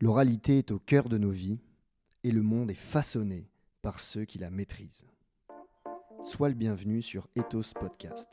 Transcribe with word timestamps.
L'oralité 0.00 0.58
est 0.58 0.70
au 0.70 0.78
cœur 0.78 1.08
de 1.08 1.18
nos 1.18 1.30
vies 1.30 1.58
et 2.22 2.30
le 2.30 2.40
monde 2.40 2.70
est 2.70 2.74
façonné 2.74 3.50
par 3.82 3.98
ceux 3.98 4.24
qui 4.24 4.38
la 4.38 4.48
maîtrisent. 4.48 5.04
Sois 6.22 6.48
le 6.48 6.54
bienvenu 6.54 7.02
sur 7.02 7.26
Ethos 7.34 7.72
Podcast, 7.74 8.28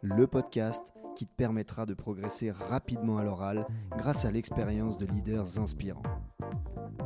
le 0.00 0.28
podcast 0.28 0.92
qui 1.16 1.26
te 1.26 1.34
permettra 1.34 1.86
de 1.86 1.94
progresser 1.94 2.52
rapidement 2.52 3.18
à 3.18 3.24
l'oral 3.24 3.66
grâce 3.98 4.24
à 4.24 4.30
l'expérience 4.30 4.96
de 4.96 5.06
leaders 5.06 5.58
inspirants. 5.58 6.04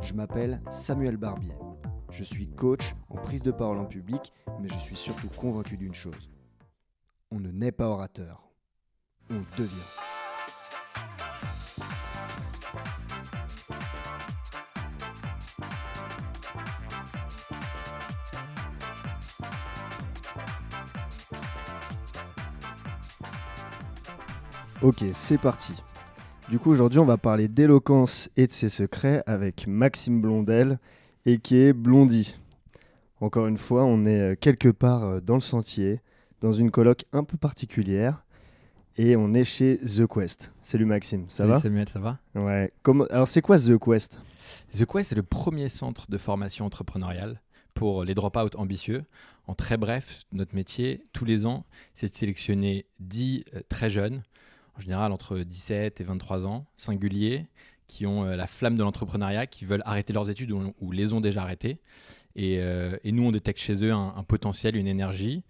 Je 0.02 0.12
m'appelle 0.12 0.60
Samuel 0.70 1.16
Barbier. 1.16 1.56
Je 2.10 2.22
suis 2.22 2.50
coach 2.50 2.94
en 3.08 3.16
prise 3.16 3.42
de 3.42 3.50
parole 3.50 3.78
en 3.78 3.86
public, 3.86 4.30
mais 4.60 4.68
je 4.68 4.78
suis 4.78 4.96
surtout 4.96 5.30
convaincu 5.30 5.78
d'une 5.78 5.94
chose. 5.94 6.30
On 7.30 7.40
ne 7.40 7.50
naît 7.50 7.72
pas 7.72 7.88
orateur, 7.88 8.46
on 9.30 9.42
devient. 9.56 10.05
Ok, 24.86 25.02
c'est 25.14 25.36
parti. 25.36 25.72
Du 26.48 26.60
coup, 26.60 26.70
aujourd'hui, 26.70 27.00
on 27.00 27.04
va 27.04 27.16
parler 27.16 27.48
d'éloquence 27.48 28.30
et 28.36 28.46
de 28.46 28.52
ses 28.52 28.68
secrets 28.68 29.20
avec 29.26 29.66
Maxime 29.66 30.20
Blondel, 30.20 30.78
et 31.24 31.38
qui 31.38 31.56
est 31.56 31.72
Blondie. 31.72 32.36
Encore 33.20 33.48
une 33.48 33.58
fois, 33.58 33.84
on 33.84 34.06
est 34.06 34.20
euh, 34.20 34.34
quelque 34.36 34.68
part 34.68 35.02
euh, 35.02 35.20
dans 35.20 35.34
le 35.34 35.40
sentier, 35.40 36.02
dans 36.40 36.52
une 36.52 36.70
colloque 36.70 37.04
un 37.12 37.24
peu 37.24 37.36
particulière, 37.36 38.24
et 38.96 39.16
on 39.16 39.34
est 39.34 39.42
chez 39.42 39.78
The 39.78 40.06
Quest. 40.06 40.52
Salut 40.60 40.84
Maxime, 40.84 41.24
ça 41.30 41.38
Salut 41.38 41.50
va? 41.50 41.60
Samuel, 41.60 41.88
ça 41.88 41.98
va? 41.98 42.20
Ouais. 42.36 42.72
Comment... 42.84 43.06
Alors, 43.10 43.26
c'est 43.26 43.42
quoi 43.42 43.58
The 43.58 43.76
Quest? 43.84 44.20
The 44.70 44.86
Quest 44.86 45.10
est 45.10 45.16
le 45.16 45.24
premier 45.24 45.68
centre 45.68 46.08
de 46.08 46.16
formation 46.16 46.64
entrepreneuriale 46.64 47.40
pour 47.74 48.04
les 48.04 48.14
drop-out 48.14 48.54
ambitieux. 48.54 49.02
En 49.48 49.54
très 49.54 49.78
bref, 49.78 50.22
notre 50.30 50.54
métier, 50.54 51.02
tous 51.12 51.24
les 51.24 51.44
ans, 51.44 51.64
c'est 51.92 52.08
de 52.08 52.14
sélectionner 52.14 52.86
10 53.00 53.46
euh, 53.56 53.60
très 53.68 53.90
jeunes, 53.90 54.22
en 54.76 54.80
général 54.80 55.12
entre 55.12 55.38
17 55.38 56.00
et 56.00 56.04
23 56.04 56.46
ans, 56.46 56.66
singuliers, 56.76 57.46
qui 57.86 58.06
ont 58.06 58.24
euh, 58.24 58.36
la 58.36 58.46
flamme 58.46 58.76
de 58.76 58.82
l'entrepreneuriat, 58.82 59.46
qui 59.46 59.64
veulent 59.64 59.82
arrêter 59.84 60.12
leurs 60.12 60.28
études 60.28 60.52
ou, 60.52 60.92
les 60.92 61.12
ont 61.12 61.20
déjà 61.20 61.42
arrêtées. 61.42 61.78
Et, 62.34 62.58
euh, 62.60 62.96
et 63.04 63.12
nous, 63.12 63.24
on 63.24 63.32
détecte 63.32 63.60
chez 63.60 63.82
eux 63.84 63.92
un, 63.92 64.24
potentiel, 64.26 64.76
une 64.76 64.86
énergie. 64.86 65.42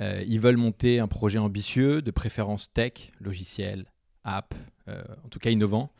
Euh, 0.00 0.22
ils 0.26 0.40
veulent 0.40 0.58
monter 0.58 0.98
un 0.98 1.08
projet 1.08 1.38
ambitieux, 1.38 2.02
de 2.02 2.10
préférence 2.10 2.72
tech, 2.72 3.12
logiciel, 3.20 3.86
app, 4.24 4.54
en 4.88 5.28
tout 5.30 5.38
cas 5.38 5.50
innovant. 5.50 5.90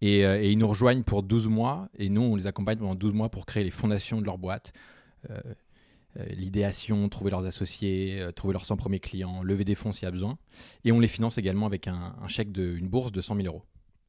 Et, 0.00 0.20
et 0.20 0.50
ils 0.50 0.58
nous 0.58 0.68
rejoignent 0.68 1.02
pour 1.02 1.22
12 1.22 1.48
mois. 1.48 1.88
Et 1.96 2.08
nous, 2.08 2.22
on 2.22 2.36
les 2.36 2.46
accompagne 2.46 2.78
pendant 2.78 2.94
12 2.94 3.12
mois 3.12 3.30
pour 3.30 3.46
créer 3.46 3.64
les 3.64 3.70
fondations 3.70 4.20
de 4.20 4.26
leur 4.26 4.38
boîte. 4.38 4.72
Euh, 6.18 6.24
L'idéation, 6.36 7.08
trouver 7.08 7.30
leurs 7.30 7.44
associés, 7.44 8.20
euh, 8.20 8.30
trouver 8.32 8.52
leurs 8.52 8.64
100 8.64 8.76
premiers 8.76 9.00
clients, 9.00 9.42
lever 9.42 9.64
des 9.64 9.74
fonds 9.74 9.92
s'il 9.92 10.04
y 10.04 10.06
a 10.06 10.10
besoin. 10.10 10.38
Et 10.84 10.92
on 10.92 11.00
les 11.00 11.08
finance 11.08 11.38
également 11.38 11.66
avec 11.66 11.88
un, 11.88 12.14
un 12.22 12.28
chèque 12.28 12.52
d'une 12.52 12.88
bourse 12.88 13.10
de 13.12 13.20
100 13.20 13.36
000 13.36 13.46
euros. 13.48 13.62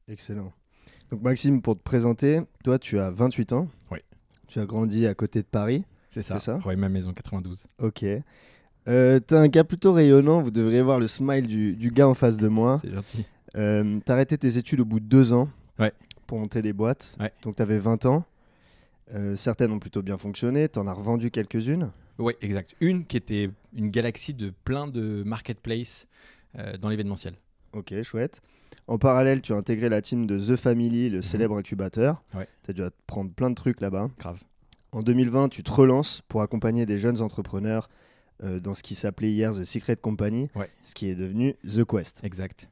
Excellent. 0.07 0.51
Donc 1.11 1.21
Maxime, 1.21 1.61
pour 1.61 1.75
te 1.77 1.81
présenter, 1.83 2.41
toi 2.63 2.77
tu 2.79 2.99
as 2.99 3.09
28 3.11 3.53
ans. 3.53 3.67
Oui. 3.91 3.99
Tu 4.47 4.59
as 4.59 4.65
grandi 4.65 5.07
à 5.07 5.13
côté 5.15 5.39
de 5.41 5.47
Paris. 5.47 5.83
C'est 6.11 6.21
ça, 6.21 6.37
C'est 6.39 6.45
ça? 6.45 6.59
Roy 6.59 6.75
ma 6.75 6.89
maison 6.89 7.11
92. 7.13 7.65
Ok. 7.79 8.05
Euh, 8.87 9.19
T'as 9.19 9.39
un 9.39 9.47
gars 9.47 9.63
plutôt 9.63 9.93
rayonnant, 9.93 10.41
vous 10.43 10.51
devriez 10.51 10.81
voir 10.83 10.99
le 10.99 11.07
smile 11.07 11.47
du, 11.47 11.75
du 11.75 11.89
gars 11.89 12.07
en 12.07 12.13
face 12.13 12.37
de 12.37 12.47
moi. 12.47 12.79
C'est 12.83 12.93
gentil. 12.93 13.25
Euh, 13.57 13.99
T'as 14.05 14.13
arrêté 14.13 14.37
tes 14.37 14.57
études 14.57 14.79
au 14.81 14.85
bout 14.85 14.99
de 14.99 15.05
deux 15.05 15.33
ans 15.33 15.49
Ouais. 15.79 15.91
pour 16.27 16.39
monter 16.39 16.61
des 16.61 16.71
boîtes. 16.73 17.17
Ouais. 17.19 17.31
Donc 17.41 17.55
t'avais 17.55 17.79
20 17.79 18.05
ans. 18.05 18.23
Euh, 19.13 19.35
certaines 19.35 19.71
ont 19.71 19.79
plutôt 19.79 20.01
bien 20.01 20.17
fonctionné, 20.17 20.67
t'en 20.67 20.87
as 20.87 20.93
revendu 20.93 21.29
quelques-unes. 21.31 21.91
Oui, 22.17 22.33
exact. 22.41 22.75
Une 22.79 23.05
qui 23.05 23.17
était 23.17 23.49
une 23.73 23.89
galaxie 23.91 24.33
de 24.33 24.51
plein 24.63 24.87
de 24.87 25.21
marketplaces 25.25 26.07
euh, 26.57 26.77
dans 26.77 26.89
l'événementiel. 26.89 27.35
Ok, 27.73 27.93
chouette. 28.01 28.41
En 28.87 28.97
parallèle, 28.97 29.41
tu 29.41 29.53
as 29.53 29.55
intégré 29.57 29.89
la 29.89 30.01
team 30.01 30.25
de 30.25 30.39
The 30.39 30.55
Family, 30.55 31.09
le 31.09 31.21
célèbre 31.21 31.57
incubateur. 31.57 32.23
Mhm. 32.33 32.39
Ouais. 32.39 32.47
Tu 32.63 32.71
as 32.71 32.73
dû 32.73 32.81
prendre 33.07 33.31
plein 33.31 33.49
de 33.49 33.55
trucs 33.55 33.81
là-bas. 33.81 34.09
Grave. 34.17 34.39
En 34.91 35.01
2020, 35.03 35.49
tu 35.49 35.61
te 35.63 35.71
relances 35.71 36.21
pour 36.27 36.41
accompagner 36.41 36.85
des 36.85 36.97
jeunes 36.97 37.21
entrepreneurs 37.21 37.89
euh, 38.43 38.59
dans 38.59 38.73
ce 38.75 38.81
qui 38.83 38.95
s'appelait 38.95 39.31
hier 39.31 39.53
The 39.53 39.65
Secret 39.65 39.97
Company, 39.97 40.49
Ouais. 40.55 40.69
ce 40.81 40.93
qui 40.95 41.07
est 41.09 41.15
devenu 41.15 41.55
The 41.67 41.83
Quest. 41.85 42.21
Exact. 42.23 42.69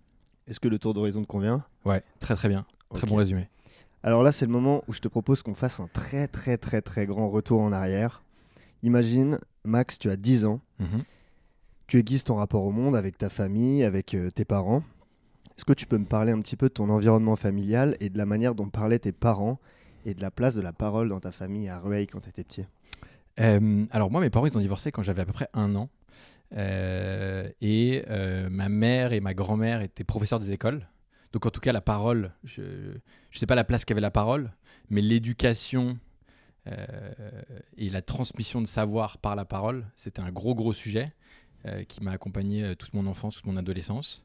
Est-ce 0.47 0.59
que 0.59 0.67
le 0.67 0.77
tour 0.79 0.93
d'horizon 0.93 1.21
te 1.21 1.27
convient? 1.27 1.63
Ouais, 1.85 2.01
très 2.19 2.35
très 2.35 2.47
bien. 2.49 2.65
Très 2.93 3.07
bon 3.07 3.15
résumé. 3.15 3.47
Alors 4.03 4.21
là, 4.23 4.31
c'est 4.31 4.45
le 4.45 4.51
moment 4.51 4.83
où 4.87 4.93
je 4.93 4.99
te 4.99 5.07
propose 5.07 5.41
qu'on 5.43 5.55
fasse 5.55 5.79
un 5.79 5.87
très 5.87 6.27
très 6.27 6.57
très 6.57 6.81
très 6.81 7.05
grand 7.05 7.29
retour 7.29 7.61
en 7.61 7.71
arrière. 7.71 8.21
Imagine, 8.83 9.39
Max, 9.63 9.97
tu 9.97 10.09
as 10.09 10.17
10 10.17 10.43
ans, 10.45 10.59
Mhm. 10.79 11.03
tu 11.87 11.99
aiguises 11.99 12.25
ton 12.25 12.35
rapport 12.35 12.63
au 12.65 12.71
monde 12.71 12.95
avec 12.97 13.17
ta 13.17 13.29
famille, 13.29 13.83
avec 13.83 14.13
euh, 14.13 14.29
tes 14.29 14.43
parents. 14.45 14.83
Est-ce 15.57 15.63
que 15.65 15.73
tu 15.73 15.85
peux 15.85 15.97
me 15.97 16.05
parler 16.05 16.31
un 16.33 16.41
petit 16.41 16.57
peu 16.57 16.67
de 16.67 16.73
ton 16.73 16.89
environnement 16.89 17.35
familial 17.37 17.95
et 18.01 18.09
de 18.09 18.17
la 18.17 18.25
manière 18.25 18.55
dont 18.55 18.67
parlaient 18.67 18.99
tes 18.99 19.11
parents 19.13 19.59
et 20.05 20.13
de 20.13 20.21
la 20.21 20.31
place 20.31 20.55
de 20.55 20.61
la 20.61 20.73
parole 20.73 21.07
dans 21.09 21.19
ta 21.19 21.31
famille 21.31 21.69
à 21.69 21.79
Rueil 21.79 22.07
quand 22.07 22.19
tu 22.19 22.29
étais 22.29 22.43
petit? 22.43 22.65
Euh, 23.39 23.85
alors 23.91 24.11
moi, 24.11 24.19
mes 24.19 24.29
parents, 24.29 24.47
ils 24.47 24.57
ont 24.57 24.61
divorcé 24.61 24.91
quand 24.91 25.03
j'avais 25.03 25.21
à 25.21 25.25
peu 25.25 25.31
près 25.33 25.47
un 25.53 25.75
an. 25.75 25.89
Euh, 26.55 27.49
et 27.61 28.03
euh, 28.09 28.49
ma 28.49 28.67
mère 28.69 29.13
et 29.13 29.21
ma 29.21 29.33
grand-mère 29.33 29.81
étaient 29.81 30.03
professeurs 30.03 30.39
des 30.39 30.51
écoles. 30.51 30.87
Donc 31.33 31.47
en 31.47 31.49
tout 31.49 31.59
cas, 31.59 31.73
la 31.73 31.81
parole, 31.81 32.31
je 32.43 32.61
ne 32.61 32.99
sais 33.37 33.47
pas 33.47 33.55
la 33.55 33.63
place 33.63 33.85
qu'avait 33.85 34.01
la 34.01 34.11
parole, 34.11 34.53
mais 34.89 35.01
l'éducation 35.01 35.97
euh, 36.67 37.11
et 37.77 37.89
la 37.89 38.01
transmission 38.01 38.61
de 38.61 38.67
savoir 38.67 39.17
par 39.17 39.35
la 39.35 39.43
parole, 39.43 39.85
c'était 39.95 40.21
un 40.21 40.31
gros 40.31 40.55
gros 40.55 40.73
sujet 40.73 41.11
euh, 41.65 41.83
qui 41.83 42.01
m'a 42.01 42.11
accompagné 42.11 42.63
euh, 42.63 42.75
toute 42.75 42.93
mon 42.93 43.07
enfance, 43.07 43.35
toute 43.35 43.47
mon 43.47 43.57
adolescence. 43.57 44.23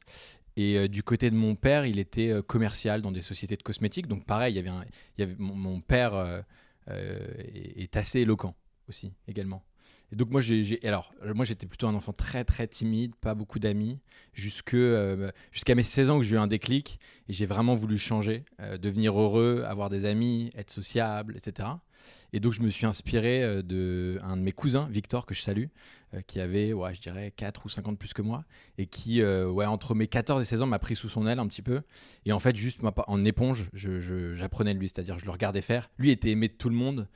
Et 0.55 0.89
du 0.89 1.03
côté 1.03 1.29
de 1.29 1.35
mon 1.35 1.55
père, 1.55 1.85
il 1.85 1.99
était 1.99 2.33
commercial 2.45 3.01
dans 3.01 3.13
des 3.13 3.21
sociétés 3.21 3.55
de 3.55 3.63
cosmétiques. 3.63 4.07
Donc 4.07 4.25
pareil, 4.25 4.55
il 4.55 4.57
y 4.57 5.21
avait, 5.23 5.35
mon, 5.37 5.79
père 5.79 6.43
est 6.87 7.95
assez 7.95 8.21
éloquent 8.21 8.53
aussi 8.89 9.13
également. 9.29 9.63
Et 10.11 10.15
donc 10.15 10.29
moi 10.31 10.41
j'ai 10.41 10.79
alors 10.83 11.13
euh, 11.23 11.33
moi 11.33 11.45
j'étais 11.45 11.67
plutôt 11.67 11.87
un 11.87 11.95
enfant 11.95 12.13
très 12.13 12.43
très 12.43 12.67
timide, 12.67 13.15
pas 13.15 13.35
beaucoup 13.35 13.59
d'amis 13.59 13.99
jusque 14.33 14.73
euh, 14.73 15.31
jusqu'à 15.51 15.75
mes 15.75 15.83
16 15.83 16.09
ans 16.09 16.17
où 16.17 16.23
j'ai 16.23 16.35
eu 16.35 16.39
un 16.39 16.47
déclic 16.47 16.99
et 17.27 17.33
j'ai 17.33 17.45
vraiment 17.45 17.73
voulu 17.73 17.97
changer, 17.97 18.43
euh, 18.59 18.77
devenir 18.77 19.19
heureux, 19.19 19.63
avoir 19.67 19.89
des 19.89 20.05
amis, 20.05 20.51
être 20.55 20.71
sociable, 20.71 21.35
etc. 21.35 21.69
Et 22.31 22.39
donc 22.39 22.53
je 22.53 22.61
me 22.61 22.69
suis 22.69 22.85
inspiré 22.85 23.43
euh, 23.43 23.61
de 23.61 24.19
un 24.23 24.37
de 24.37 24.41
mes 24.41 24.51
cousins, 24.51 24.87
Victor 24.89 25.25
que 25.25 25.33
je 25.33 25.41
salue, 25.41 25.65
qui 26.25 26.39
avait 26.39 26.73
ouais, 26.73 26.95
je 26.95 27.01
dirais 27.01 27.31
4 27.35 27.67
ou 27.67 27.69
5 27.69 27.87
ans 27.87 27.91
de 27.91 27.97
plus 27.97 28.13
que 28.13 28.23
moi 28.23 28.43
et 28.79 28.87
qui 28.87 29.23
ouais 29.23 29.67
entre 29.67 29.93
mes 29.93 30.07
14 30.07 30.41
et 30.41 30.45
16 30.45 30.63
ans 30.63 30.65
m'a 30.65 30.79
pris 30.79 30.95
sous 30.95 31.07
son 31.07 31.27
aile 31.27 31.37
un 31.37 31.45
petit 31.45 31.61
peu 31.61 31.81
et 32.25 32.31
en 32.31 32.39
fait 32.39 32.55
juste 32.55 32.81
en 32.83 33.25
éponge, 33.25 33.69
j'apprenais 33.73 34.73
de 34.73 34.79
lui, 34.79 34.89
c'est-à-dire 34.89 35.19
je 35.19 35.25
le 35.25 35.31
regardais 35.31 35.61
faire. 35.61 35.91
Lui 35.99 36.09
était 36.09 36.31
aimé 36.31 36.47
de 36.47 36.53
tout 36.53 36.69
le 36.69 36.75
monde 36.75 37.07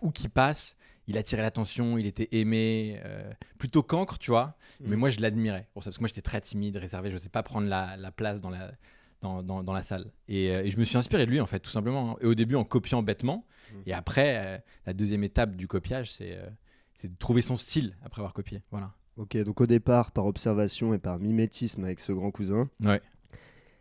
où 0.00 0.10
qu'il 0.12 0.30
passe, 0.30 0.76
il 1.10 1.18
attirait 1.18 1.42
l'attention, 1.42 1.98
il 1.98 2.06
était 2.06 2.28
aimé, 2.32 3.00
euh, 3.04 3.30
plutôt 3.58 3.82
cancre, 3.82 4.18
tu 4.18 4.30
vois. 4.30 4.56
Mais 4.80 4.90
Mhm. 4.90 4.96
moi, 4.96 5.10
je 5.10 5.20
l'admirais 5.20 5.66
pour 5.74 5.82
ça, 5.82 5.90
parce 5.90 5.98
que 5.98 6.02
moi, 6.02 6.08
j'étais 6.08 6.22
très 6.22 6.40
timide, 6.40 6.76
réservé, 6.76 7.10
je 7.10 7.14
ne 7.14 7.20
sais 7.20 7.28
pas 7.28 7.42
prendre 7.42 7.66
la, 7.68 7.96
la 7.96 8.10
place 8.10 8.40
dans 8.40 8.50
la, 8.50 8.72
dans, 9.20 9.42
dans- 9.42 9.62
dans 9.62 9.72
la 9.74 9.82
salle. 9.82 10.06
Et, 10.28 10.50
euh, 10.54 10.62
et 10.64 10.70
je 10.70 10.78
me 10.78 10.84
suis 10.84 10.96
inspiré 10.96 11.26
de 11.26 11.30
lui, 11.30 11.40
en 11.40 11.46
fait, 11.46 11.60
tout 11.60 11.70
simplement. 11.70 12.12
hein. 12.12 12.16
Et 12.22 12.26
au 12.26 12.34
début, 12.34 12.54
en 12.54 12.64
copiant 12.64 13.02
bêtement. 13.02 13.44
Mhm. 13.74 13.82
Et 13.86 13.92
après, 13.92 14.36
euh, 14.46 14.58
la 14.86 14.92
deuxième 14.94 15.24
étape 15.24 15.56
du 15.56 15.68
copiage, 15.68 16.10
c'est 16.12 16.38
de 17.04 17.16
trouver 17.18 17.42
son 17.42 17.56
style 17.56 17.96
après 18.04 18.20
avoir 18.20 18.32
copié. 18.32 18.62
Voilà. 18.70 18.92
Ok, 19.16 19.36
donc 19.38 19.60
au 19.60 19.66
départ, 19.66 20.12
par 20.12 20.24
observation 20.26 20.94
et 20.94 20.98
par 20.98 21.18
mimétisme 21.18 21.84
avec 21.84 22.00
ce 22.00 22.12
grand 22.12 22.30
cousin. 22.30 22.70
Ouais. 22.84 23.00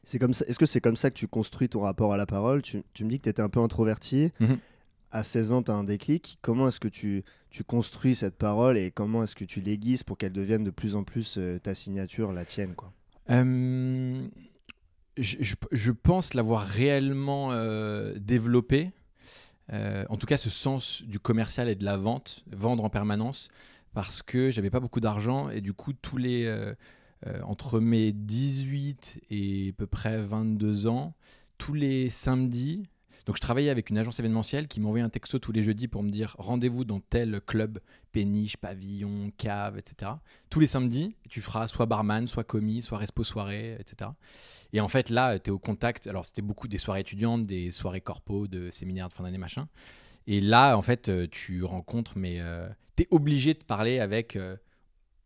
C'est 0.03 0.17
comme 0.19 0.33
ça. 0.33 0.45
Est-ce 0.47 0.57
que 0.59 0.65
c'est 0.65 0.81
comme 0.81 0.95
ça 0.97 1.09
que 1.11 1.15
tu 1.15 1.27
construis 1.27 1.69
ton 1.69 1.81
rapport 1.81 2.13
à 2.13 2.17
la 2.17 2.25
parole? 2.25 2.61
Tu, 2.61 2.81
tu 2.93 3.05
me 3.05 3.09
dis 3.09 3.17
que 3.19 3.23
tu 3.23 3.29
étais 3.29 3.41
un 3.41 3.49
peu 3.49 3.59
introverti. 3.59 4.31
Mhm. 4.39 4.57
À 5.11 5.23
16 5.23 5.53
ans, 5.53 5.63
tu 5.63 5.71
as 5.71 5.73
un 5.75 5.83
déclic. 5.83 6.37
Comment 6.41 6.67
est-ce 6.67 6.79
que 6.79 6.87
tu, 6.87 7.23
tu 7.49 7.63
construis 7.63 8.13
cette 8.15 8.37
parole 8.37 8.77
et 8.77 8.91
comment 8.91 9.23
est-ce 9.23 9.35
que 9.35 9.45
tu 9.45 9.59
l'aiguises 9.61 10.03
pour 10.03 10.17
qu'elle 10.17 10.33
devienne 10.33 10.63
de 10.63 10.69
plus 10.69 10.95
en 10.95 11.03
plus 11.03 11.37
euh, 11.37 11.57
ta 11.59 11.73
signature, 11.73 12.31
la 12.31 12.45
tienne 12.45 12.75
quoi? 12.75 12.93
Euh, 13.31 14.27
je, 15.17 15.37
je- 15.71 15.91
pense 15.91 16.33
l'avoir 16.33 16.63
réellement 16.65 17.49
euh, 17.51 18.13
développé. 18.19 18.91
En 19.71 20.17
tout 20.17 20.25
cas, 20.25 20.37
ce 20.37 20.49
sens 20.49 21.03
du 21.03 21.19
commercial 21.19 21.69
et 21.69 21.75
de 21.75 21.85
la 21.85 21.95
vente, 21.95 22.43
vendre 22.51 22.83
en 22.83 22.89
permanence, 22.89 23.49
parce 23.93 24.23
que 24.23 24.49
j'avais 24.49 24.71
pas 24.71 24.79
beaucoup 24.79 24.99
d'argent 24.99 25.49
et 25.51 25.61
du 25.61 25.73
coup, 25.73 25.93
tous 25.93 26.17
les 26.17 26.51
entre 27.43 27.79
mes 27.79 28.11
18 28.11 29.21
et 29.29 29.69
à 29.69 29.73
peu 29.77 29.85
près 29.85 30.17
22 30.23 30.87
ans, 30.87 31.13
tous 31.59 31.75
les 31.75 32.09
samedis. 32.09 32.87
Donc 33.29 33.35
je 33.35 33.41
travaillais 33.41 33.69
avec 33.69 33.91
une 33.91 33.99
agence 33.99 34.19
événementielle 34.19 34.67
qui 34.67 34.79
m'envoyait 34.79 35.05
un 35.05 35.09
texto 35.09 35.37
tous 35.37 35.51
les 35.51 35.61
jeudis 35.61 35.87
pour 35.87 36.01
me 36.01 36.09
dire 36.09 36.35
rendez-vous 36.39 36.83
dans 36.83 36.99
tel 36.99 37.41
club, 37.41 37.79
péniche, 38.11 38.57
pavillon, 38.57 39.31
cave, 39.37 39.77
etc. 39.77 40.13
Tous 40.49 40.59
les 40.59 40.65
samedis, 40.65 41.15
tu 41.29 41.39
feras 41.39 41.67
soit 41.67 41.85
barman, 41.85 42.25
soit 42.25 42.43
commis, 42.43 42.81
soit 42.81 42.97
respo 42.97 43.23
soirée, 43.23 43.77
etc. 43.79 44.09
Et 44.73 44.81
en 44.81 44.87
fait 44.87 45.11
là, 45.11 45.37
tu 45.37 45.51
es 45.51 45.53
au 45.53 45.59
contact, 45.59 46.07
alors 46.07 46.25
c'était 46.25 46.41
beaucoup 46.41 46.67
des 46.67 46.79
soirées 46.79 47.01
étudiantes, 47.01 47.45
des 47.45 47.69
soirées 47.69 48.01
corpo, 48.01 48.47
de 48.47 48.71
séminaires 48.71 49.09
de 49.09 49.13
fin 49.13 49.23
d'année, 49.23 49.37
machin. 49.37 49.67
Et 50.25 50.41
là, 50.41 50.75
en 50.75 50.81
fait, 50.81 51.09
euh, 51.09 51.27
tu 51.29 51.63
rencontres, 51.63 52.13
mais 52.15 52.37
euh, 52.39 52.67
tu 52.97 53.03
es 53.03 53.07
obligé 53.11 53.53
de 53.53 53.63
parler 53.63 53.99
avec 53.99 54.37
euh, 54.37 54.57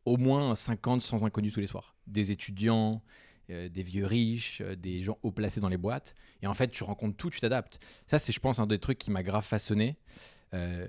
au 0.03 0.17
moins 0.17 0.55
50, 0.55 1.01
100 1.01 1.23
inconnus 1.23 1.53
tous 1.53 1.61
les 1.61 1.67
soirs. 1.67 1.95
Des 2.07 2.31
étudiants, 2.31 3.01
euh, 3.49 3.67
des 3.67 3.83
vieux 3.83 4.05
riches, 4.05 4.61
euh, 4.61 4.73
des 4.77 5.01
gens 5.01 5.17
haut 5.21 5.31
placés 5.31 5.59
dans 5.59 5.67
les 5.67 5.75
boîtes. 5.75 6.15
Et 6.41 6.47
en 6.47 6.53
fait, 6.53 6.69
tu 6.69 6.85
rencontres 6.85 7.17
tout, 7.17 7.29
tu 7.29 7.41
t'adaptes. 7.41 7.77
Ça, 8.07 8.17
c'est, 8.17 8.31
je 8.31 8.39
pense, 8.39 8.57
un 8.59 8.67
des 8.67 8.79
trucs 8.79 8.97
qui 8.97 9.11
m'a 9.11 9.21
grave 9.21 9.43
façonné. 9.43 9.97
Euh, 10.53 10.87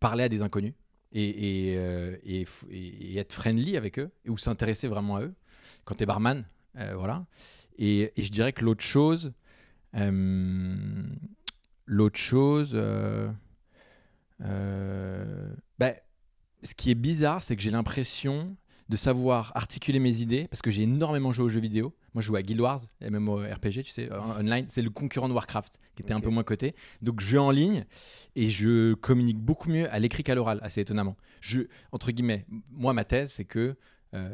parler 0.00 0.24
à 0.24 0.28
des 0.28 0.42
inconnus 0.42 0.74
et, 1.12 1.74
être 3.16 3.32
friendly 3.32 3.76
avec 3.76 4.00
eux 4.00 4.10
ou 4.26 4.36
s'intéresser 4.36 4.88
vraiment 4.88 5.16
à 5.16 5.22
eux 5.22 5.34
quand 5.84 5.94
tu 5.94 6.02
es 6.02 6.06
barman. 6.06 6.44
voilà. 6.74 7.24
Et, 7.78 8.12
je 8.16 8.30
dirais 8.30 8.52
que 8.52 8.64
l'autre 8.64 8.82
chose, 8.82 9.32
l'autre 11.86 12.18
chose, 12.18 12.74
ben, 14.40 15.94
ce 16.62 16.74
qui 16.74 16.90
est 16.90 16.96
bizarre, 16.96 17.42
c'est 17.42 17.54
que 17.54 17.62
j'ai 17.62 17.70
l'impression 17.70 18.56
de 18.88 18.96
savoir 18.96 19.52
articuler 19.54 19.98
mes 19.98 20.20
idées 20.22 20.48
parce 20.48 20.62
que 20.62 20.70
j'ai 20.70 20.82
énormément 20.82 21.30
joué 21.32 21.44
aux 21.44 21.48
jeux 21.50 21.60
vidéo. 21.60 21.94
Moi, 22.14 22.22
je 22.22 22.28
joue 22.28 22.36
à 22.36 22.42
Guild 22.42 22.60
Wars, 22.60 22.82
MMORPG, 23.02 23.82
tu 23.84 23.90
sais, 23.90 24.08
online. 24.12 24.64
C'est 24.68 24.80
le 24.82 24.90
concurrent 24.90 25.28
de 25.28 25.34
Warcraft 25.34 25.78
qui 25.94 26.02
était 26.02 26.14
un 26.14 26.20
peu 26.20 26.30
moins 26.30 26.42
coté. 26.44 26.74
Donc, 27.02 27.20
jeu 27.20 27.38
en 27.40 27.50
ligne 27.50 27.84
et 28.34 28.48
je 28.48 28.94
communique 28.94 29.38
beaucoup 29.38 29.68
mieux 29.68 29.92
à 29.92 29.98
l'écrit 29.98 30.22
qu'à 30.22 30.34
l'oral, 30.34 30.58
assez 30.62 30.80
étonnamment. 30.80 31.16
Je, 31.40 31.62
entre 31.92 32.10
guillemets, 32.12 32.46
moi, 32.70 32.92
ma 32.94 33.04
thèse, 33.04 33.32
c'est 33.32 33.44
que 33.44 33.76
euh, 34.14 34.30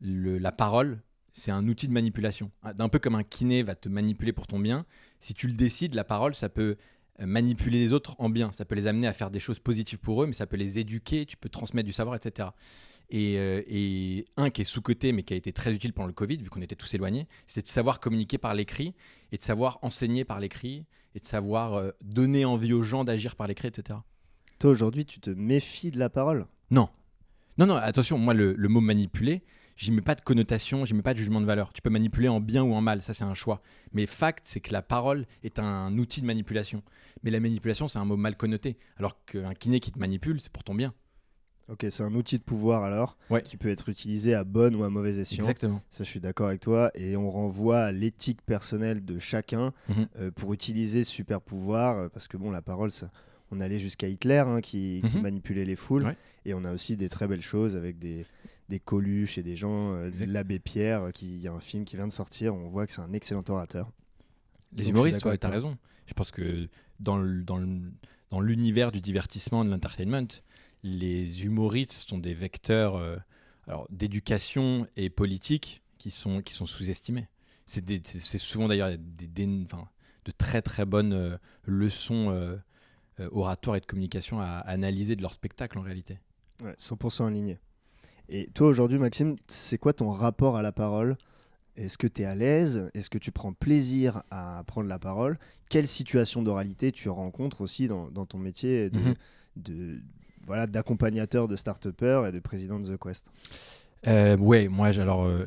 le- 0.00 0.38
la 0.38 0.50
parole, 0.50 1.00
c'est 1.32 1.52
un 1.52 1.66
outil 1.68 1.86
de 1.86 1.92
manipulation. 1.92 2.50
Un 2.64 2.88
peu 2.88 2.98
comme 2.98 3.14
un 3.14 3.22
kiné 3.22 3.62
va 3.62 3.74
te 3.76 3.88
manipuler 3.88 4.32
pour 4.32 4.46
ton 4.48 4.58
bien. 4.58 4.84
Si 5.20 5.32
tu 5.32 5.46
le 5.46 5.54
décides, 5.54 5.94
la 5.94 6.04
parole, 6.04 6.34
ça 6.34 6.48
peut 6.48 6.76
euh, 7.20 7.26
manipuler 7.26 7.78
les 7.78 7.92
autres 7.92 8.16
en 8.18 8.28
bien. 8.28 8.50
Ça 8.52 8.64
peut 8.64 8.74
les 8.74 8.88
amener 8.88 9.06
à 9.06 9.12
faire 9.12 9.30
des 9.30 9.38
choses 9.40 9.60
positives 9.60 9.98
pour 10.00 10.24
eux, 10.24 10.26
mais 10.26 10.32
ça 10.32 10.46
peut 10.46 10.56
les 10.56 10.78
éduquer, 10.80 11.24
tu 11.24 11.36
peux 11.36 11.48
transmettre 11.48 11.86
du 11.86 11.92
savoir, 11.92 12.16
etc. 12.16 12.48
Et, 13.10 13.36
euh, 13.36 13.62
et 13.66 14.24
un 14.36 14.50
qui 14.50 14.62
est 14.62 14.64
sous-côté, 14.64 15.12
mais 15.12 15.22
qui 15.22 15.34
a 15.34 15.36
été 15.36 15.52
très 15.52 15.72
utile 15.74 15.92
pendant 15.92 16.06
le 16.06 16.14
Covid, 16.14 16.38
vu 16.38 16.48
qu'on 16.48 16.62
était 16.62 16.76
tous 16.76 16.94
éloignés, 16.94 17.28
c'est 17.46 17.62
de 17.62 17.68
savoir 17.68 18.00
communiquer 18.00 18.38
par 18.38 18.54
l'écrit 18.54 18.94
et 19.32 19.36
de 19.36 19.42
savoir 19.42 19.78
enseigner 19.82 20.24
par 20.24 20.40
l'écrit 20.40 20.86
et 21.14 21.20
de 21.20 21.26
savoir 21.26 21.74
euh, 21.74 21.90
donner 22.00 22.44
envie 22.44 22.72
aux 22.72 22.82
gens 22.82 23.04
d'agir 23.04 23.36
par 23.36 23.46
l'écrit, 23.46 23.68
etc. 23.68 23.98
Toi, 24.58 24.70
aujourd'hui, 24.70 25.04
tu 25.04 25.20
te 25.20 25.30
méfies 25.30 25.90
de 25.90 25.98
la 25.98 26.08
parole? 26.08 26.46
Non. 26.70 26.88
Non, 27.58 27.66
non, 27.66 27.76
attention, 27.76 28.16
moi, 28.16 28.32
le, 28.32 28.54
le 28.54 28.68
mot 28.68 28.80
manipuler, 28.80 29.42
j'y 29.76 29.92
mets 29.92 30.00
pas 30.00 30.14
de 30.14 30.22
connotation, 30.22 30.84
j'y 30.86 30.94
mets 30.94 31.02
pas 31.02 31.12
de 31.12 31.18
jugement 31.18 31.40
de 31.40 31.46
valeur. 31.46 31.72
Tu 31.72 31.82
peux 31.82 31.90
manipuler 31.90 32.28
en 32.28 32.40
bien 32.40 32.62
ou 32.62 32.72
en 32.72 32.80
mal, 32.80 33.02
ça 33.02 33.12
c'est 33.12 33.24
un 33.24 33.34
choix. 33.34 33.60
Mais 33.92 34.06
fact, 34.06 34.44
c'est 34.46 34.60
que 34.60 34.72
la 34.72 34.80
parole 34.80 35.26
est 35.42 35.58
un 35.58 35.98
outil 35.98 36.22
de 36.22 36.26
manipulation. 36.26 36.82
Mais 37.22 37.30
la 37.30 37.40
manipulation, 37.40 37.88
c'est 37.88 37.98
un 37.98 38.04
mot 38.06 38.16
mal 38.16 38.36
connoté. 38.36 38.78
Alors 38.96 39.22
qu'un 39.26 39.52
kiné 39.54 39.80
qui 39.80 39.92
te 39.92 39.98
manipule, 39.98 40.40
c'est 40.40 40.52
pour 40.52 40.64
ton 40.64 40.74
bien. 40.74 40.94
Ok, 41.72 41.86
c'est 41.88 42.02
un 42.02 42.14
outil 42.14 42.38
de 42.38 42.42
pouvoir 42.44 42.84
alors, 42.84 43.16
Ouais. 43.30 43.42
qui 43.42 43.56
peut 43.56 43.70
être 43.70 43.88
utilisé 43.88 44.34
à 44.34 44.44
bonne 44.44 44.74
ou 44.76 44.84
à 44.84 44.90
mauvaise 44.90 45.18
escient. 45.18 45.42
Exactement. 45.44 45.80
Ça, 45.88 46.04
je 46.04 46.08
suis 46.10 46.20
d'accord 46.20 46.48
avec 46.48 46.60
toi. 46.60 46.90
Et 46.94 47.16
on 47.16 47.30
renvoie 47.30 47.80
à 47.80 47.92
l'éthique 47.92 48.42
personnelle 48.42 49.04
de 49.04 49.18
chacun 49.18 49.72
Mhm. 49.88 50.06
euh, 50.18 50.30
pour 50.30 50.52
utiliser 50.52 51.02
ce 51.02 51.10
super 51.10 51.40
pouvoir. 51.40 51.96
euh, 51.98 52.08
parce 52.10 52.28
que, 52.28 52.36
bon, 52.36 52.50
la 52.50 52.60
parole, 52.62 52.90
ça, 52.90 53.10
on 53.50 53.60
allait 53.60 53.78
jusqu'à 53.78 54.06
Hitler 54.08 54.44
hein, 54.46 54.60
qui, 54.60 55.02
qui 55.10 55.16
Mhm. 55.16 55.22
manipulait 55.22 55.64
les 55.64 55.76
foules. 55.76 56.04
Ouais. 56.04 56.16
Et 56.44 56.52
on 56.54 56.64
a 56.64 56.72
aussi 56.72 56.96
des 56.96 57.08
très 57.08 57.26
belles 57.26 57.40
choses 57.42 57.74
avec 57.74 57.98
des, 57.98 58.26
des 58.68 58.78
Coluche 58.78 59.38
et 59.38 59.42
des 59.42 59.56
gens, 59.56 59.94
euh, 59.94 60.10
l'abbé 60.26 60.58
Pierre, 60.58 61.04
euh, 61.04 61.10
qui 61.10 61.34
il 61.36 61.40
y 61.40 61.48
a 61.48 61.52
un 61.52 61.60
film 61.60 61.84
qui 61.86 61.96
vient 61.96 62.06
de 62.06 62.12
sortir. 62.12 62.54
On 62.54 62.68
voit 62.68 62.86
que 62.86 62.92
c'est 62.92 63.00
un 63.02 63.12
excellent 63.14 63.44
orateur. 63.48 63.90
Les 64.76 64.84
Donc, 64.84 64.90
humoristes, 64.92 65.24
ouais, 65.24 65.38
t'as 65.38 65.48
raison. 65.50 65.76
Je 66.06 66.12
pense 66.14 66.30
que 66.30 66.68
dans 67.00 67.16
le- 67.16 67.42
dans 67.44 67.60
dans 68.30 68.40
l'univers 68.40 68.92
du 68.92 69.00
divertissement, 69.02 69.62
de 69.62 69.70
l'entertainment, 69.70 70.26
les 70.82 71.44
humoristes 71.44 71.92
sont 71.92 72.18
des 72.18 72.34
vecteurs 72.34 72.96
euh, 72.96 73.16
alors, 73.66 73.86
d'éducation 73.90 74.86
et 74.96 75.10
politique 75.10 75.82
qui 75.98 76.10
sont, 76.10 76.42
qui 76.42 76.52
sont 76.54 76.66
sous-estimés. 76.66 77.28
C'est 77.66 77.84
des- 77.84 78.00
c'est 78.04 78.18
c'est 78.20 78.38
souvent 78.38 78.66
d'ailleurs 78.68 78.90
des, 78.98 79.26
des- 79.28 79.62
enfin, 79.64 79.88
de 80.24 80.32
très 80.32 80.62
très 80.62 80.84
bonnes 80.84 81.12
euh, 81.12 81.36
leçons 81.64 82.30
euh, 82.30 82.56
euh, 83.20 83.28
oratoires 83.32 83.76
et 83.76 83.80
de 83.80 83.86
communication 83.86 84.40
à, 84.40 84.58
analyser 84.58 85.14
de 85.16 85.22
leur 85.22 85.32
spectacle 85.34 85.78
en 85.78 85.82
réalité. 85.82 86.18
Ouais, 86.62 86.74
100% 86.78 87.26
aligné. 87.26 87.58
Et 88.28 88.48
toi, 88.54 88.68
aujourd'hui, 88.68 88.98
Maxime, 88.98 89.36
c'est 89.48 89.78
quoi 89.78 89.92
ton 89.92 90.10
rapport 90.10 90.56
à 90.56 90.62
la 90.62 90.72
parole? 90.72 91.16
Est-ce 91.76 91.96
que 91.98 92.06
tu 92.06 92.22
es 92.22 92.24
à 92.24 92.34
l'aise? 92.34 92.90
Est-ce 92.94 93.08
que 93.10 93.18
tu 93.18 93.30
prends 93.32 93.52
plaisir 93.52 94.22
à 94.30 94.62
prendre 94.66 94.88
la 94.88 94.98
parole? 94.98 95.38
Quelle 95.68 95.86
situation 95.86 96.42
d'oralité 96.42 96.92
tu 96.92 97.08
rencontres 97.08 97.60
aussi 97.62 97.88
dans, 97.88 98.10
dans 98.10 98.26
ton 98.26 98.38
métier 98.38 98.90
de, 98.90 98.98
Mhm. 98.98 99.14
de- 99.56 100.00
voilà, 100.46 100.66
d'accompagnateur 100.66 101.48
de 101.48 101.56
start 101.56 101.86
et 101.86 102.32
de 102.32 102.40
président 102.40 102.80
de 102.80 102.94
The 102.94 102.98
Quest 103.00 103.30
Euh, 104.06 104.36
ouais, 104.36 104.68
moi, 104.68 104.88
alors, 104.88 105.24
euh, 105.24 105.44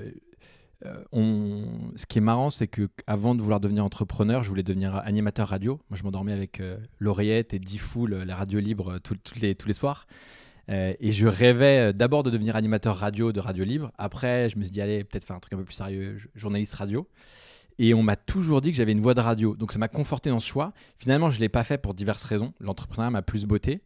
euh, 0.85 1.65
ce 1.95 2.05
qui 2.05 2.19
est 2.19 2.21
marrant, 2.21 2.49
c'est 2.49 2.67
que 2.67 2.89
avant 3.07 3.35
de 3.35 3.41
vouloir 3.41 3.59
devenir 3.59 3.83
entrepreneur, 3.83 4.43
je 4.43 4.49
voulais 4.49 4.63
devenir 4.63 4.95
animateur 4.97 5.47
radio. 5.49 5.79
Moi, 5.89 5.97
je 5.97 6.03
m'endormais 6.03 6.33
avec 6.33 6.59
euh, 6.59 6.77
l'oreillette 6.99 7.53
et 7.53 7.59
Diffoul, 7.59 8.15
la 8.15 8.35
radio 8.35 8.59
libre, 8.59 8.99
tout- 8.99 9.17
les, 9.41 9.55
tous 9.55 9.67
les 9.67 9.73
soirs. 9.73 10.07
Et 10.67 11.11
je 11.11 11.27
rêvais 11.27 11.93
d'abord 11.93 12.23
de 12.23 12.31
devenir 12.31 12.55
animateur 12.55 12.95
radio 12.95 13.31
de 13.31 13.39
Radio 13.39 13.63
Libre. 13.63 13.91
Après, 13.99 14.49
je 14.49 14.57
me 14.57 14.63
suis 14.63 14.71
dit, 14.71 14.81
allez, 14.81 15.03
peut-être 15.03 15.23
faire 15.23 15.35
un 15.35 15.39
truc 15.39 15.53
un 15.53 15.57
peu 15.57 15.63
plus 15.63 15.75
sérieux, 15.75 16.17
journaliste 16.33 16.73
radio. 16.73 17.07
Et 17.77 17.93
on 17.93 18.01
m'a 18.01 18.15
toujours 18.15 18.61
dit 18.61 18.71
que 18.71 18.77
j'avais 18.77 18.93
une 18.93 18.99
voix 19.01 19.13
de 19.13 19.19
radio. 19.19 19.55
Donc 19.55 19.71
ça 19.73 19.77
m'a 19.77 19.89
conforté 19.89 20.31
dans 20.31 20.39
ce 20.39 20.47
choix. 20.47 20.73
Finalement, 20.97 21.29
je 21.29 21.35
ne 21.37 21.41
l'ai 21.41 21.49
pas 21.49 21.63
fait 21.63 21.77
pour 21.77 21.93
diverses 21.93 22.23
raisons. 22.23 22.51
L'entrepreneuriat 22.59 23.11
m'a 23.11 23.21
plus 23.21 23.45
botté. 23.45 23.81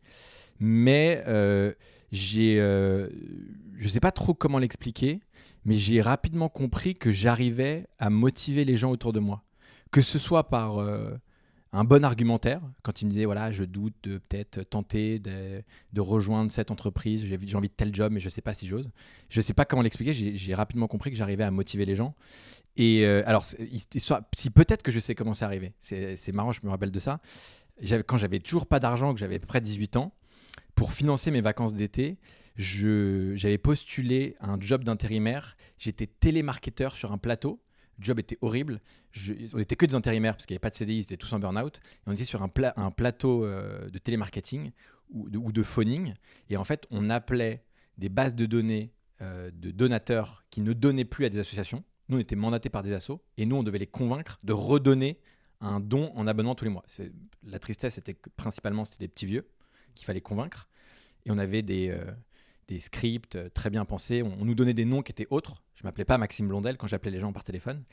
Mais 0.60 1.24
euh, 1.28 1.74
j'ai, 2.12 2.60
euh, 2.60 3.10
je 3.78 3.84
ne 3.86 3.90
sais 3.90 4.00
pas 4.00 4.12
trop 4.12 4.34
comment 4.34 4.60
l'expliquer, 4.60 5.20
mais 5.66 5.76
j'ai 5.76 6.02
rapidement 6.02 6.50
compris 6.50 6.96
que 6.96 7.12
j'arrivais 7.12 7.88
à 7.98 8.10
motiver 8.10 8.66
les 8.66 8.78
gens 8.78 8.92
autour 8.92 9.14
de 9.14 9.20
moi. 9.20 9.44
Que 9.92 10.02
ce 10.02 10.20
soit 10.20 10.50
par 10.50 10.78
euh, 10.80 11.12
un 11.72 11.84
bon 11.84 12.04
argumentaire, 12.04 12.62
quand 12.84 13.02
ils 13.02 13.06
me 13.06 13.12
disaient, 13.12 13.26
voilà, 13.26 13.52
je 13.52 13.64
doute 13.64 13.94
de 14.04 14.18
peut-être 14.18 14.64
tenter 14.64 15.20
de, 15.20 15.64
de 15.94 16.02
rejoindre 16.02 16.52
cette 16.52 16.72
entreprise, 16.72 17.26
j'ai 17.26 17.56
envie 17.56 17.70
de 17.70 17.74
tel 17.74 17.94
job, 17.96 18.12
mais 18.12 18.20
je 18.20 18.26
ne 18.26 18.32
sais 18.32 18.42
pas 18.42 18.54
si 18.54 18.68
j'ose. 18.68 18.90
Je 19.30 19.40
ne 19.40 19.44
sais 19.44 19.54
pas 19.54 19.66
comment 19.66 19.82
l'expliquer, 19.82 20.14
j'ai 20.14 20.56
rapidement 20.56 20.88
compris 20.88 21.10
que 21.12 21.16
j'arrivais 21.18 21.44
à 21.44 21.52
motiver 21.52 21.86
les 21.86 21.96
gens. 21.96 22.16
Et 22.76 23.06
alors, 23.06 23.46
il- 23.60 23.82
il 23.94 24.02
si 24.36 24.50
peut-être 24.50 24.82
que 24.84 24.92
je 24.92 25.00
sais 25.00 25.14
comment 25.16 25.34
c'est 25.34 25.46
arrivé, 25.46 25.74
c'est 25.80 26.32
marrant, 26.34 26.52
je 26.52 26.62
me 26.64 26.70
rappelle 26.70 26.92
de 26.92 27.00
ça. 27.00 27.20
Quand 28.08 28.18
j'avais 28.18 28.40
toujours 28.40 28.66
pas 28.66 28.80
d'argent, 28.80 29.14
que 29.14 29.20
j'avais 29.20 29.40
près 29.40 29.62
18 29.62 29.96
ans, 29.98 30.12
pour 30.80 30.94
financer 30.94 31.30
mes 31.30 31.42
vacances 31.42 31.74
d'été, 31.74 32.18
j'avais 32.56 33.58
postulé 33.58 34.38
un 34.40 34.58
job 34.62 34.86
d'intérimaire. 34.86 35.58
J'étais 35.78 36.08
télémarketeur 36.08 36.96
sur 36.96 37.12
un 37.12 37.18
plateau. 37.18 37.62
Le 37.98 38.06
job 38.06 38.18
était 38.18 38.38
horrible. 38.40 38.80
On 39.54 39.58
n'était 39.58 39.76
que 39.76 39.86
des 39.86 39.96
intérimaires 39.96 40.36
parce 40.36 40.46
qu'il 40.46 40.54
n'y 40.54 40.56
avait 40.56 40.62
pas 40.62 40.70
de 40.70 40.76
CDI, 40.76 41.00
ils 41.00 41.02
étaient 41.02 41.18
tous 41.18 41.34
en 41.34 41.40
burn-out. 41.40 41.82
On 42.06 42.14
était 42.14 42.24
sur 42.24 42.42
un, 42.44 42.48
pla- 42.48 42.74
un 42.78 42.92
plateau 42.92 43.44
euh, 43.44 43.90
de 43.90 43.98
télémarketing 43.98 44.72
ou 45.10 45.52
de, 45.52 45.64
phoning. 45.64 46.14
Et 46.50 46.56
en 46.56 46.64
fait, 46.64 46.88
on 46.92 47.10
appelait 47.10 47.66
des 47.98 48.08
bases 48.08 48.36
de 48.36 48.46
données 48.46 48.94
euh, 49.22 49.52
de 49.54 49.72
donateurs 49.72 50.46
qui 50.50 50.62
ne 50.62 50.72
donnaient 50.72 51.04
plus 51.04 51.26
à 51.26 51.30
des 51.30 51.40
associations. 51.40 51.84
Nous, 52.08 52.16
on 52.16 52.22
était 52.22 52.38
mandatés 52.38 52.70
par 52.70 52.84
des 52.84 52.94
assos 52.94 53.22
et 53.36 53.46
nous, 53.46 53.58
on 53.58 53.64
devait 53.64 53.80
les 53.80 53.88
convaincre 53.88 54.40
de 54.46 54.54
redonner 54.54 55.20
un 55.60 55.82
don 55.82 56.14
en 56.16 56.26
abonnement 56.26 56.56
tous 56.56 56.64
les 56.64 56.72
mois. 56.72 56.86
La 57.44 57.60
tristesse, 57.60 57.96
c'était 57.96 58.14
que 58.14 58.30
principalement, 58.30 58.86
c'était 58.86 59.04
des 59.04 59.10
petits 59.10 59.26
vieux 59.26 59.46
qu'il 59.96 60.06
fallait 60.06 60.22
convaincre. 60.22 60.68
Et 61.26 61.32
on 61.32 61.38
avait 61.38 61.62
des, 61.62 61.90
euh, 61.90 62.80
scripts 62.80 63.36
euh, 63.36 63.50
très 63.50 63.70
bien 63.70 63.86
pensés. 63.86 64.24
On, 64.24 64.46
nous 64.46 64.56
donnait 64.56 64.74
des 64.74 64.86
noms 64.86 65.02
qui 65.02 65.12
étaient 65.12 65.28
autres. 65.30 65.64
Je 65.76 65.84
m'appelais 65.84 66.06
pas 66.06 66.18
Maxime 66.18 66.48
Blondel 66.48 66.78
quand 66.78 66.88
j'appelais 66.88 67.12
les 67.12 67.20
gens 67.20 67.34
par 67.34 67.44
téléphone. 67.44 67.84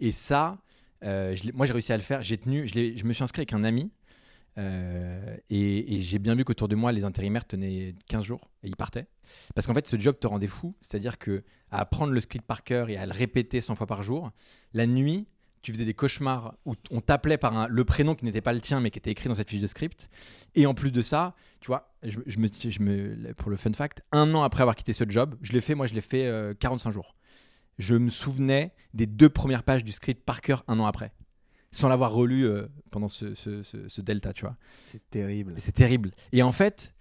Et 0.00 0.12
ça, 0.12 0.58
euh, 1.04 1.36
moi 1.54 1.66
j'ai 1.66 1.72
réussi 1.72 1.92
à 1.92 1.96
le 1.96 2.02
faire. 2.02 2.22
J'ai 2.22 2.38
tenu, 2.38 2.66
je, 2.66 3.04
me 3.04 3.12
suis 3.12 3.24
inscrit 3.24 3.40
avec 3.40 3.52
un 3.52 3.64
ami. 3.64 3.90
et, 4.56 5.94
et 5.94 6.00
j'ai 6.00 6.18
bien 6.18 6.34
vu 6.34 6.44
qu'autour 6.44 6.68
de 6.68 6.74
moi, 6.74 6.92
les 6.92 7.04
intérimaires 7.04 7.46
tenaient 7.46 7.94
15 8.08 8.24
jours 8.24 8.50
et 8.62 8.68
ils 8.68 8.76
partaient. 8.76 9.06
Parce 9.54 9.66
qu'en 9.66 9.74
fait, 9.74 9.86
ce 9.86 9.98
job 9.98 10.18
te 10.18 10.26
rendait 10.26 10.46
fou. 10.46 10.74
C'est-à-dire 10.80 11.18
que 11.18 11.42
à 11.70 11.80
apprendre 11.80 12.12
le 12.12 12.20
script 12.20 12.46
par 12.46 12.64
cœur 12.64 12.90
et 12.90 12.96
à 12.96 13.06
le 13.06 13.12
répéter 13.12 13.60
100 13.60 13.74
fois 13.76 13.86
par 13.86 14.02
jour, 14.02 14.30
la 14.74 14.86
nuit, 14.86 15.26
tu 15.62 15.72
faisais 15.72 15.84
des 15.84 15.94
cauchemars 15.94 16.54
où 16.66 16.74
on 16.90 17.00
t'appelait 17.00 17.38
par 17.38 17.56
un- 17.56 17.68
le 17.68 17.84
prénom 17.84 18.14
qui 18.14 18.24
n'était 18.24 18.40
pas 18.40 18.52
le 18.52 18.60
tien 18.60 18.80
mais 18.80 18.90
qui 18.90 18.98
était 18.98 19.10
écrit 19.10 19.28
dans 19.28 19.34
cette 19.34 19.48
fiche 19.50 19.60
de 19.60 19.66
script. 19.66 20.08
Et 20.54 20.66
en 20.66 20.74
plus 20.74 20.90
de 20.92 21.02
ça, 21.02 21.34
tu 21.60 21.68
vois, 21.68 21.94
je, 22.02 22.18
je 22.26 22.38
me, 22.38 22.48
je 22.48 22.82
me- 22.82 23.32
pour 23.34 23.48
le 23.50 23.56
fun 23.56 23.72
fact, 23.72 24.02
un 24.12 24.34
an 24.34 24.42
après 24.42 24.62
avoir 24.62 24.74
quitté 24.76 24.92
ce 24.92 25.04
job, 25.08 25.36
je 25.42 25.52
l'ai 25.52 25.60
fait, 25.60 25.74
moi 25.74 25.86
je 25.86 25.94
l'ai 25.94 26.00
fait 26.00 26.26
euh, 26.26 26.52
45 26.54 26.90
jours. 26.90 27.14
Je 27.78 27.94
me 27.94 28.10
souvenais 28.10 28.74
des 28.92 29.06
deux 29.06 29.28
premières 29.30 29.62
pages 29.62 29.82
du 29.84 29.92
script 29.92 30.24
par 30.24 30.40
cœur 30.40 30.64
un 30.68 30.78
an 30.80 30.86
après. 30.86 31.12
sans 31.74 31.88
l'avoir 31.88 32.12
relu 32.12 32.44
euh, 32.46 32.66
pendant 32.90 33.08
ce, 33.08 33.34
ce- 33.34 33.62
ce- 33.62 33.88
ce 33.88 34.00
delta, 34.02 34.34
tu 34.34 34.42
vois. 34.42 34.56
C'est 34.80 35.00
terrible. 35.08 35.54
C'est 35.56 35.72
terrible. 35.72 36.10
Et 36.32 36.42
en 36.42 36.52
fait, 36.52 36.92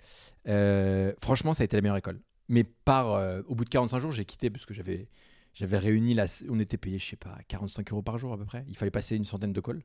euh, 0.47 1.11
franchement, 1.21 1.53
ça 1.53 1.63
a 1.63 1.65
été 1.65 1.75
la 1.75 1.81
meilleure 1.81 1.97
école. 1.97 2.21
Mais 2.47 2.63
par, 2.63 3.11
euh, 3.11 3.41
au 3.47 3.55
bout 3.55 3.65
de 3.65 3.69
45 3.69 3.99
jours, 3.99 4.11
j'ai 4.11 4.23
quitté 4.25 4.49
parce 4.49 4.65
que 4.65 4.73
j'avais, 4.73 5.09
j'avais 5.53 5.77
réuni 5.77 6.13
la, 6.13 6.25
on 6.49 6.59
était 6.59 6.77
payé, 6.77 6.99
je 6.99 7.05
sais 7.05 7.15
pas, 7.15 7.37
45 7.47 7.91
euros 7.91 8.01
par 8.01 8.17
jour 8.17 8.33
à 8.33 8.37
peu 8.37 8.45
près. 8.45 8.65
Il 8.67 8.75
fallait 8.75 8.91
passer 8.91 9.15
une 9.15 9.25
centaine 9.25 9.53
de 9.53 9.61
calls. 9.61 9.83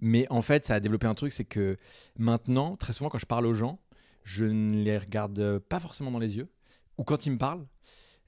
Mais 0.00 0.26
en 0.30 0.42
fait, 0.42 0.64
ça 0.64 0.74
a 0.76 0.80
développé 0.80 1.06
un 1.06 1.14
truc, 1.14 1.32
c'est 1.32 1.44
que 1.44 1.76
maintenant, 2.18 2.76
très 2.76 2.92
souvent, 2.92 3.10
quand 3.10 3.18
je 3.18 3.26
parle 3.26 3.46
aux 3.46 3.54
gens, 3.54 3.78
je 4.24 4.46
ne 4.46 4.82
les 4.82 4.96
regarde 4.96 5.58
pas 5.58 5.78
forcément 5.80 6.10
dans 6.10 6.18
les 6.18 6.36
yeux, 6.36 6.48
ou 6.96 7.04
quand 7.04 7.26
ils 7.26 7.32
me 7.32 7.38
parlent, 7.38 7.66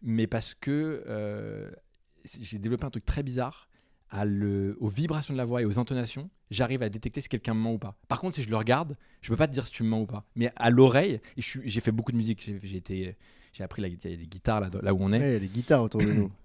mais 0.03 0.27
parce 0.27 0.55
que 0.55 1.03
euh, 1.07 1.71
j'ai 2.25 2.59
développé 2.59 2.85
un 2.85 2.91
truc 2.91 3.05
très 3.05 3.23
bizarre. 3.23 3.69
Aux 4.15 4.89
vibrations 4.89 5.33
de 5.33 5.39
la 5.39 5.47
voix 5.47 5.62
et 5.62 5.65
aux 5.65 5.79
intonations, 5.79 6.29
j'arrive 6.51 6.83
à 6.83 6.91
détecter 6.91 7.23
si 7.23 7.31
quelqu'un 7.31 7.55
me 7.55 7.61
ment 7.61 7.73
ou 7.73 7.79
pas. 7.79 7.97
Par 8.09 8.21
contre, 8.21 8.35
si 8.35 8.43
je 8.43 8.51
le 8.51 8.57
regarde, 8.59 8.99
je 9.23 9.31
peux 9.31 9.37
pas 9.37 9.49
te 9.49 9.55
dire 9.55 9.65
si 9.65 9.73
tu 9.73 9.85
me 9.85 9.89
mens 9.89 10.03
ou 10.03 10.07
pas. 10.07 10.27
Mais 10.37 10.53
à 10.57 10.69
l'oreille, 10.69 11.19
j'ai 11.39 11.81
fait 11.81 11.93
beaucoup 11.93 12.12
de 12.12 12.19
musique. 12.19 12.51
J'ai 12.62 12.77
été, 12.77 13.17
j'ai 13.52 13.64
appris 13.64 13.82
la, 13.82 13.88
il 13.88 13.94
y 13.94 14.14
a 14.14 14.16
des 14.16 14.26
guitares 14.26 14.61
là, 14.61 14.71
là 14.82 14.94
où 14.94 14.99
on 15.00 15.12
est. 15.12 15.18
Ouais, 15.18 15.30
Il 15.30 15.32
y 15.32 15.37
a 15.37 15.40
des 15.40 15.49
guitares 15.49 15.82
autour 15.82 16.00
de 16.00 16.12
nous. 16.12 16.30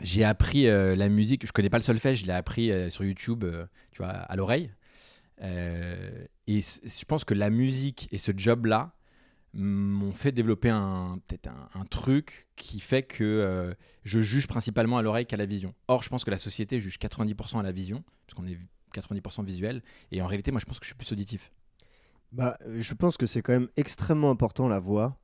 J'ai 0.00 0.24
appris 0.24 0.66
euh, 0.66 0.96
la 0.96 1.08
musique. 1.08 1.46
Je 1.46 1.52
connais 1.52 1.70
pas 1.70 1.78
le 1.78 1.84
solfège. 1.84 2.22
Je 2.22 2.26
l'ai 2.26 2.32
appris 2.32 2.72
euh, 2.72 2.90
sur 2.90 3.04
YouTube, 3.04 3.44
euh, 3.44 3.64
tu 3.92 3.98
vois, 3.98 4.08
à 4.08 4.36
l'oreille. 4.36 4.72
Et 5.40 6.60
je 6.60 7.04
pense 7.06 7.24
que 7.24 7.34
la 7.34 7.50
musique 7.50 8.08
et 8.10 8.18
ce 8.18 8.32
job-là 8.34 8.92
m'ont 9.52 10.12
fait 10.12 10.32
développer 10.32 10.68
un 10.68 11.18
peut-être 11.26 11.46
un, 11.46 11.68
un 11.74 11.84
truc 11.84 12.48
qui 12.56 12.80
fait 12.80 13.02
que 13.02 13.74
je 14.04 14.20
juge 14.20 14.46
principalement 14.46 14.96
à 14.96 15.02
l'oreille 15.02 15.26
qu'à 15.26 15.36
la 15.36 15.46
vision. 15.46 15.74
Or, 15.88 16.02
je 16.02 16.08
pense 16.08 16.24
que 16.24 16.30
la 16.30 16.38
société 16.38 16.80
juge 16.80 16.98
90% 16.98 17.60
à 17.60 17.62
la 17.62 17.72
vision, 17.72 18.04
parce 18.26 18.34
qu'on 18.34 18.46
est 18.46 18.58
90% 18.94 19.44
visuel. 19.44 19.82
Et 20.12 20.22
en 20.22 20.26
réalité, 20.26 20.50
moi, 20.50 20.60
je 20.60 20.66
pense 20.66 20.78
que 20.78 20.84
je 20.84 20.90
suis 20.90 20.96
plus 20.96 21.12
auditif. 21.12 21.50
Bah, 22.32 22.58
je 22.66 22.94
pense 22.94 23.16
que 23.16 23.26
c'est 23.26 23.42
quand 23.42 23.52
même 23.52 23.68
extrêmement 23.76 24.30
important 24.30 24.68
la 24.68 24.78
voix. 24.80 25.18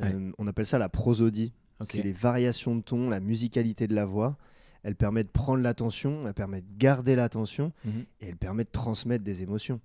Euh, 0.00 0.30
on 0.38 0.46
appelle 0.46 0.66
ça 0.66 0.78
la 0.78 0.88
prosodie. 0.88 1.52
C'est 1.82 2.02
les 2.02 2.12
variations 2.12 2.76
de 2.76 2.82
ton, 2.82 3.08
la 3.08 3.20
musicalité 3.20 3.86
de 3.86 3.94
la 3.94 4.04
voix. 4.04 4.36
Elle 4.82 4.94
permet 4.96 5.22
de 5.24 5.28
prendre 5.28 5.62
l'attention, 5.62 6.26
elle 6.26 6.34
permet 6.34 6.60
de 6.60 6.66
garder 6.76 7.14
l'attention 7.16 7.72
Mhm. 7.84 8.04
et 8.20 8.28
elle 8.28 8.36
permet 8.36 8.64
de 8.64 8.70
transmettre 8.70 9.24
des 9.24 9.42
émotions. 9.42 9.80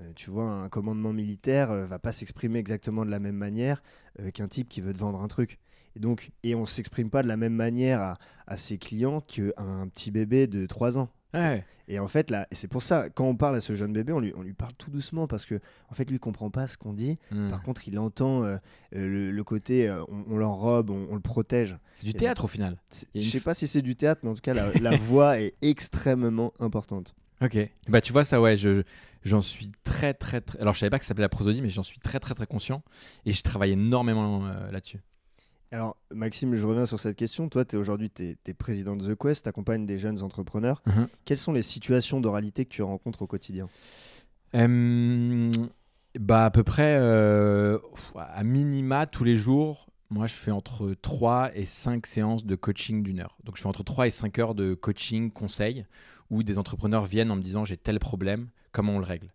Euh, 0.00 0.12
tu 0.14 0.30
vois, 0.30 0.44
un 0.44 0.68
commandement 0.68 1.12
militaire 1.12 1.70
euh, 1.70 1.86
va 1.86 1.98
pas 1.98 2.12
s'exprimer 2.12 2.58
exactement 2.60 3.04
de 3.04 3.10
la 3.10 3.18
même 3.18 3.34
manière 3.36 3.82
euh, 4.20 4.30
qu'un 4.30 4.46
type 4.48 4.68
qui 4.68 4.80
veut 4.80 4.92
te 4.92 4.98
vendre 4.98 5.20
un 5.20 5.28
truc. 5.28 5.58
Et 5.96 6.00
donc, 6.00 6.30
et 6.44 6.54
on 6.54 6.66
s'exprime 6.66 7.10
pas 7.10 7.22
de 7.22 7.28
la 7.28 7.36
même 7.36 7.54
manière 7.54 8.00
à, 8.00 8.18
à 8.46 8.56
ses 8.56 8.78
clients 8.78 9.20
qu'à 9.20 9.42
un 9.58 9.88
petit 9.88 10.10
bébé 10.12 10.46
de 10.46 10.66
3 10.66 10.98
ans. 10.98 11.08
Ouais. 11.34 11.64
Et 11.90 11.98
en 11.98 12.08
fait, 12.08 12.30
là, 12.30 12.46
c'est 12.52 12.68
pour 12.68 12.82
ça, 12.82 13.08
quand 13.08 13.24
on 13.24 13.34
parle 13.34 13.56
à 13.56 13.60
ce 13.62 13.74
jeune 13.74 13.92
bébé, 13.94 14.12
on 14.12 14.20
lui, 14.20 14.32
on 14.36 14.42
lui 14.42 14.52
parle 14.52 14.74
tout 14.74 14.90
doucement 14.90 15.26
parce 15.26 15.46
que, 15.46 15.58
en 15.90 15.94
fait, 15.94 16.04
lui, 16.04 16.16
il 16.16 16.20
comprend 16.20 16.50
pas 16.50 16.66
ce 16.66 16.76
qu'on 16.76 16.92
dit. 16.92 17.18
Mhm. 17.30 17.48
Par 17.50 17.62
contre, 17.62 17.88
il 17.88 17.98
entend 17.98 18.44
euh, 18.44 18.56
euh, 18.94 19.06
le, 19.08 19.30
le 19.30 19.44
côté, 19.44 19.88
euh, 19.88 20.02
on, 20.08 20.24
on 20.34 20.36
l'enrobe, 20.36 20.90
on, 20.90 21.06
on 21.10 21.14
le 21.14 21.20
protège. 21.22 21.76
C'est 21.94 22.04
du 22.06 22.12
théâtre 22.14 22.44
au 22.44 22.48
final. 22.48 22.76
Je 23.14 23.20
sais 23.22 23.38
f- 23.38 23.42
pas 23.42 23.54
si 23.54 23.66
c'est 23.66 23.80
du 23.82 23.96
théâtre, 23.96 24.20
mais 24.24 24.30
en 24.30 24.34
tout 24.34 24.42
cas, 24.42 24.52
la, 24.54 24.70
la 24.80 24.96
voix 24.98 25.40
est 25.40 25.54
extrêmement 25.62 26.52
importante. 26.60 27.14
Ok. 27.40 27.56
Bah 27.88 28.00
tu 28.00 28.12
vois 28.12 28.24
ça 28.24 28.40
ouais, 28.40 28.56
je 28.56 28.82
j'en 29.24 29.40
suis 29.40 29.70
très 29.84 30.12
très 30.12 30.40
très. 30.40 30.58
Alors 30.58 30.74
je 30.74 30.80
savais 30.80 30.90
pas 30.90 30.98
que 30.98 31.04
ça 31.04 31.08
s'appelait 31.10 31.22
la 31.22 31.28
prosodie, 31.28 31.62
mais 31.62 31.70
j'en 31.70 31.84
suis 31.84 32.00
très 32.00 32.18
très 32.18 32.34
très 32.34 32.46
conscient 32.46 32.82
et 33.26 33.32
je 33.32 33.42
travaille 33.44 33.70
énormément 33.72 34.44
euh, 34.46 34.70
là-dessus. 34.72 34.98
Alors, 35.70 35.96
Maxime, 36.10 36.54
je 36.54 36.66
reviens 36.66 36.86
sur 36.86 36.98
cette 36.98 37.16
question. 37.16 37.48
Toi, 37.48 37.64
aujourd'hui, 37.74 38.10
tu 38.10 38.36
es, 38.46 38.54
président 38.54 38.96
de 38.96 39.12
The 39.12 39.18
Quest, 39.18 39.44
tu 39.44 39.48
accompagnes 39.48 39.84
des 39.84 39.98
jeunes 39.98 40.22
entrepreneurs. 40.22 40.82
Mhm. 40.86 41.08
Quelles 41.24 41.38
sont 41.38 41.52
les 41.52 41.62
situations 41.62 42.20
d'oralité 42.20 42.64
que 42.64 42.70
tu 42.70 42.82
rencontres 42.82 43.22
au 43.22 43.26
quotidien? 43.26 43.68
Euh, 44.54 45.50
bah 46.18 46.46
à 46.46 46.50
peu 46.50 46.64
près 46.64 46.96
euh, 46.98 47.78
à 48.16 48.42
minima 48.44 49.06
tous 49.06 49.24
les 49.24 49.36
jours. 49.36 49.86
Moi, 50.10 50.26
je 50.26 50.32
fais 50.32 50.50
entre 50.50 50.94
3 51.02 51.50
et 51.54 51.66
5 51.66 52.06
séances 52.06 52.46
de 52.46 52.54
coaching 52.54 53.02
d'une 53.02 53.20
heure. 53.20 53.36
Donc, 53.44 53.58
je 53.58 53.62
fais 53.62 53.68
entre 53.68 53.82
3 53.82 54.06
et 54.06 54.10
5 54.10 54.38
heures 54.38 54.54
de 54.54 54.72
coaching, 54.72 55.30
conseil, 55.30 55.84
où 56.30 56.42
des 56.42 56.58
entrepreneurs 56.58 57.04
viennent 57.04 57.30
en 57.30 57.36
me 57.36 57.42
disant 57.42 57.66
j'ai 57.66 57.76
tel 57.76 57.98
problème, 57.98 58.48
comment 58.72 58.94
on 58.94 58.98
le 58.98 59.04
règle? 59.04 59.34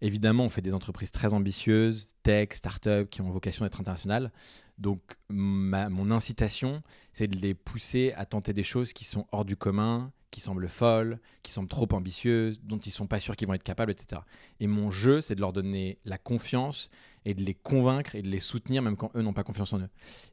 Évidemment, 0.00 0.44
on 0.44 0.48
fait 0.48 0.62
des 0.62 0.74
entreprises 0.74 1.10
très 1.10 1.34
ambitieuses, 1.34 2.08
tech, 2.22 2.48
start-up, 2.52 3.08
qui 3.10 3.20
ont 3.20 3.30
vocation 3.30 3.64
d'être 3.64 3.80
internationales. 3.80 4.32
Donc, 4.78 5.00
mon 5.28 6.10
incitation, 6.10 6.82
c'est 7.12 7.28
de 7.28 7.38
les 7.38 7.54
pousser 7.54 8.12
à 8.16 8.26
tenter 8.26 8.52
des 8.52 8.62
choses 8.62 8.92
qui 8.92 9.04
sont 9.04 9.26
hors 9.30 9.44
du 9.44 9.56
commun, 9.56 10.12
qui 10.30 10.40
semblent 10.40 10.68
folles, 10.68 11.20
qui 11.44 11.52
semblent 11.52 11.68
trop 11.68 11.86
ambitieuses, 11.92 12.60
dont 12.60 12.78
ils 12.78 12.90
sont 12.90 13.06
pas 13.06 13.20
sûrs 13.20 13.36
qu'ils 13.36 13.46
vont 13.46 13.54
être 13.54 13.62
capables, 13.62 13.92
etc. 13.92 14.22
Et 14.58 14.66
mon 14.66 14.90
jeu, 14.90 15.20
c'est 15.20 15.36
de 15.36 15.40
leur 15.40 15.52
donner 15.52 15.98
la 16.04 16.18
confiance 16.18 16.90
et 17.24 17.34
de 17.34 17.42
les 17.42 17.54
convaincre 17.54 18.16
et 18.16 18.22
de 18.22 18.28
les 18.28 18.40
soutenir 18.40 18.82
même 18.82 18.96
quand 18.96 19.12
eux 19.14 19.22
n'ont 19.22 19.32
pas 19.32 19.44
confiance 19.44 19.72
en 19.72 19.78
eux. 19.78 19.88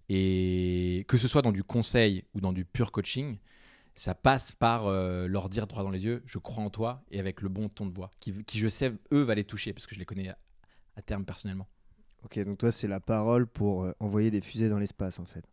Et 0.09 1.05
que 1.07 1.17
ce 1.17 1.27
soit 1.27 1.43
dans 1.43 1.51
du 1.51 1.63
conseil 1.63 2.23
ou 2.33 2.41
dans 2.41 2.51
du 2.51 2.65
pur 2.65 2.91
coaching, 2.91 3.37
ça 3.93 4.15
passe 4.15 4.53
par 4.53 4.87
euh, 4.87 5.27
leur 5.27 5.49
dire 5.49 5.67
droit 5.67 5.83
dans 5.83 5.91
les 5.91 6.03
yeux, 6.03 6.23
je 6.25 6.39
crois 6.39 6.63
en 6.63 6.71
toi, 6.71 7.03
et 7.11 7.19
avec 7.19 7.41
le 7.41 7.49
bon 7.49 7.69
ton 7.69 7.85
de 7.85 7.93
voix, 7.93 8.09
qui, 8.19 8.33
je 8.55 8.67
sais, 8.69 8.91
eux, 9.11 9.21
va 9.21 9.35
les 9.35 9.43
toucher, 9.43 9.71
parce 9.71 9.85
que 9.85 9.93
je 9.93 9.99
les 9.99 10.05
connais 10.05 10.29
à 10.95 11.01
terme 11.03 11.25
personnellement. 11.25 11.67
Ok, 12.23 12.39
donc 12.43 12.57
toi, 12.59 12.71
c'est 12.71 12.87
la 12.87 12.99
parole 12.99 13.47
pour 13.47 13.83
euh, 13.83 13.93
envoyer 13.99 14.31
des 14.31 14.41
fusées 14.41 14.69
dans 14.69 14.77
l'espace, 14.77 15.19
en 15.19 15.25
fait. 15.25 15.43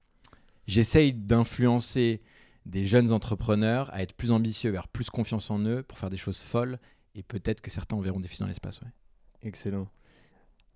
J'essaye 0.66 1.14
d'influencer 1.14 2.20
des 2.66 2.84
jeunes 2.84 3.12
entrepreneurs 3.12 3.92
à 3.94 4.02
être 4.02 4.12
plus 4.12 4.30
ambitieux, 4.30 4.70
vers 4.70 4.87
plus 4.88 5.08
confiance 5.08 5.50
en 5.50 5.58
eux, 5.60 5.82
pour 5.82 5.98
faire 5.98 6.10
des 6.10 6.18
choses 6.18 6.40
folles, 6.40 6.78
et 7.14 7.22
peut-être 7.22 7.60
que 7.62 7.70
certains 7.70 7.96
enverront 7.96 8.20
des 8.20 8.28
filles 8.28 8.40
dans 8.40 8.46
l'espace. 8.48 8.80
Ouais. 8.82 8.88
Excellent. 9.42 9.88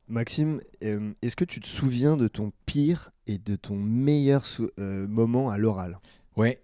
Maxime, 0.09 0.61
euh, 0.83 1.13
est-ce 1.23 1.37
que 1.37 1.45
tu 1.45 1.61
te 1.61 1.67
souviens 1.67 2.17
de 2.17 2.27
ton 2.29 2.53
pire 2.67 3.11
et 3.27 3.39
de 3.39 3.55
ton 3.57 3.77
meilleur 3.77 4.45
euh, 4.79 5.07
moment 5.07 5.51
à 5.51 5.59
l'oral? 5.59 5.99
Ouais. 6.37 6.61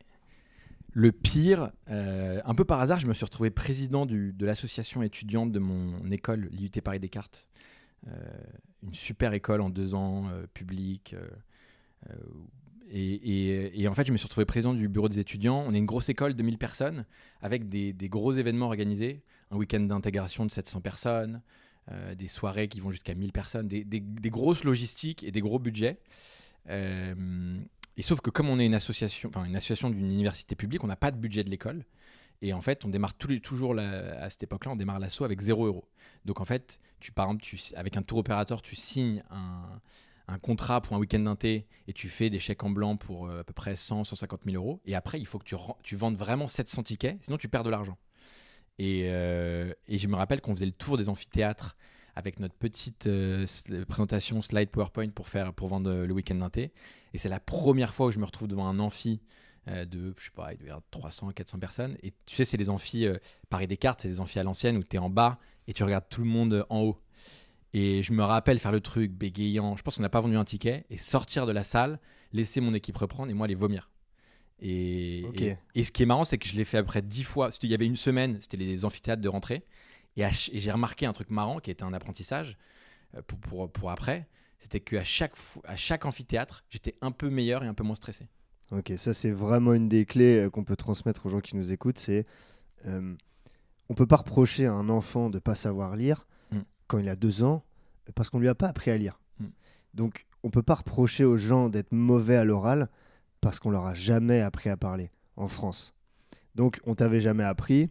Le 0.92 1.12
pire, 1.12 1.70
euh, 1.90 2.40
un 2.44 2.54
peu 2.54 2.64
par 2.64 2.80
hasard, 2.80 2.98
je 2.98 3.06
me 3.06 3.14
suis 3.14 3.24
retrouvé 3.24 3.50
président 3.50 4.06
du- 4.06 4.32
de 4.32 4.46
l'association 4.46 5.02
étudiante 5.02 5.52
de 5.52 5.58
mon 5.58 6.10
école, 6.10 6.48
l'IUT 6.50 6.70
Paris 6.82 6.98
Descartes. 6.98 7.46
Euh, 8.06 8.12
une 8.82 8.94
super 8.94 9.32
école 9.32 9.60
en 9.60 9.70
deux 9.70 9.94
ans, 9.94 10.28
euh, 10.28 10.46
publique. 10.54 11.14
euh, 12.08 12.14
et, 12.90 13.86
en 13.88 13.94
fait, 13.94 14.06
je 14.06 14.12
me 14.12 14.16
suis 14.16 14.26
retrouvé 14.26 14.46
président 14.46 14.72
du 14.72 14.88
bureau 14.88 15.08
des 15.08 15.18
étudiants. 15.18 15.62
On 15.66 15.74
est 15.74 15.78
une 15.78 15.86
grosse 15.86 16.08
école 16.08 16.34
de 16.34 16.42
1000 16.42 16.56
personnes, 16.56 17.04
avec 17.42 17.68
des, 17.68 17.94
gros 18.08 18.32
événements 18.32 18.66
organisés. 18.66 19.22
Un 19.50 19.56
week-end 19.56 19.80
d'intégration 19.80 20.46
de 20.46 20.50
700 20.50 20.80
personnes, 20.80 21.42
des 22.16 22.28
soirées 22.28 22.68
qui 22.68 22.80
vont 22.80 22.90
jusqu'à 22.90 23.14
1000 23.14 23.32
personnes, 23.32 23.68
des, 23.68 24.30
grosses 24.30 24.64
logistiques 24.64 25.22
et 25.22 25.30
des 25.30 25.42
gros 25.42 25.58
budgets. 25.58 25.98
Et 26.66 28.02
sauf 28.02 28.22
que 28.22 28.30
comme 28.30 28.48
on 28.48 28.58
est 28.58 28.64
une 28.64 28.74
association, 28.74 29.28
enfin 29.28 29.44
une 29.44 29.56
association 29.56 29.90
d'une 29.90 30.10
université 30.10 30.54
publique, 30.54 30.82
on 30.82 30.86
n'a 30.86 30.96
pas 30.96 31.10
de 31.10 31.18
budget 31.18 31.44
de 31.44 31.50
l'école. 31.50 31.84
Et 32.40 32.52
en 32.52 32.60
fait, 32.60 32.84
on 32.84 32.88
démarre 32.88 33.14
toujours 33.14 33.78
à 33.78 34.30
cette 34.30 34.42
époque-là, 34.44 34.72
on 34.72 34.76
démarre 34.76 34.98
l'assaut 34.98 35.24
avec 35.24 35.40
0 35.40 35.66
euros. 35.66 35.88
Donc 36.24 36.40
en 36.40 36.44
fait, 36.44 36.78
tu, 37.00 37.12
par 37.12 37.32
avec 37.74 37.96
un 37.96 38.02
tour 38.02 38.18
opérateur, 38.18 38.62
tu 38.62 38.76
signes 38.76 39.22
un, 39.30 39.80
contrat 40.42 40.82
pour 40.82 40.94
un 40.94 40.98
week-end 40.98 41.20
d'inté 41.20 41.66
et 41.86 41.94
tu 41.94 42.08
fais 42.08 42.28
des 42.28 42.38
chèques 42.38 42.62
en 42.62 42.68
blanc 42.68 42.96
pour 42.96 43.26
euh, 43.26 43.40
à 43.40 43.44
peu 43.44 43.54
près 43.54 43.76
100, 43.76 44.04
150 44.04 44.42
000 44.44 44.56
euros. 44.56 44.80
Et 44.84 44.94
après, 44.94 45.18
il 45.18 45.26
faut 45.26 45.38
que 45.38 45.44
tu, 45.44 45.56
tu 45.82 45.96
vendes 45.96 46.16
vraiment 46.16 46.48
700 46.48 46.82
tickets, 46.82 47.18
sinon 47.24 47.38
tu 47.38 47.48
perds 47.48 47.64
de 47.64 47.70
l'argent. 47.70 47.96
Et, 48.78 49.04
euh, 49.06 49.72
et 49.88 49.96
je 49.96 50.06
me 50.06 50.14
rappelle 50.14 50.40
qu'on 50.40 50.54
faisait 50.54 50.66
le 50.66 50.72
tour 50.72 50.98
des 50.98 51.08
amphithéâtres 51.08 51.76
avec 52.14 52.40
notre 52.40 52.54
petite 52.54 53.06
euh, 53.06 53.46
présentation 53.88 54.42
slide 54.42 54.68
PowerPoint 54.68 55.08
pour, 55.08 55.28
faire, 55.28 55.54
pour 55.54 55.68
vendre 55.68 56.04
le 56.04 56.12
week-end 56.12 56.34
d'inté. 56.34 56.72
Et 57.14 57.18
c'est 57.18 57.30
la 57.30 57.40
première 57.40 57.94
fois 57.94 58.06
où 58.06 58.10
je 58.10 58.18
me 58.18 58.24
retrouve 58.26 58.48
devant 58.48 58.66
un 58.66 58.78
amphi 58.78 59.20
euh, 59.68 59.84
de, 59.84 60.14
je 60.16 60.24
sais 60.24 60.30
pas, 60.34 60.52
il 60.52 60.58
doit 60.58 60.66
y 60.66 60.70
avoir 60.70 60.82
300, 60.90 61.32
400 61.32 61.58
personnes. 61.58 61.96
Et 62.02 62.12
tu 62.26 62.34
sais, 62.34 62.44
c'est 62.44 62.56
les 62.56 62.70
amphis, 62.70 63.06
euh, 63.06 63.18
Paris 63.50 63.66
Descartes, 63.66 64.00
c'est 64.02 64.08
les 64.08 64.20
amphis 64.20 64.38
à 64.38 64.42
l'ancienne 64.42 64.76
où 64.76 64.82
tu 64.82 64.96
es 64.96 64.98
en 64.98 65.10
bas 65.10 65.38
et 65.66 65.74
tu 65.74 65.84
regardes 65.84 66.08
tout 66.08 66.22
le 66.22 66.26
monde 66.26 66.54
euh, 66.54 66.64
en 66.70 66.80
haut. 66.80 67.00
Et 67.74 68.02
je 68.02 68.12
me 68.12 68.22
rappelle 68.22 68.58
faire 68.58 68.72
le 68.72 68.80
truc 68.80 69.12
bégayant. 69.12 69.76
Je 69.76 69.82
pense 69.82 69.96
qu'on 69.96 70.02
n'a 70.02 70.08
pas 70.08 70.20
vendu 70.20 70.36
un 70.36 70.44
ticket 70.44 70.86
et 70.88 70.96
sortir 70.96 71.44
de 71.44 71.52
la 71.52 71.64
salle, 71.64 72.00
laisser 72.32 72.60
mon 72.60 72.72
équipe 72.72 72.96
reprendre 72.96 73.30
et 73.30 73.34
moi 73.34 73.46
les 73.46 73.54
vomir. 73.54 73.90
Et, 74.60 75.20
et, 75.20 75.56
et 75.74 75.84
ce 75.84 75.92
qui 75.92 76.02
est 76.02 76.06
marrant, 76.06 76.24
c'est 76.24 76.38
que 76.38 76.48
je 76.48 76.56
l'ai 76.56 76.64
fait 76.64 76.78
après 76.78 77.02
dix 77.02 77.22
fois. 77.22 77.50
Il 77.62 77.68
y 77.68 77.74
avait 77.74 77.86
une 77.86 77.96
semaine, 77.96 78.38
c'était 78.40 78.56
les 78.56 78.84
amphithéâtres 78.84 79.22
de 79.22 79.28
rentrée. 79.28 79.64
Et, 80.16 80.22
et 80.22 80.60
j'ai 80.60 80.72
remarqué 80.72 81.06
un 81.06 81.12
truc 81.12 81.30
marrant 81.30 81.58
qui 81.60 81.70
était 81.70 81.84
un 81.84 81.92
apprentissage 81.92 82.56
euh, 83.14 83.22
pour, 83.22 83.38
pour, 83.38 83.70
pour 83.70 83.90
après. 83.90 84.26
C'était 84.58 84.80
qu'à 84.80 85.04
chaque, 85.04 85.34
à 85.64 85.76
chaque 85.76 86.06
amphithéâtre, 86.06 86.64
j'étais 86.70 86.96
un 87.00 87.12
peu 87.12 87.30
meilleur 87.30 87.62
et 87.62 87.66
un 87.66 87.74
peu 87.74 87.84
moins 87.84 87.94
stressé. 87.94 88.28
Ok, 88.70 88.92
ça 88.96 89.14
c'est 89.14 89.30
vraiment 89.30 89.72
une 89.72 89.88
des 89.88 90.04
clés 90.04 90.44
euh, 90.44 90.50
qu'on 90.50 90.64
peut 90.64 90.76
transmettre 90.76 91.26
aux 91.26 91.30
gens 91.30 91.40
qui 91.40 91.56
nous 91.56 91.72
écoutent. 91.72 91.98
C'est 91.98 92.26
euh, 92.86 93.14
on 93.88 93.94
peut 93.94 94.06
pas 94.06 94.16
reprocher 94.16 94.66
à 94.66 94.72
un 94.72 94.88
enfant 94.88 95.30
de 95.30 95.38
pas 95.38 95.54
savoir 95.54 95.96
lire 95.96 96.26
Mm. 96.52 96.58
quand 96.86 96.98
il 96.98 97.08
a 97.08 97.16
deux 97.16 97.42
ans 97.42 97.62
parce 98.14 98.30
qu'on 98.30 98.38
lui 98.38 98.48
a 98.48 98.54
pas 98.54 98.68
appris 98.68 98.90
à 98.90 98.98
lire. 98.98 99.20
Mm. 99.40 99.46
Donc 99.94 100.26
on 100.42 100.50
peut 100.50 100.62
pas 100.62 100.76
reprocher 100.76 101.24
aux 101.24 101.36
gens 101.36 101.68
d'être 101.68 101.92
mauvais 101.92 102.36
à 102.36 102.44
l'oral 102.44 102.88
parce 103.40 103.60
qu'on 103.60 103.70
leur 103.70 103.86
a 103.86 103.94
jamais 103.94 104.40
appris 104.40 104.70
à 104.70 104.76
parler 104.76 105.10
en 105.36 105.48
France. 105.48 105.94
Donc 106.54 106.80
on 106.84 106.94
t'avait 106.94 107.20
jamais 107.20 107.44
appris, 107.44 107.90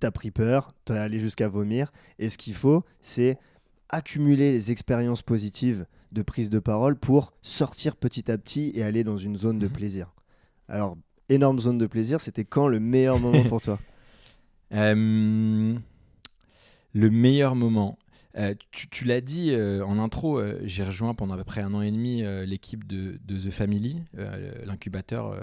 tu 0.00 0.06
as 0.06 0.10
pris 0.10 0.30
peur, 0.30 0.74
tu 0.84 0.92
es 0.92 0.98
allé 0.98 1.18
jusqu'à 1.18 1.48
vomir. 1.48 1.92
Et 2.18 2.28
ce 2.28 2.38
qu'il 2.38 2.54
faut, 2.54 2.84
c'est 3.00 3.38
accumuler 3.88 4.52
les 4.52 4.70
expériences 4.70 5.22
positives 5.22 5.86
de 6.12 6.22
prise 6.22 6.50
de 6.50 6.58
parole 6.58 6.96
pour 6.96 7.32
sortir 7.42 7.96
petit 7.96 8.30
à 8.30 8.38
petit 8.38 8.70
et 8.74 8.82
aller 8.82 9.02
dans 9.04 9.16
une 9.18 9.36
zone 9.36 9.58
de 9.58 9.66
Mhm. 9.66 9.72
plaisir. 9.72 10.14
Alors, 10.68 10.96
énorme 11.28 11.58
zone 11.58 11.78
de 11.78 11.86
plaisir, 11.86 12.20
c'était 12.20 12.44
quand 12.44 12.68
le 12.68 12.80
meilleur 12.80 13.18
moment 13.18 13.42
pour 13.44 13.60
toi? 13.60 13.78
Euh, 14.74 15.74
le 16.94 17.10
meilleur 17.10 17.54
moment. 17.54 17.98
Euh, 18.38 18.54
tu 18.70 18.88
tu 18.88 19.04
l'as 19.04 19.20
dit 19.20 19.50
euh, 19.52 19.84
en 19.84 19.98
intro, 19.98 20.38
euh, 20.38 20.58
j'ai 20.64 20.82
rejoint 20.82 21.12
pendant 21.14 21.34
à 21.34 21.36
peu 21.36 21.44
près 21.44 21.60
un 21.60 21.74
an 21.74 21.82
et 21.82 21.90
demi 21.90 22.22
l'équipe 22.46 22.86
de, 22.86 23.18
de 23.26 23.38
The 23.38 23.50
Family, 23.50 24.02
l'incubateur 24.64 25.38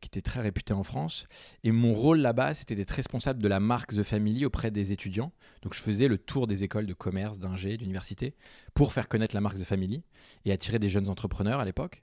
qui 0.00 0.06
était 0.06 0.20
très 0.20 0.40
réputé 0.40 0.72
en 0.72 0.82
France. 0.82 1.26
Et 1.64 1.72
mon 1.72 1.94
rôle 1.94 2.18
là-bas, 2.18 2.54
c'était 2.54 2.74
d'être 2.74 2.90
responsable 2.90 3.42
de 3.42 3.48
la 3.48 3.60
marque 3.60 3.94
The 3.94 4.02
Family 4.02 4.44
auprès 4.44 4.70
des 4.70 4.92
étudiants. 4.92 5.32
Donc 5.62 5.74
je 5.74 5.82
faisais 5.82 6.08
le 6.08 6.18
tour 6.18 6.46
des 6.46 6.62
écoles 6.62 6.86
de 6.86 6.94
commerce, 6.94 7.38
d'ingé, 7.38 7.76
d'université 7.76 8.34
pour 8.74 8.92
faire 8.92 9.08
connaître 9.08 9.34
la 9.34 9.40
marque 9.40 9.58
The 9.58 9.64
Family 9.64 10.02
et 10.44 10.52
attirer 10.52 10.78
des 10.78 10.88
jeunes 10.88 11.08
entrepreneurs 11.08 11.60
à 11.60 11.64
l'époque. 11.64 12.02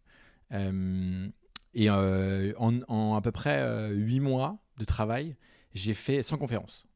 Euh, 0.51 1.29
et 1.73 1.89
euh, 1.89 2.53
en, 2.57 3.15
à 3.15 3.21
peu 3.21 3.31
près 3.31 3.59
euh, 3.59 3.89
huit 3.89 4.19
mois 4.19 4.57
de 4.77 4.85
travail, 4.85 5.35
j'ai 5.73 5.93
fait 5.93 6.23
100 6.23 6.37
conférences. 6.37 6.87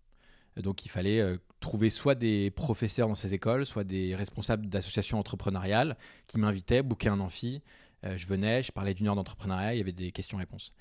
Donc 0.57 0.85
il 0.85 0.89
fallait 0.89 1.19
euh, 1.19 1.37
trouver 1.59 1.89
soit 1.89 2.15
des 2.15 2.51
professeurs 2.51 3.07
dans 3.07 3.15
ces 3.15 3.33
écoles, 3.33 3.65
soit 3.65 3.83
des 3.83 4.15
responsables 4.15 4.67
d'associations 4.67 5.19
entrepreneuriales 5.19 5.97
qui 6.27 6.39
m'invitaient, 6.39 6.81
booker 6.81 7.09
un 7.09 7.19
amphi. 7.19 7.61
Euh, 8.03 8.17
je 8.17 8.27
venais, 8.27 8.63
je 8.63 8.71
parlais 8.71 8.93
d'une 8.93 9.07
heure 9.07 9.15
d'entrepreneuriat, 9.15 9.75
il 9.75 9.77
y 9.77 9.81
avait 9.81 9.91
des 9.91 10.11
questions-réponses. 10.11 10.73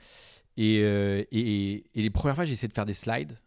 Et, 0.56 0.80
euh, 0.80 1.24
et- 1.30 1.84
les 1.94 2.10
premières 2.10 2.34
fois, 2.34 2.44
j'ai 2.44 2.54
essayé 2.54 2.68
de 2.68 2.72
faire 2.72 2.86
des 2.86 2.94
slides. 2.94 3.38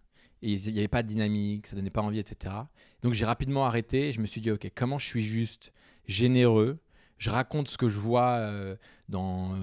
Et 0.42 0.54
il 0.54 0.74
n'y 0.74 0.80
avait 0.80 0.90
pas 0.90 1.04
de 1.04 1.08
dynamique, 1.08 1.68
ça 1.68 1.76
donnait 1.76 1.90
pas 1.90 2.02
envie, 2.02 2.20
etc. 2.20 2.54
Donc 3.02 3.14
j'ai 3.14 3.24
rapidement 3.24 3.66
arrêté 3.66 4.10
et 4.10 4.12
je 4.12 4.20
me 4.20 4.26
suis 4.26 4.42
dit, 4.42 4.52
OK, 4.52 4.70
comment 4.76 5.00
je 5.00 5.06
suis 5.06 5.24
juste 5.24 5.72
généreux 6.06 6.80
Je 7.18 7.30
raconte 7.30 7.70
ce 7.70 7.78
que 7.78 7.88
je 7.88 7.98
vois 7.98 8.32
euh, 8.40 8.76
dans... 9.08 9.56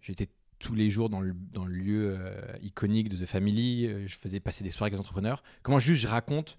J'étais 0.00 0.28
tous 0.58 0.74
les 0.74 0.90
jours 0.90 1.08
dans 1.08 1.20
le, 1.20 1.36
lieu 1.68 2.18
iconique 2.62 3.08
de 3.08 3.16
The 3.16 3.26
Family. 3.26 4.08
je 4.08 4.18
faisais 4.18 4.40
passer 4.40 4.64
des 4.64 4.70
soirées 4.70 4.88
avec 4.88 4.94
des 4.94 5.00
entrepreneurs. 5.00 5.44
Comment 5.62 5.78
juste 5.78 6.02
je 6.02 6.08
raconte 6.08 6.58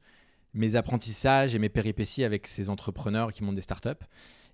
mes 0.53 0.75
apprentissages 0.75 1.55
et 1.55 1.59
mes 1.59 1.69
péripéties 1.69 2.23
avec 2.23 2.47
ces 2.47 2.69
entrepreneurs 2.69 3.31
qui 3.31 3.43
montent 3.43 3.55
des 3.55 3.61
startups. 3.61 3.89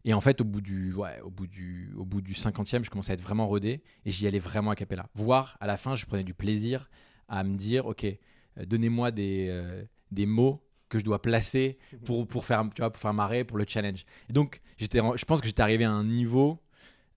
Et 0.08 0.14
en 0.14 0.22
fait, 0.22 0.40
au 0.40 0.44
bout 0.46 0.62
du, 0.62 0.94
ouais, 0.94 1.20
au 1.24 1.30
bout 1.32 1.48
du, 1.48 1.92
au 1.98 2.06
bout 2.06 2.22
du 2.22 2.34
50e, 2.34 2.84
je 2.84 2.90
commençais 2.92 3.12
à 3.12 3.16
être 3.16 3.22
vraiment 3.22 3.48
rodé 3.48 3.82
et 4.06 4.12
j'y 4.12 4.28
allais 4.28 4.40
vraiment 4.40 4.70
à 4.72 4.76
capella. 4.76 5.08
Voire, 5.16 5.58
à 5.60 5.68
la 5.68 5.78
fin, 5.78 5.96
je 5.96 6.06
prenais 6.06 6.24
du 6.24 6.36
plaisir 6.36 6.90
à 7.28 7.44
me 7.44 7.58
dire, 7.58 7.88
OK, 7.88 8.04
euh, 8.06 8.18
donnez-moi 8.66 9.10
des, 9.12 9.48
euh, 9.50 9.84
des 10.12 10.28
mots 10.28 10.62
que 10.90 11.00
je 11.00 11.04
dois 11.04 11.22
placer 11.22 11.80
pour, 12.06 12.28
pour, 12.28 12.46
faire, 12.46 12.64
tu 12.74 12.82
vois, 12.84 12.92
pour 12.92 13.02
faire 13.02 13.14
marrer, 13.16 13.44
pour 13.44 13.58
le 13.58 13.66
challenge. 13.68 14.06
Donc, 14.30 14.62
je 14.78 15.26
pense 15.26 15.42
que 15.42 15.48
j'étais 15.48 15.64
arrivé 15.64 15.84
à 15.84 15.92
un 15.92 16.04
niveau 16.04 16.62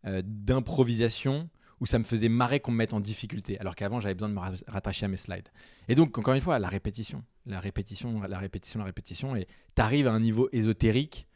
euh, 0.07 0.23
d'improvisation 0.25 1.51
où 1.81 1.87
ça 1.87 1.99
me 1.99 2.05
faisait 2.05 2.31
marrer 2.31 2.59
qu'on 2.59 2.73
me 2.73 2.79
mette 2.79 2.93
en 2.95 3.01
difficulté, 3.01 3.61
alors 3.61 3.77
qu'avant 3.77 4.01
j'avais 4.01 4.15
besoin 4.15 4.31
de 4.31 4.35
me 4.35 4.41
ra- 4.41 4.53
rattacher 4.67 5.05
à 5.05 5.09
mes 5.09 5.17
slides. 5.19 5.49
Et 5.89 5.95
donc, 5.95 6.17
encore 6.19 6.35
une 6.35 6.41
fois, 6.41 6.59
la 6.59 6.69
répétition, 6.69 7.23
la 7.47 7.61
répétition, 7.61 8.21
la 8.23 8.39
répétition, 8.39 8.81
la 8.81 8.87
répétition, 8.87 9.37
et 9.37 9.47
tu 9.77 9.83
arrives 9.83 10.09
à 10.09 10.13
un 10.13 10.19
niveau 10.21 10.49
ésotérique 10.53 11.28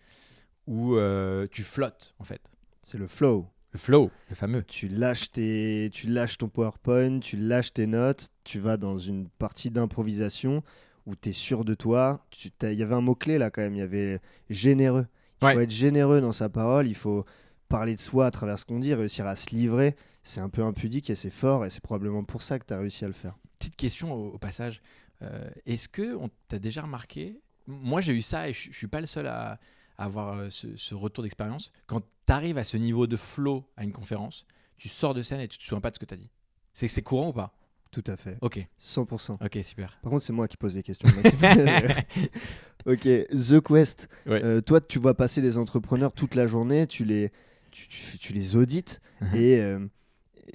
où 0.66 0.96
euh, 0.96 1.46
tu 1.50 1.62
flottes, 1.62 2.14
en 2.18 2.24
fait. 2.24 2.50
C'est 2.82 2.98
le 2.98 3.06
flow. 3.06 3.48
Le 3.72 3.78
flow, 3.78 4.10
le 4.28 4.34
fameux. 4.34 4.62
Tu 4.64 4.88
lâches, 4.88 5.30
tes, 5.32 5.88
tu 5.90 6.06
lâches 6.06 6.36
ton 6.36 6.48
PowerPoint, 6.48 7.20
tu 7.20 7.38
lâches 7.38 7.72
tes 7.72 7.86
notes, 7.86 8.28
tu 8.44 8.58
vas 8.58 8.76
dans 8.76 8.98
une 8.98 9.28
partie 9.30 9.70
d'improvisation 9.70 10.62
où 11.06 11.16
tu 11.16 11.30
es 11.30 11.32
sûr 11.32 11.64
de 11.64 11.74
toi. 11.74 12.22
Tu 12.30 12.50
Il 12.62 12.74
y 12.74 12.82
avait 12.82 12.94
un 12.94 13.00
mot-clé 13.00 13.38
là 13.38 13.50
quand 13.50 13.62
même, 13.62 13.74
il 13.74 13.78
y 13.78 13.82
avait 13.82 14.20
généreux. 14.50 15.06
Il 15.40 15.48
faut 15.48 15.60
être 15.60 15.70
généreux 15.70 16.20
dans 16.20 16.32
sa 16.32 16.50
parole, 16.50 16.86
il 16.86 16.94
faut 16.94 17.24
parler 17.68 17.94
de 17.94 18.00
soi 18.00 18.26
à 18.26 18.30
travers 18.30 18.58
ce 18.58 18.66
qu'on 18.66 18.78
dit, 18.78 18.92
réussir 18.92 19.26
à 19.26 19.36
se 19.36 19.54
livrer. 19.54 19.96
C'est 20.22 20.40
un 20.40 20.50
peu 20.50 20.62
impudique 20.62 21.08
et 21.08 21.14
c'est 21.14 21.30
fort 21.30 21.64
et 21.64 21.70
c'est 21.70 21.82
probablement 21.82 22.24
pour 22.24 22.42
ça 22.42 22.58
que 22.58 22.66
tu 22.66 22.74
as 22.74 22.78
réussi 22.78 23.04
à 23.04 23.08
le 23.08 23.14
faire. 23.14 23.36
Petite 23.58 23.76
question 23.76 24.12
au, 24.12 24.34
au 24.34 24.38
passage. 24.38 24.82
Euh, 25.22 25.50
Est-ce 25.64 25.88
que 25.88 26.14
on 26.16 26.28
t'a 26.48 26.58
déjà 26.58 26.82
remarqué? 26.82 27.40
Moi, 27.66 28.02
j'ai 28.02 28.12
eu 28.12 28.22
ça 28.22 28.50
et 28.50 28.52
je 28.52 28.70
suis 28.70 28.86
pas 28.86 29.00
le 29.00 29.06
seul 29.06 29.26
à 29.26 29.58
avoir 29.98 30.38
euh, 30.38 30.48
ce, 30.50 30.76
ce 30.76 30.94
retour 30.94 31.22
d'expérience. 31.24 31.70
Quand 31.86 32.00
tu 32.00 32.32
arrives 32.32 32.58
à 32.58 32.64
ce 32.64 32.76
niveau 32.76 33.06
de 33.06 33.16
flow 33.16 33.64
à 33.76 33.84
une 33.84 33.92
conférence, 33.92 34.46
tu 34.76 34.88
sors 34.88 35.14
de 35.14 35.22
scène 35.22 35.40
et 35.40 35.48
tu 35.48 35.58
te 35.58 35.62
souviens 35.64 35.80
pas 35.80 35.90
de 35.90 35.96
ce 35.96 36.00
que 36.00 36.04
tu 36.06 36.14
as 36.14 36.16
dit. 36.16 36.30
C'est 36.72 36.88
c'est 36.88 37.02
courant 37.02 37.28
ou 37.28 37.32
pas? 37.32 37.54
Tout 37.90 38.04
à 38.06 38.16
fait. 38.16 38.38
Ok, 38.40 38.66
100%. 38.80 39.36
ok, 39.44 39.58
super. 39.64 39.98
Par 40.02 40.10
contre, 40.10 40.24
c'est 40.24 40.32
moi 40.32 40.48
qui 40.48 40.56
pose 40.56 40.74
les 40.76 40.82
questions. 40.82 41.08
Ok, 42.86 43.02
The 43.02 43.60
Quest. 43.60 44.08
Ouais. 44.26 44.42
Euh, 44.42 44.60
toi, 44.60 44.80
tu 44.80 44.98
vois 44.98 45.14
passer 45.14 45.40
les 45.40 45.56
entrepreneurs 45.58 46.12
toute 46.12 46.34
la 46.34 46.46
journée, 46.48 46.86
tu 46.88 47.04
les, 47.04 47.30
tu, 47.70 47.86
tu- 47.88 48.18
tu 48.18 48.32
les 48.32 48.56
audites. 48.56 49.00
Et 49.34 49.60
euh, 49.60 49.86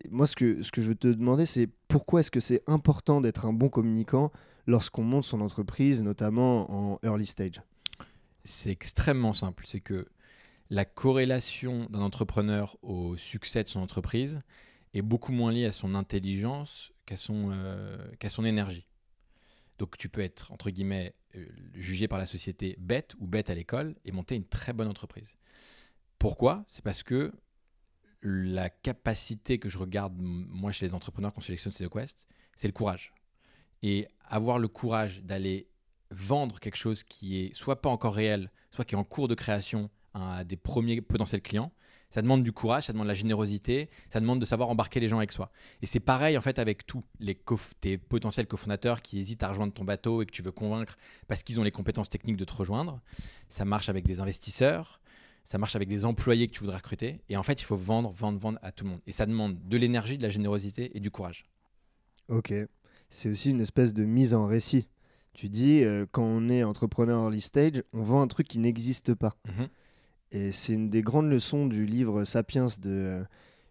et 0.03 0.09
moi, 0.09 0.27
ce 0.27 0.35
que, 0.35 0.61
ce 0.61 0.71
que 0.71 0.81
je 0.81 0.89
veux 0.89 0.95
te 0.95 1.07
demander, 1.07 1.45
c'est 1.45 1.69
pourquoi 1.87 2.19
est-ce 2.19 2.31
que 2.31 2.41
c'est 2.41 2.61
important 2.67 3.21
d'être 3.21 3.45
un 3.45 3.53
bon 3.53 3.69
communicant 3.69 4.31
lorsqu'on 4.67 5.03
monte 5.03 5.23
son 5.23 5.39
entreprise, 5.39 6.03
notamment 6.03 6.69
en 6.93 6.99
early 7.03 7.25
stage? 7.25 7.61
C'est 8.47 8.71
extrêmement 8.71 9.33
simple. 9.33 9.65
C'est 9.67 9.81
que 9.81 10.07
la 10.69 10.85
corrélation 10.85 11.85
d'un 11.89 11.99
entrepreneur 11.99 12.77
au 12.81 13.17
succès 13.17 13.61
de 13.61 13.67
son 13.67 13.81
entreprise 13.81 14.39
est 14.93 15.01
beaucoup 15.01 15.33
moins 15.33 15.51
liée 15.51 15.65
à 15.65 15.73
son 15.73 15.93
intelligence 15.95 16.93
qu'à 17.05 17.17
son, 17.17 17.49
euh, 17.51 17.97
qu'à 18.19 18.29
son 18.29 18.45
énergie. 18.45 18.87
Donc 19.79 19.97
tu 19.97 20.07
peux 20.07 20.21
être, 20.21 20.53
entre 20.53 20.69
guillemets, 20.69 21.13
euh, 21.35 21.45
jugé 21.73 22.07
par 22.07 22.19
la 22.19 22.25
société 22.25 22.77
bête 22.79 23.15
ou 23.19 23.27
bête 23.27 23.49
à 23.49 23.53
l'école 23.53 23.95
et 24.05 24.13
monter 24.13 24.35
une 24.35 24.47
très 24.47 24.71
bonne 24.71 24.87
entreprise. 24.87 25.35
Pourquoi? 26.17 26.63
C'est 26.69 26.83
parce 26.83 27.03
que 27.03 27.33
la 28.21 28.69
capacité 28.69 29.59
que 29.59 29.67
je 29.67 29.77
regarde, 29.77 30.15
moi, 30.19 30.71
chez 30.71 30.87
les 30.87 30.93
entrepreneurs 30.93 31.33
qu'on 31.33 31.41
sélectionne 31.41 31.73
chez 31.73 31.85
The 31.85 31.91
Quest, 31.91 32.27
c'est 32.55 32.69
le 32.69 32.73
courage. 32.73 33.13
Et 33.83 34.07
avoir 34.23 34.57
le 34.57 34.69
courage 34.69 35.21
d'aller 35.23 35.67
vendre 36.11 36.59
quelque 36.59 36.77
chose 36.77 37.03
qui 37.03 37.39
est 37.39 37.55
soit 37.55 37.81
pas 37.81 37.89
encore 37.89 38.15
réel, 38.15 38.51
soit 38.71 38.85
qui 38.85 38.95
est 38.95 38.97
en 38.97 39.03
cours 39.03 39.27
de 39.27 39.35
création 39.35 39.89
à 40.13 40.43
des 40.43 40.57
premiers 40.57 41.01
potentiels 41.01 41.41
clients, 41.41 41.71
ça 42.09 42.21
demande 42.21 42.43
du 42.43 42.51
courage, 42.51 42.85
ça 42.85 42.93
demande 42.93 43.07
de 43.07 43.11
la 43.11 43.15
générosité, 43.15 43.89
ça 44.09 44.19
demande 44.19 44.39
de 44.39 44.45
savoir 44.45 44.69
embarquer 44.69 44.99
les 44.99 45.09
gens 45.09 45.17
avec 45.17 45.31
soi. 45.31 45.51
Et 45.81 45.85
c'est 45.85 45.99
pareil 45.99 46.37
en 46.37 46.41
fait 46.41 46.57
avec 46.59 46.85
tous 46.85 47.03
les 47.19 47.37
tes 47.81 47.97
potentiels 47.97 48.47
cofondateurs 48.47 49.01
qui 49.01 49.19
hésitent 49.19 49.43
à 49.43 49.49
rejoindre 49.49 49.73
ton 49.73 49.83
bateau 49.83 50.21
et 50.21 50.25
que 50.25 50.31
tu 50.31 50.41
veux 50.41 50.51
convaincre 50.51 50.97
parce 51.27 51.43
qu'ils 51.43 51.59
ont 51.59 51.63
les 51.63 51.71
compétences 51.71 52.09
techniques 52.09 52.37
de 52.37 52.45
te 52.45 52.53
rejoindre. 52.53 53.01
Ça 53.49 53.65
marche 53.65 53.89
avec 53.89 54.05
des 54.05 54.19
investisseurs, 54.19 55.01
ça 55.43 55.57
marche 55.57 55.75
avec 55.75 55.89
des 55.89 56.05
employés 56.05 56.47
que 56.47 56.53
tu 56.53 56.61
voudrais 56.61 56.77
recruter. 56.77 57.21
Et 57.29 57.37
en 57.37 57.43
fait, 57.43 57.61
il 57.61 57.65
faut 57.65 57.75
vendre, 57.75 58.11
vendre, 58.11 58.39
vendre 58.39 58.59
à 58.61 58.71
tout 58.71 58.85
le 58.85 58.91
monde. 58.91 59.01
Et 59.05 59.11
ça 59.11 59.25
demande 59.25 59.57
de 59.67 59.77
l'énergie, 59.77 60.17
de 60.17 60.23
la 60.23 60.29
générosité 60.29 60.95
et 60.95 60.99
du 60.99 61.11
courage. 61.11 61.45
Ok. 62.29 62.53
C'est 63.09 63.29
aussi 63.29 63.51
une 63.51 63.61
espèce 63.61 63.93
de 63.93 64.03
mise 64.03 64.33
en 64.33 64.45
récit. 64.45 64.87
Tu 65.37 65.49
dis, 65.49 65.83
euh, 65.83 66.07
quand 66.11 66.23
on 66.23 66.49
est 66.49 66.63
entrepreneur 66.63 67.21
early 67.21 67.41
stage, 67.41 67.83
on 67.93 68.01
vend 68.01 68.23
un 68.23 68.27
truc 68.27 68.47
qui 68.47 68.57
n'existe 68.57 69.13
pas. 69.13 69.37
Mhm. 69.47 69.67
Et 70.31 70.51
c'est 70.51 70.73
une 70.73 70.89
des 70.89 71.03
grandes 71.03 71.29
leçons 71.29 71.67
du 71.67 71.85
livre 71.85 72.25
Sapiens 72.25 72.65
de, 72.81 72.89
euh, 72.89 73.23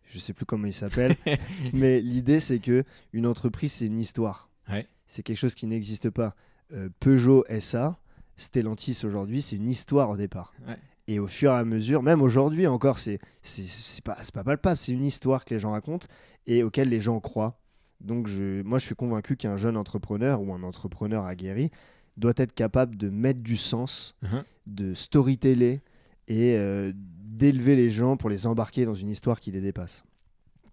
je 0.04 0.20
sais 0.20 0.32
plus 0.32 0.46
comment 0.46 0.68
il 0.68 0.72
s'appelle, 0.72 1.16
mais 1.74 2.00
l'idée 2.00 2.38
c'est 2.38 2.60
que 2.60 2.84
une 3.12 3.26
entreprise 3.26 3.72
c'est 3.72 3.86
une 3.86 3.98
histoire. 3.98 4.48
Ouais. 4.70 4.86
C'est 5.08 5.24
quelque 5.24 5.38
chose 5.38 5.56
qui 5.56 5.66
n'existe 5.66 6.08
pas. 6.08 6.36
Euh, 6.72 6.88
Peugeot 7.00 7.44
SA, 7.58 7.98
Stellantis 8.36 9.00
aujourd'hui, 9.04 9.42
c'est 9.42 9.56
une 9.56 9.68
histoire 9.68 10.08
au 10.08 10.16
départ. 10.16 10.54
Ouais. 10.68 10.78
Et 11.08 11.18
au 11.18 11.26
fur 11.26 11.50
et 11.50 11.56
à 11.56 11.64
mesure, 11.64 12.04
même 12.04 12.22
aujourd'hui 12.22 12.68
encore, 12.68 13.00
c'est 13.00 13.18
c'est 13.42 13.64
c'est 13.64 14.04
pas 14.04 14.16
pas 14.32 14.44
palpable, 14.44 14.78
c'est 14.78 14.92
une 14.92 15.04
histoire 15.04 15.44
que 15.44 15.52
les 15.52 15.58
gens 15.60 15.72
racontent 15.72 16.06
et 16.46 16.62
auquel 16.62 16.90
les 16.90 17.00
gens 17.00 17.18
croient. 17.18 17.58
Donc 18.00 18.26
je, 18.28 18.62
moi 18.62 18.78
je 18.78 18.84
suis 18.86 18.94
convaincu 18.94 19.36
qu'un 19.36 19.56
jeune 19.56 19.76
entrepreneur 19.76 20.40
ou 20.40 20.52
un 20.52 20.62
entrepreneur 20.62 21.24
aguerri 21.24 21.70
doit 22.16 22.34
être 22.36 22.54
capable 22.54 22.96
de 22.96 23.08
mettre 23.10 23.40
du 23.40 23.56
sens 23.56 24.14
Mhm. 24.22 24.42
de 24.66 24.94
storyteller 24.94 25.80
et 26.28 26.56
euh, 26.56 26.92
d'élever 26.94 27.76
les 27.76 27.90
gens 27.90 28.16
pour 28.16 28.30
les 28.30 28.46
embarquer 28.46 28.84
dans 28.84 28.94
une 28.94 29.10
histoire 29.10 29.38
qui 29.40 29.50
les 29.52 29.60
dépasse. 29.60 30.04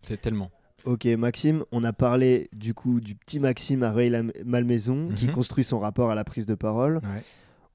C'est 0.07 0.19
tellement. 0.21 0.51
Ok 0.85 1.05
Maxime, 1.05 1.63
on 1.71 1.83
a 1.85 1.93
parlé 1.93 2.49
du 2.53 2.73
coup 2.73 2.99
du 2.99 3.15
petit 3.15 3.39
Maxime 3.39 3.83
à 3.83 3.91
Rueil-Malmaison 3.91 5.09
qui 5.15 5.27
Mhm. 5.27 5.31
construit 5.33 5.63
son 5.63 5.79
rapport 5.79 6.11
à 6.11 6.15
la 6.15 6.23
prise 6.23 6.45
de 6.45 6.55
parole. 6.55 6.95
Ouais. 6.97 7.23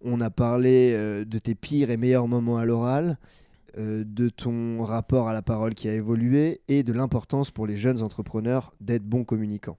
On 0.04 0.20
a 0.20 0.30
parlé 0.30 0.92
euh, 0.94 1.24
de 1.24 1.38
tes 1.38 1.54
pires 1.54 1.90
et 1.90 1.96
meilleurs 1.96 2.28
moments 2.28 2.56
à 2.58 2.64
l'oral, 2.64 3.18
de 3.76 4.28
ton 4.30 4.82
rapport 4.82 5.28
à 5.28 5.32
la 5.32 5.42
parole 5.42 5.74
qui 5.74 5.88
a 5.88 5.94
évolué 5.94 6.60
et 6.68 6.82
de 6.82 6.92
l'importance 6.92 7.50
pour 7.50 7.66
les 7.66 7.76
jeunes 7.76 8.02
entrepreneurs 8.02 8.74
d'être 8.80 9.04
bons 9.04 9.24
communicants. 9.24 9.78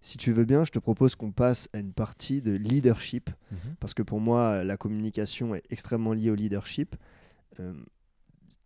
Si 0.00 0.18
tu 0.18 0.32
veux 0.32 0.44
bien, 0.44 0.64
je 0.64 0.70
te 0.72 0.78
propose 0.80 1.14
qu'on 1.14 1.30
passe 1.32 1.68
à 1.72 1.78
une 1.78 1.92
partie 1.92 2.42
de 2.42 2.52
leadership 2.52 3.30
Mhm. 3.52 3.76
parce 3.78 3.94
que 3.94 4.02
pour 4.02 4.20
moi, 4.20 4.64
la 4.64 4.76
communication 4.76 5.54
est 5.54 5.62
extrêmement 5.70 6.12
liée 6.12 6.30
au 6.30 6.34
leadership. 6.34 6.96
Euh, 7.60 7.72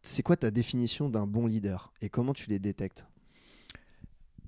c'est 0.03 0.23
quoi 0.23 0.37
ta 0.37 0.51
définition 0.51 1.09
d'un 1.11 1.27
bon 1.27 1.47
leader 1.47 1.93
et 2.01 2.09
comment 2.09 2.33
tu 2.33 2.49
les 2.49 2.59
détectes? 2.59 3.07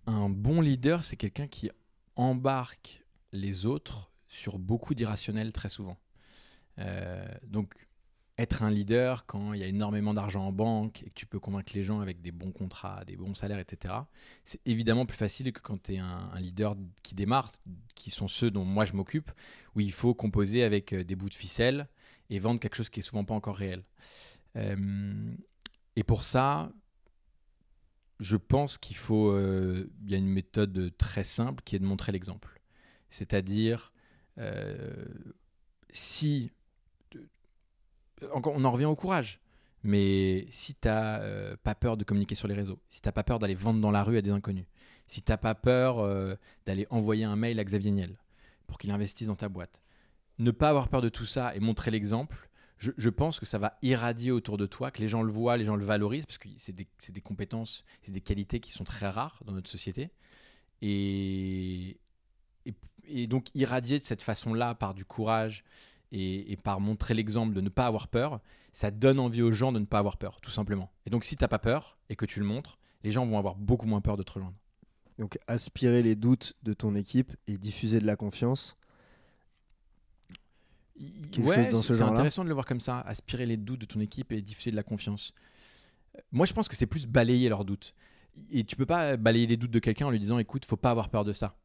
Un 0.07 0.31
bon 0.31 0.61
leader, 0.63 1.05
c'est 1.05 1.17
quelqu'un 1.17 1.47
qui 1.47 1.71
embarque 2.17 3.05
les 3.33 3.67
autres 3.67 4.11
sur 4.29 4.59
beaucoup 4.59 4.95
d'irrationnel 4.95 5.53
très 5.53 5.69
souvent. 5.69 5.99
Euh, 6.79 7.27
donc, 7.47 7.75
être 8.39 8.63
un 8.63 8.71
leader 8.71 9.27
quand 9.27 9.53
il 9.53 9.61
y 9.61 9.65
a 9.65 9.67
énormément 9.67 10.15
d'argent 10.15 10.47
en 10.47 10.53
banque 10.53 11.03
et 11.03 11.11
que 11.11 11.15
tu 11.15 11.27
peux 11.27 11.41
convaincre 11.41 11.73
les 11.75 11.83
gens 11.83 12.01
avec 12.01 12.23
des 12.23 12.31
bons 12.31 12.53
contrats, 12.53 13.05
des 13.05 13.17
bons 13.17 13.35
salaires, 13.35 13.59
etc., 13.59 13.95
c'est 14.45 14.61
évidemment 14.65 15.07
plus 15.07 15.17
facile 15.17 15.53
que 15.53 15.61
quand 15.61 15.83
tu 15.83 15.95
es 15.95 15.99
un, 15.99 16.39
leader 16.39 16.77
qui 17.03 17.17
démarre, 17.17 17.51
qui 17.97 18.11
sont 18.11 18.29
ceux 18.29 18.51
dont 18.51 18.65
moi 18.65 18.85
je 18.85 18.93
m'occupe, 18.93 19.33
où 19.75 19.81
il 19.81 19.93
faut 19.93 20.15
composer 20.15 20.63
avec 20.63 20.93
euh, 20.93 21.03
des 21.03 21.17
bouts 21.17 21.29
de 21.29 21.35
ficelle 21.35 21.89
et 22.31 22.39
vendre 22.39 22.61
quelque 22.61 22.77
chose 22.77 22.89
qui 22.91 23.01
est 23.01 23.03
souvent 23.03 23.25
pas 23.25 23.35
encore 23.35 23.57
réel. 23.57 23.83
Euh, 24.57 25.35
et 25.97 26.05
pour 26.05 26.23
ça, 26.23 26.71
je 28.21 28.37
pense 28.37 28.79
qu'il 28.79 28.97
faut. 28.97 29.31
Euh, 29.31 29.91
il 30.05 30.11
y 30.11 30.15
a 30.15 30.19
une 30.19 30.29
méthode 30.29 30.93
très 30.97 31.25
simple 31.25 31.63
qui 31.65 31.75
est 31.75 31.79
de 31.81 31.85
montrer 31.85 32.13
l'exemple. 32.13 32.61
C'est-à-dire, 33.11 33.93
si 35.91 36.53
on 38.33 38.65
en 38.65 38.71
revient 38.71 38.87
au 38.87 38.97
courage. 38.97 39.41
Mais 39.85 40.47
si 40.51 40.75
tu 40.75 40.89
n'as 40.89 41.21
euh, 41.21 41.57
pas 41.63 41.75
peur 41.75 41.97
de 41.97 42.05
communiquer 42.05 42.35
sur 42.35 42.49
les 42.49 42.55
réseaux, 42.55 42.81
si 42.89 43.01
tu 43.01 43.09
n'as 43.09 43.13
pas 43.13 43.23
peur 43.23 43.39
d'aller 43.39 43.55
vendre 43.55 43.81
dans 43.81 43.91
la 43.91 44.03
rue 44.03 44.19
à 44.19 44.23
des 44.23 44.31
inconnus, 44.31 44.67
si 45.07 45.23
tu 45.23 45.31
n'as 45.31 45.37
pas 45.37 45.55
peur 45.55 46.01
euh, 46.01 46.35
d'aller 46.67 46.87
envoyer 46.91 47.25
un 47.25 47.37
mail 47.37 47.61
à 47.61 47.65
Xavier 47.65 47.93
Niel 47.93 48.19
pour 48.67 48.79
qu'il 48.79 48.91
investisse 48.91 49.29
dans 49.29 49.37
ta 49.37 49.49
boîte, 49.49 49.83
ne 50.39 50.51
pas 50.51 50.69
avoir 50.69 50.89
peur 50.89 51.01
de 51.01 51.09
tout 51.09 51.27
ça 51.27 51.55
et 51.55 51.61
montrer 51.61 51.91
l'exemple, 51.91 52.49
je, 52.79 53.11
pense 53.11 53.41
que 53.41 53.47
ça 53.47 53.59
va 53.59 53.77
irradier 53.83 54.31
autour 54.31 54.57
de 54.57 54.65
toi, 54.65 54.93
que 54.93 55.01
les 55.01 55.09
gens 55.09 55.23
le 55.23 55.33
voient, 55.33 55.57
les 55.57 55.65
gens 55.65 55.75
le 55.75 55.85
valorisent, 55.85 56.27
parce 56.27 56.39
que 56.39 56.49
c'est 56.59 56.73
des, 56.73 57.21
compétences, 57.21 57.85
c'est 58.03 58.13
des 58.13 58.21
qualités 58.21 58.61
qui 58.61 58.71
sont 58.71 58.85
très 58.85 59.09
rares 59.09 59.43
dans 59.45 59.53
notre 59.53 59.69
société. 59.69 60.11
Et 60.81 61.99
donc 63.27 63.49
irradier 63.55 63.99
de 63.99 64.05
cette 64.05 64.23
façon-là 64.23 64.77
par 64.77 64.95
du 64.95 65.05
courage 65.05 65.65
et, 66.13 66.57
par 66.63 66.81
montrer 66.81 67.15
l'exemple 67.15 67.55
de 67.55 67.61
ne 67.61 67.69
pas 67.69 67.87
avoir 67.87 68.09
peur, 68.09 68.41
ça 68.73 68.91
donne 68.91 69.19
envie 69.19 69.43
aux 69.43 69.53
gens 69.53 69.73
de 69.73 69.79
ne 69.79 69.85
pas 69.85 69.99
avoir 69.99 70.17
peur, 70.17 70.41
tout 70.41 70.51
simplement. 70.51 70.91
Et 71.07 71.11
donc 71.11 71.25
si 71.25 71.37
tu 71.37 71.45
n'as 71.45 71.49
pas 71.49 71.59
peur 71.59 71.99
et 72.09 72.17
que 72.17 72.25
tu 72.25 72.41
le 72.41 72.47
montres, 72.47 72.79
les 73.03 73.13
gens 73.13 73.27
vont 73.27 73.39
avoir 73.39 73.55
beaucoup 73.57 73.87
moins 73.87 74.01
peur 74.01 74.17
de 74.17 74.23
te 74.23 74.33
rejoindre. 74.33 74.57
Donc 75.19 75.39
aspirer 75.47 76.03
les 76.03 76.17
doutes 76.17 76.55
de 76.63 76.73
ton 76.73 76.95
équipe 76.95 77.37
et 77.47 77.59
diffuser 77.59 78.01
de 78.01 78.07
la 78.07 78.17
confiance. 78.17 78.77
ouais, 80.99 81.71
c'est 81.83 82.01
intéressant 82.03 82.45
de 82.45 82.49
le 82.49 82.55
voir 82.55 82.67
comme 82.67 82.81
ça, 82.81 83.01
aspirer 83.01 83.47
les 83.47 83.57
doutes 83.57 83.81
de 83.81 83.87
ton 83.87 84.01
équipe 84.01 84.33
et 84.33 84.41
diffuser 84.41 84.71
de 84.71 84.77
la 84.77 84.83
confiance. 84.83 85.35
Moi, 86.33 86.47
je 86.47 86.53
pense 86.53 86.69
que 86.69 86.77
c'est 86.77 86.87
plus 86.87 87.07
balayer 87.07 87.49
leurs 87.49 87.65
doutes. 87.65 87.95
Et 88.51 88.65
tu 88.65 88.77
peux 88.77 88.87
pas 88.87 89.17
balayer 89.17 89.47
les 89.47 89.57
doutes 89.57 89.71
de 89.71 89.79
quelqu'un 89.79 90.07
en 90.07 90.11
lui 90.11 90.21
disant 90.21 90.39
écoute, 90.39 90.65
faut 90.65 90.77
pas 90.77 90.91
avoir 90.91 91.09
peur 91.09 91.25
de 91.25 91.33
ça. 91.33 91.57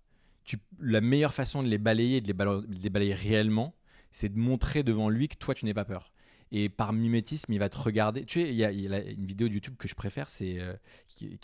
Tu, 0.44 0.58
la 0.80 1.00
meilleure 1.00 1.34
façon 1.34 1.64
de 1.64 1.68
les 1.68 1.78
balayer, 1.78 2.22
de 2.22 2.34
les, 2.34 2.78
les 2.82 2.90
balayer 2.90 3.14
réellement, 3.14 3.74
c'est 4.14 4.30
de 4.30 4.38
montrer 4.38 4.84
devant 4.84 5.10
lui 5.10 5.28
que 5.28 5.36
toi, 5.36 5.54
tu 5.54 5.66
n'es 5.66 5.74
pas 5.74 5.86
peur. 5.86 6.12
Et 6.52 6.70
par 6.70 6.94
mimétisme, 6.94 7.52
il 7.52 7.60
va 7.60 7.68
te 7.68 7.78
regarder. 7.78 8.26
Tu 8.26 8.42
sais, 8.42 8.50
il 8.50 8.56
y, 8.56 8.64
a, 8.64 8.70
une 8.70 9.26
vidéo 9.26 9.48
de 9.48 9.54
YouTube 9.54 9.76
que 9.78 9.88
je 9.88 9.96
préfère, 9.96 10.30
c'est 10.30 10.60
euh, 10.60 10.74
qui, 11.08 11.40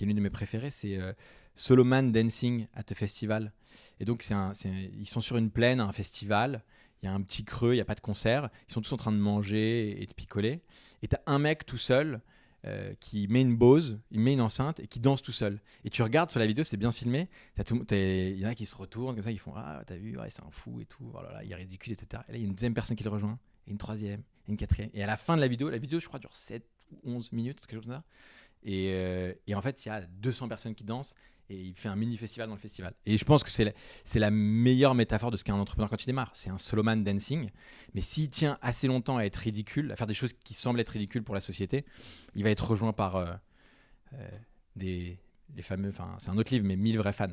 est 0.00 0.04
l'une 0.04 0.16
de 0.16 0.22
mes 0.22 0.30
préférées, 0.30 0.70
c'est 0.70 0.96
euh, 0.96 1.12
Solomon 1.56 2.04
Dancing 2.04 2.68
at 2.74 2.84
a 2.88 2.94
Festival. 2.94 3.52
Et 3.98 4.04
donc, 4.04 4.24
ils 4.28 5.06
sont 5.06 5.20
sur 5.20 5.36
une 5.36 5.50
plaine, 5.50 5.80
un 5.80 5.92
festival. 5.92 6.62
Il 7.02 7.06
y 7.06 7.08
a 7.08 7.12
un 7.12 7.20
petit 7.22 7.44
creux, 7.44 7.72
il 7.72 7.76
n'y 7.76 7.80
a 7.80 7.84
pas 7.84 7.96
de 7.96 8.00
concert. 8.00 8.48
Ils 8.68 8.72
sont 8.72 8.80
tous 8.80 8.92
en 8.92 8.96
train 8.96 9.12
de 9.12 9.18
manger 9.18 10.00
et 10.00 10.06
de 10.06 10.12
picoler. 10.12 10.62
Et 11.02 11.08
tu 11.08 11.16
as 11.16 11.22
un 11.26 11.40
mec 11.40 11.66
tout 11.66 11.76
seul 11.76 12.20
euh, 12.64 12.94
qui 13.00 13.28
met 13.28 13.42
une 13.42 13.56
Bose, 13.56 14.00
il 14.10 14.20
met 14.20 14.32
une 14.32 14.40
enceinte 14.40 14.80
et 14.80 14.86
qui 14.86 14.98
danse 14.98 15.20
tout 15.20 15.32
seul. 15.32 15.60
Et 15.84 15.90
tu 15.90 16.02
regardes 16.02 16.30
sur 16.30 16.40
la 16.40 16.46
vidéo, 16.46 16.64
c'est 16.64 16.76
bien 16.76 16.92
filmé. 16.92 17.28
Il 17.58 18.38
y 18.38 18.46
en 18.46 18.48
a 18.48 18.54
qui 18.54 18.66
se 18.66 18.74
retournent 18.74 19.14
comme 19.14 19.24
ça, 19.24 19.30
ils 19.30 19.38
font 19.38 19.52
Ah, 19.54 19.82
t'as 19.86 19.96
vu, 19.96 20.18
ouais, 20.18 20.30
c'est 20.30 20.42
un 20.42 20.50
fou 20.50 20.80
et 20.80 20.86
tout. 20.86 21.04
Voilà, 21.10 21.44
il 21.44 21.52
est 21.52 21.56
ridicule, 21.56 21.92
etc. 21.92 22.22
Et 22.28 22.32
là, 22.32 22.38
il 22.38 22.40
y 22.40 22.44
a 22.44 22.46
une 22.46 22.54
deuxième 22.54 22.74
personne 22.74 22.96
qui 22.96 23.04
le 23.04 23.10
rejoint, 23.10 23.38
et 23.66 23.70
une 23.70 23.78
troisième, 23.78 24.22
et 24.48 24.50
une 24.50 24.56
quatrième. 24.56 24.90
Et 24.94 25.02
à 25.02 25.06
la 25.06 25.16
fin 25.16 25.36
de 25.36 25.40
la 25.40 25.48
vidéo, 25.48 25.68
la 25.68 25.78
vidéo, 25.78 26.00
je 26.00 26.06
crois, 26.06 26.18
dure 26.18 26.34
7 26.34 26.64
ou 26.90 27.12
11 27.12 27.32
minutes, 27.32 27.60
quelque 27.66 27.82
chose 27.82 27.84
comme 27.84 27.94
ça. 27.94 28.04
Et, 28.62 28.92
euh, 28.92 29.34
et 29.46 29.54
en 29.54 29.60
fait, 29.60 29.84
il 29.84 29.88
y 29.88 29.92
a 29.92 30.00
200 30.00 30.48
personnes 30.48 30.74
qui 30.74 30.84
dansent 30.84 31.14
et 31.50 31.60
il 31.60 31.74
fait 31.74 31.88
un 31.88 31.96
mini 31.96 32.16
festival 32.16 32.48
dans 32.48 32.54
le 32.54 32.60
festival. 32.60 32.94
Et 33.06 33.18
je 33.18 33.24
pense 33.24 33.44
que 33.44 33.50
c'est 33.50 33.64
la, 33.64 33.72
c'est 34.04 34.18
la 34.18 34.30
meilleure 34.30 34.94
métaphore 34.94 35.30
de 35.30 35.36
ce 35.36 35.44
qu'est 35.44 35.52
un 35.52 35.56
entrepreneur 35.56 35.90
quand 35.90 36.02
il 36.02 36.06
démarre. 36.06 36.30
C'est 36.34 36.50
un 36.50 36.58
soloman 36.58 37.02
dancing, 37.02 37.50
mais 37.94 38.00
s'il 38.00 38.30
tient 38.30 38.58
assez 38.62 38.86
longtemps 38.86 39.18
à 39.18 39.24
être 39.24 39.36
ridicule, 39.36 39.92
à 39.92 39.96
faire 39.96 40.06
des 40.06 40.14
choses 40.14 40.32
qui 40.44 40.54
semblent 40.54 40.80
être 40.80 40.90
ridicules 40.90 41.22
pour 41.22 41.34
la 41.34 41.40
société, 41.40 41.84
il 42.34 42.44
va 42.44 42.50
être 42.50 42.70
rejoint 42.70 42.92
par 42.92 43.16
euh, 43.16 43.26
euh, 44.14 44.28
des 44.76 45.18
les 45.56 45.62
fameux, 45.62 45.90
enfin 45.90 46.16
c'est 46.18 46.30
un 46.30 46.38
autre 46.38 46.52
livre, 46.52 46.66
mais 46.66 46.76
1000 46.76 46.98
vrais 46.98 47.12
fans. 47.12 47.28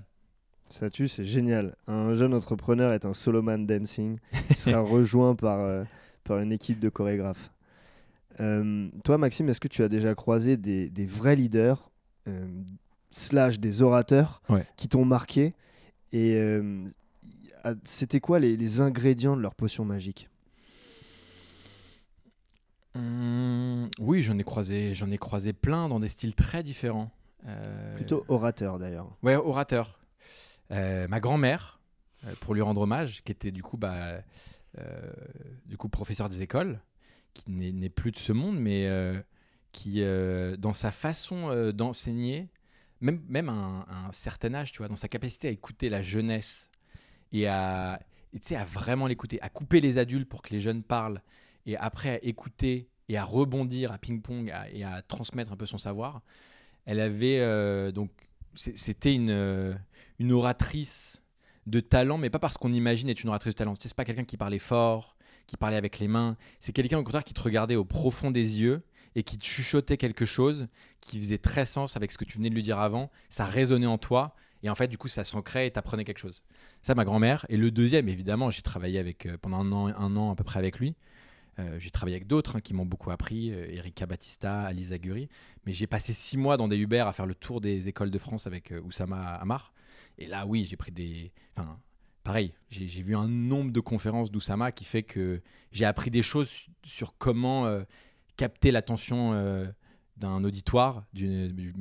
Ça 0.70 0.90
tue, 0.90 1.08
c'est 1.08 1.26
génial. 1.26 1.76
Un 1.88 2.14
jeune 2.14 2.34
entrepreneur 2.34 2.94
est 2.94 3.06
un 3.06 3.14
soloman 3.14 3.66
dancing, 3.66 4.20
il 4.50 4.56
sera 4.56 4.80
rejoint 4.82 5.36
par, 5.36 5.60
euh, 5.62 5.84
par 6.24 6.40
une 6.40 6.52
équipe 6.52 6.80
de 6.80 6.90
chorégraphes. 6.90 7.52
toi, 8.38 9.18
Maxime, 9.18 9.50
est-ce 9.50 9.60
que 9.60 9.68
tu 9.68 9.82
as 9.82 9.90
déjà 9.90 10.14
croisé 10.14 10.58
des, 10.58 10.90
des 10.90 11.08
vrais 11.08 11.36
leaders 11.36 11.92
slash 13.12 13.60
des 13.60 13.82
orateurs 13.82 14.42
qui 14.78 14.88
t'ont 14.88 15.06
marqué. 15.06 15.54
Et 16.14 16.36
euh, 16.36 16.90
c'était 17.84 18.20
quoi 18.20 18.40
les, 18.40 18.82
ingrédients 18.82 19.38
de 19.38 19.42
leur 19.42 19.56
potion 19.56 19.86
magique? 19.86 20.30
Mmh, 22.96 23.88
Oui, 24.00 24.24
j'en 24.24 24.38
ai 24.38 24.44
croisé, 24.44 24.96
j'en 24.96 25.12
ai 25.12 25.18
croisé 25.18 25.54
plein 25.54 25.88
dans 25.88 26.00
des 26.00 26.10
styles 26.10 26.36
très 26.36 26.64
différents. 26.64 27.12
Euh, 27.48 27.96
Plutôt 27.96 28.26
orateur 28.28 28.80
d'ailleurs. 28.80 29.16
Ouais, 29.24 29.36
orateur. 29.36 30.00
Euh, 30.72 31.08
ma 31.08 31.20
grand-mère, 31.20 31.80
pour 32.42 32.54
lui 32.54 32.62
rendre 32.62 32.82
hommage, 32.82 33.24
qui 33.24 33.32
était 33.32 33.52
du 33.52 33.64
coup, 33.64 33.78
bah, 33.78 34.22
du 35.66 35.78
coup 35.78 35.90
professeur 35.90 36.30
des 36.30 36.42
écoles, 36.42 36.80
qui 37.34 37.52
n'est 37.52 37.90
plus 37.90 38.12
de 38.12 38.18
ce 38.18 38.32
monde, 38.32 38.60
mais 38.60 38.90
qui, 39.72 40.04
dans 40.58 40.74
sa 40.74 40.92
façon 40.92 41.72
d'enseigner, 41.72 42.50
même, 43.02 43.22
même 43.28 43.50
un, 43.50 43.86
certain 44.14 44.54
âge, 44.54 44.72
tu 44.72 44.80
vois, 44.80 44.88
dans 44.88 44.96
sa 44.96 45.08
capacité 45.08 45.48
à 45.48 45.52
écouter 45.52 45.90
la 45.90 46.02
jeunesse 46.02 46.70
et 47.32 47.48
à, 47.48 48.00
à 48.52 48.66
vraiment 48.66 49.08
l'écouter, 49.08 49.42
à 49.42 49.50
couper 49.50 49.82
les 49.82 49.98
adultes 49.98 50.30
pour 50.30 50.42
que 50.42 50.54
les 50.54 50.60
jeunes 50.60 50.84
parlent 50.84 51.22
et 51.66 51.76
après 51.78 52.10
à 52.10 52.24
écouter 52.24 52.90
et 53.10 53.18
à 53.18 53.24
rebondir 53.24 53.92
à 53.92 53.98
ping-pong 53.98 54.54
et 54.72 54.84
à 54.84 55.02
transmettre 55.02 55.52
un 55.52 55.58
peu 55.58 55.66
son 55.66 55.78
savoir. 55.78 56.22
Elle 56.86 57.00
avait 57.00 57.40
euh, 57.40 57.92
donc 57.92 58.10
c'était 58.56 59.14
une, 59.14 59.30
euh, 59.30 59.74
une 60.20 60.32
oratrice 60.32 61.22
de 61.68 61.80
talent, 61.80 62.18
mais 62.18 62.30
pas 62.30 62.40
parce 62.40 62.58
qu'on 62.58 62.74
imagine 62.74 63.10
être 63.10 63.22
une 63.24 63.30
oratrice 63.30 63.54
de 63.54 63.58
talent. 63.58 63.74
C'est 63.80 63.94
pas 63.94 64.06
quelqu'un 64.06 64.24
qui 64.24 64.38
parlait 64.38 64.60
fort, 64.60 65.16
qui 65.48 65.58
parlait 65.58 65.78
avec 65.78 66.00
les 66.00 66.08
mains. 66.08 66.38
C'est 66.60 66.74
quelqu'un 66.74 66.98
au 66.98 67.04
contraire 67.04 67.24
qui 67.24 67.34
te 67.34 67.42
regardait 67.42 67.76
au 67.76 67.86
profond 67.86 68.32
des 68.32 68.60
yeux 68.60 68.84
et 69.16 69.24
qui 69.24 69.38
te 69.38 69.46
chuchotait 69.46 69.98
quelque 69.98 70.26
chose 70.26 70.68
qui 71.02 71.20
faisait 71.20 71.38
très 71.38 71.66
sens 71.66 71.98
avec 71.98 72.12
ce 72.12 72.18
que 72.18 72.26
tu 72.26 72.38
venais 72.38 72.50
de 72.50 72.56
lui 72.56 72.64
dire 72.64 72.80
avant. 72.80 73.12
Ça 73.30 73.46
résonnait 73.46 73.88
en 73.88 73.98
toi 73.98 74.36
et 74.64 74.70
en 74.70 74.76
fait, 74.76 74.88
du 74.88 74.98
coup, 74.98 75.08
ça 75.08 75.24
s'ancrait 75.24 75.68
et 75.68 75.72
t'apprenais 75.72 76.04
quelque 76.04 76.20
chose. 76.20 76.44
Ça, 76.84 76.96
ma 76.96 77.04
grand-mère. 77.04 77.46
Et 77.50 77.58
le 77.58 77.72
deuxième, 77.72 78.08
évidemment, 78.10 78.52
j'ai 78.52 78.62
travaillé 78.62 79.00
avec, 79.00 79.26
euh, 79.26 79.38
pendant 79.38 79.60
un 79.60 80.16
an, 80.16 80.32
à 80.32 80.36
peu 80.36 80.44
près 80.44 80.60
avec 80.60 80.80
lui. 80.80 80.96
Euh, 81.60 81.80
j'ai 81.80 81.90
travaillé 81.90 82.16
avec 82.16 82.28
d'autres 82.28 82.58
hein, 82.58 82.62
qui 82.62 82.74
m'ont 82.74 82.86
beaucoup 82.86 83.12
appris, 83.12 83.52
euh, 83.52 83.72
Erika 83.72 84.06
Battista, 84.06 84.62
Alice 84.62 84.92
Aguri. 84.92 85.30
Mais 85.66 85.74
j'ai 85.74 85.88
passé 85.88 86.14
six 86.14 86.38
mois 86.38 86.58
dans 86.58 86.68
des 86.68 86.78
Uber 86.78 87.00
à 87.00 87.12
faire 87.12 87.26
le 87.26 87.36
tour 87.36 87.60
des 87.60 87.88
écoles 87.88 88.12
de 88.12 88.18
France 88.18 88.48
avec 88.48 88.74
Oussama 88.84 89.36
Amar. 89.36 89.74
Et 90.18 90.28
là, 90.28 90.46
oui, 90.46 90.66
j'ai 90.66 90.78
pris 90.78 90.92
des. 90.92 91.32
Enfin, 91.56 91.80
pareil, 92.24 92.54
j'ai 92.70 93.02
vu 93.02 93.16
un 93.16 93.28
nombre 93.28 93.72
de 93.72 93.80
conférences 93.80 94.32
d'Oussama 94.32 94.72
qui 94.72 94.86
fait 94.86 95.04
que 95.04 95.42
j'ai 95.72 95.86
appris 95.86 96.12
des 96.12 96.22
choses 96.22 96.68
sur 96.84 97.18
comment 97.18 97.84
capter 98.38 98.72
l'attention 98.72 99.34
euh, 99.34 99.66
d'un 100.18 100.44
auditoire, 100.44 101.06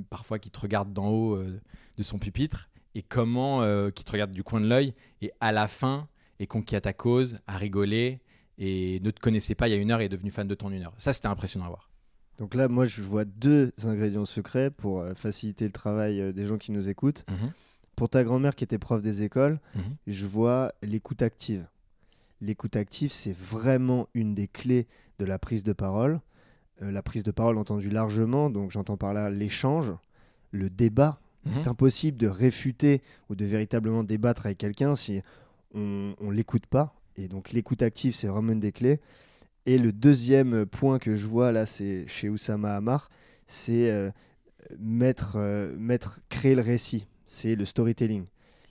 parfois 0.08 0.38
qui 0.38 0.50
te 0.50 0.60
regarde 0.60 0.92
d'en 0.92 1.08
haut 1.08 1.34
euh, 1.34 1.60
de 1.96 2.02
son 2.02 2.18
pupitre, 2.18 2.70
et 2.94 3.02
comment 3.02 3.62
euh, 3.62 3.90
qui 3.90 4.04
te 4.04 4.12
regarde 4.12 4.30
du 4.30 4.42
coin 4.42 4.60
de 4.60 4.66
l'œil, 4.66 4.94
et 5.22 5.32
à 5.40 5.52
la 5.52 5.68
fin 5.68 6.08
est 6.38 6.46
conquis 6.46 6.76
à 6.76 6.80
ta 6.80 6.92
cause, 6.92 7.38
a 7.46 7.56
rigolé, 7.56 8.20
et 8.58 9.00
ne 9.00 9.10
te 9.10 9.20
connaissait 9.20 9.54
pas 9.54 9.68
il 9.68 9.72
y 9.72 9.74
a 9.74 9.78
une 9.78 9.90
heure 9.90 10.00
et 10.00 10.06
est 10.06 10.10
devenu 10.10 10.30
fan 10.30 10.46
de 10.46 10.54
ton 10.54 10.70
une 10.70 10.82
heure. 10.82 10.94
Ça, 10.98 11.12
c'était 11.12 11.28
impressionnant 11.28 11.66
à 11.66 11.68
voir. 11.68 11.90
Donc 12.38 12.54
là, 12.54 12.68
moi, 12.68 12.86
je 12.86 13.02
vois 13.02 13.24
deux 13.24 13.72
ingrédients 13.84 14.24
secrets 14.24 14.70
pour 14.70 15.04
faciliter 15.14 15.66
le 15.66 15.72
travail 15.72 16.32
des 16.32 16.46
gens 16.46 16.56
qui 16.56 16.72
nous 16.72 16.88
écoutent. 16.88 17.24
Mhm. 17.30 17.52
Pour 17.96 18.08
ta 18.08 18.24
grand-mère 18.24 18.54
qui 18.54 18.64
était 18.64 18.78
prof 18.78 19.02
des 19.02 19.22
écoles, 19.22 19.60
mhm. 19.74 19.96
je 20.06 20.26
vois 20.26 20.72
l'écoute 20.82 21.20
active. 21.20 21.66
L'écoute 22.40 22.76
active, 22.76 23.12
c'est 23.12 23.36
vraiment 23.36 24.08
une 24.14 24.34
des 24.34 24.48
clés 24.48 24.86
de 25.18 25.26
la 25.26 25.38
prise 25.38 25.64
de 25.64 25.74
parole. 25.74 26.20
Euh, 26.82 26.90
la 26.90 27.02
prise 27.02 27.22
de 27.22 27.30
parole 27.30 27.58
entendue 27.58 27.90
largement, 27.90 28.50
donc 28.50 28.70
j'entends 28.70 28.96
par 28.96 29.14
là 29.14 29.30
l'échange, 29.30 29.92
le 30.50 30.70
débat. 30.70 31.20
Il 31.46 31.52
est 31.52 31.60
mhm. 31.60 31.68
impossible 31.68 32.18
de 32.18 32.26
réfuter 32.26 33.00
ou 33.30 33.34
de 33.34 33.44
véritablement 33.46 34.04
débattre 34.04 34.44
avec 34.46 34.58
quelqu'un 34.58 34.94
si 34.94 35.22
on 35.74 36.14
ne 36.20 36.32
l'écoute 36.32 36.66
pas. 36.66 36.94
Et 37.16 37.28
donc 37.28 37.52
l'écoute 37.52 37.82
active, 37.82 38.14
c'est 38.14 38.26
vraiment 38.26 38.52
une 38.52 38.60
des 38.60 38.72
clés. 38.72 39.00
Et 39.66 39.78
le 39.78 39.92
deuxième 39.92 40.66
point 40.66 40.98
que 40.98 41.16
je 41.16 41.26
vois 41.26 41.52
là, 41.52 41.66
c'est 41.66 42.06
chez 42.08 42.28
Oussama 42.28 42.74
Hamar, 42.74 43.10
c'est 43.46 43.90
euh, 43.90 44.10
mettre, 44.78 45.34
euh, 45.36 45.74
mettre, 45.78 46.20
créer 46.28 46.54
le 46.54 46.62
récit. 46.62 47.06
C'est 47.26 47.54
le 47.54 47.64
storytelling. 47.64 48.24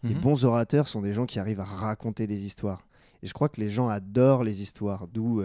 Les 0.04 0.13
Mhm. 0.13 0.22
bons 0.22 0.45
orateurs 0.45 0.88
sont 0.88 1.02
des 1.02 1.13
gens 1.13 1.26
qui 1.26 1.39
arrivent 1.39 1.60
à 1.60 1.65
raconter 1.65 2.28
des 2.28 2.45
histoires. 2.45 2.86
Et 3.22 3.28
je 3.28 3.34
crois 3.34 3.50
que 3.50 3.60
les 3.60 3.69
gens 3.69 3.89
adorent 3.89 4.43
les 4.43 4.62
histoires, 4.62 5.08
d'où 5.08 5.41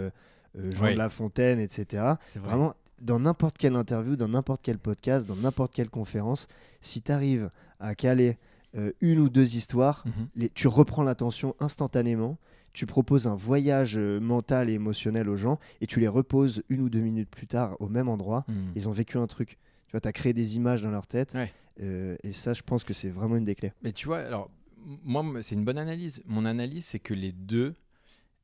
Jean 0.57 0.85
Ouais. 0.85 0.93
de 0.95 0.99
La 0.99 1.09
Fontaine, 1.09 1.59
etc. 1.61 2.15
C'est 2.27 2.39
vrai. 2.39 2.49
Vraiment, 2.49 2.75
dans 3.03 3.19
n'importe 3.21 3.59
quelle 3.59 3.75
interview, 3.77 4.17
dans 4.17 4.29
n'importe 4.29 4.61
quel 4.63 4.79
podcast, 4.79 5.27
dans 5.27 5.37
n'importe 5.37 5.73
quelle 5.75 5.91
conférence, 5.91 6.47
si 6.81 7.03
tu 7.03 7.13
arrives 7.13 7.51
à 7.81 7.95
caler 7.95 8.39
euh, 8.77 8.91
une 9.01 9.21
ou 9.21 9.29
deux 9.29 9.55
histoires, 9.57 10.03
Mhm. 10.07 10.13
les- 10.35 10.51
tu 10.51 10.67
reprends 10.67 11.05
l'attention 11.05 11.55
instantanément, 11.61 12.39
tu 12.73 12.87
proposes 12.87 13.29
un 13.29 13.37
voyage 13.37 13.97
euh, 13.97 14.19
mental 14.19 14.69
et 14.69 14.73
émotionnel 14.73 15.29
aux 15.29 15.37
gens, 15.37 15.61
et 15.81 15.87
tu 15.87 16.01
les 16.01 16.09
reposes 16.09 16.65
une 16.69 16.81
ou 16.81 16.89
deux 16.89 16.99
minutes 17.01 17.31
plus 17.31 17.47
tard 17.47 17.77
au 17.81 17.87
même 17.89 18.09
endroit. 18.09 18.45
Mhm. 18.49 18.73
Ils 18.75 18.89
ont 18.89 18.93
vécu 18.93 19.17
un 19.17 19.29
truc. 19.29 19.59
Tu 19.87 19.93
vois, 19.93 20.01
tu 20.01 20.09
as 20.09 20.13
créé 20.13 20.33
des 20.33 20.57
images 20.57 20.83
dans 20.83 20.91
leur 20.91 21.07
tête. 21.07 21.35
Ouais. 21.35 21.53
euh, 21.83 22.17
et 22.25 22.33
ça, 22.33 22.53
je 22.53 22.63
pense 22.63 22.83
que 22.85 22.93
c'est 22.95 23.09
vraiment 23.11 23.37
une 23.37 23.45
des 23.45 23.55
clés. 23.57 23.73
Mais 23.83 23.93
tu 23.93 24.07
vois, 24.07 24.19
alors, 24.19 24.51
moi, 25.05 25.25
c'est 25.43 25.55
une 25.55 25.65
bonne 25.65 25.79
analyse. 25.79 26.21
Mon 26.27 26.45
analyse, 26.45 26.85
c'est 26.85 26.99
que 27.01 27.15
les 27.15 27.31
deux 27.33 27.75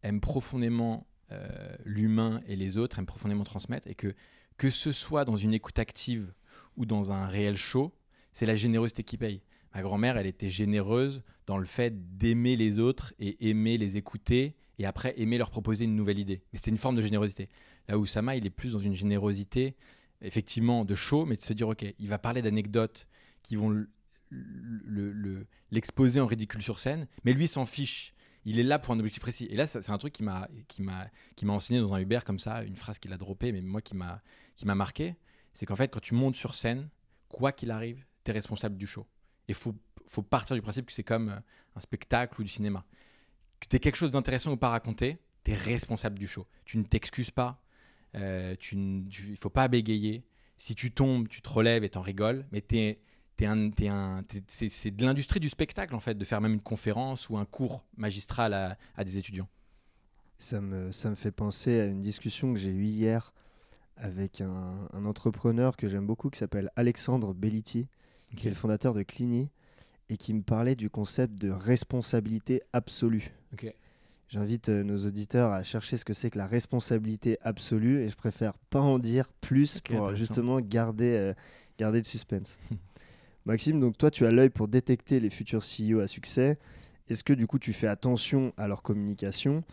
aiment 0.04 0.20
profondément 0.20 1.06
euh, 1.32 1.76
l'humain 1.84 2.40
et 2.46 2.56
les 2.56 2.76
autres, 2.76 2.98
aiment 2.98 3.06
profondément 3.06 3.44
transmettre, 3.44 3.88
et 3.88 3.94
que 3.94 4.14
que 4.56 4.68
ce 4.70 4.92
soit 4.92 5.24
dans 5.24 5.36
une 5.36 5.54
écoute 5.54 5.78
active 5.78 6.34
ou 6.76 6.84
dans 6.84 7.12
un 7.12 7.26
réel 7.26 7.56
show, 7.56 7.94
c'est 8.34 8.44
la 8.46 8.56
générosité 8.56 9.04
qui 9.04 9.16
paye. 9.16 9.40
Ma 9.74 9.80
grand-mère, 9.82 10.16
elle 10.18 10.26
était 10.26 10.50
généreuse 10.50 11.22
dans 11.46 11.56
le 11.56 11.64
fait 11.66 12.18
d'aimer 12.18 12.56
les 12.56 12.78
autres 12.78 13.14
et 13.18 13.48
aimer 13.48 13.78
les 13.78 13.96
écouter, 13.96 14.56
et 14.78 14.84
après 14.84 15.14
aimer 15.18 15.38
leur 15.38 15.50
proposer 15.50 15.84
une 15.84 15.96
nouvelle 15.96 16.18
idée. 16.18 16.42
Mais 16.52 16.58
c'était 16.58 16.70
une 16.72 16.78
forme 16.78 16.96
de 16.96 17.02
générosité. 17.02 17.48
Là 17.88 17.98
où 17.98 18.04
Sama, 18.06 18.36
il 18.36 18.44
est 18.46 18.50
plus 18.50 18.72
dans 18.72 18.78
une 18.78 18.94
générosité, 18.94 19.76
effectivement, 20.20 20.84
de 20.84 20.94
show, 20.94 21.24
mais 21.24 21.36
de 21.36 21.42
se 21.42 21.52
dire, 21.54 21.68
ok, 21.68 21.84
il 21.98 22.08
va 22.08 22.18
parler 22.18 22.42
d'anecdotes 22.42 23.06
qui 23.42 23.56
vont 23.56 23.70
le- 23.70 23.88
le- 24.30 25.12
le- 25.12 25.46
l'exposer 25.70 26.20
en 26.20 26.26
ridicule 26.26 26.62
sur 26.62 26.78
scène, 26.78 27.06
mais 27.24 27.32
lui 27.32 27.48
s'en 27.48 27.64
fiche. 27.66 28.12
Il 28.46 28.58
est 28.58 28.62
là 28.62 28.78
pour 28.78 28.94
un 28.94 28.98
objectif 28.98 29.20
précis. 29.20 29.46
Et 29.50 29.56
là, 29.56 29.66
c'est 29.66 29.90
un 29.90 29.98
truc 29.98 30.12
qui 30.12 30.22
m'a 30.22 30.48
qui 30.68 30.82
m'a 30.82 31.08
qui 31.36 31.44
m'a 31.44 31.52
enseigné 31.52 31.80
dans 31.80 31.92
un 31.94 32.00
Uber 32.00 32.20
comme 32.24 32.38
ça, 32.38 32.62
une 32.62 32.76
phrase 32.76 32.98
qu'il 32.98 33.12
a 33.12 33.18
droppée, 33.18 33.52
mais 33.52 33.60
moi 33.60 33.80
qui 33.82 33.94
m'a 33.94 34.22
qui 34.56 34.66
m'a 34.66 34.74
marqué, 34.74 35.16
c'est 35.54 35.66
qu'en 35.66 35.76
fait, 35.76 35.88
quand 35.88 36.00
tu 36.00 36.14
montes 36.14 36.36
sur 36.36 36.54
scène, 36.54 36.88
quoi 37.28 37.52
qu'il 37.52 37.70
arrive, 37.70 38.04
tu 38.24 38.30
es 38.30 38.34
responsable 38.34 38.76
du 38.76 38.86
show. 38.86 39.06
Et 39.48 39.52
faut 39.52 39.74
faut 40.06 40.22
partir 40.22 40.56
du 40.56 40.62
principe 40.62 40.86
que 40.86 40.92
c'est 40.92 41.04
comme 41.04 41.28
euh, 41.28 41.38
un 41.76 41.80
spectacle 41.80 42.40
ou 42.40 42.44
du 42.44 42.50
cinéma. 42.50 42.84
Que 43.60 43.66
tu 43.68 43.78
quelque 43.78 43.96
chose 43.96 44.12
d'intéressant 44.12 44.52
ou 44.52 44.56
pas 44.56 44.68
à 44.68 44.70
raconter, 44.70 45.18
tu 45.44 45.50
es 45.50 45.54
responsable 45.54 46.18
du 46.18 46.26
show. 46.26 46.46
Tu 46.64 46.78
ne 46.78 46.82
t'excuses 46.84 47.30
pas. 47.30 47.62
euh, 48.16 48.56
tu, 48.58 48.76
ne- 48.76 49.08
tu- 49.08 49.28
il 49.30 49.36
faut 49.36 49.50
pas 49.50 49.68
bégayer. 49.68 50.24
Si 50.58 50.74
tu 50.74 50.90
tombes, 50.90 51.28
tu 51.28 51.42
te 51.42 51.48
relèves 51.48 51.84
et 51.84 51.90
t'en 51.90 52.00
rigoles, 52.00 52.46
mais 52.52 52.60
t'es 52.60 53.00
c'est, 54.46 54.90
de 54.90 55.04
l'industrie 55.04 55.40
du 55.40 55.48
spectacle 55.48 55.94
en 55.94 56.00
fait, 56.00 56.14
de 56.14 56.24
faire 56.24 56.40
même 56.40 56.54
une 56.54 56.60
conférence 56.60 57.28
ou 57.28 57.38
un 57.38 57.44
cours 57.44 57.84
magistral 57.96 58.54
à, 58.54 58.76
à 58.96 59.04
des 59.04 59.18
étudiants. 59.18 59.48
Ça 60.38 60.60
me, 60.60 60.90
ça 60.92 61.10
me 61.10 61.14
fait 61.14 61.32
penser 61.32 61.80
à 61.80 61.86
une 61.86 62.00
discussion 62.00 62.52
que 62.52 62.58
j'ai 62.58 62.70
eue 62.70 62.84
hier 62.84 63.32
avec 63.96 64.40
un, 64.40 64.88
un 64.92 65.04
entrepreneur 65.04 65.76
que 65.76 65.88
j'aime 65.88 66.06
beaucoup 66.06 66.30
qui 66.30 66.38
s'appelle 66.38 66.70
Alexandre 66.76 67.34
Belliti, 67.34 67.86
qui 68.36 68.46
est 68.46 68.50
le 68.50 68.56
fondateur 68.56 68.94
de 68.94 69.02
Clini, 69.02 69.50
et 70.08 70.16
qui 70.16 70.34
me 70.34 70.42
parlait 70.42 70.74
du 70.74 70.90
concept 70.90 71.34
de 71.34 71.50
responsabilité 71.50 72.62
absolue. 72.72 73.32
J'invite 74.28 74.68
euh, 74.68 74.84
nos 74.84 75.06
auditeurs 75.06 75.52
à 75.52 75.64
chercher 75.64 75.96
ce 75.96 76.04
que 76.04 76.12
c'est 76.12 76.30
que 76.30 76.38
la 76.38 76.46
responsabilité 76.46 77.38
absolue, 77.42 78.02
et 78.02 78.08
je 78.08 78.16
préfère 78.16 78.54
pas 78.70 78.80
en 78.80 78.98
dire 78.98 79.32
plus 79.40 79.80
pour 79.80 80.14
justement 80.14 80.60
garder, 80.60 81.16
euh, 81.16 81.34
garder 81.78 81.98
le 81.98 82.04
suspense. 82.04 82.58
Maxime, 83.50 83.80
donc 83.80 83.98
toi 83.98 84.10
tu 84.10 84.24
as 84.26 84.30
l'œil 84.32 84.50
pour 84.50 84.68
détecter 84.68 85.18
les 85.20 85.30
futurs 85.30 85.62
CEO 85.62 86.00
à 86.00 86.06
succès. 86.06 86.58
Est-ce 87.08 87.24
que 87.24 87.32
du 87.32 87.46
coup 87.46 87.58
tu 87.58 87.72
fais 87.72 87.88
attention 87.88 88.52
à 88.56 88.68
leur 88.68 88.82
communication 88.82 89.64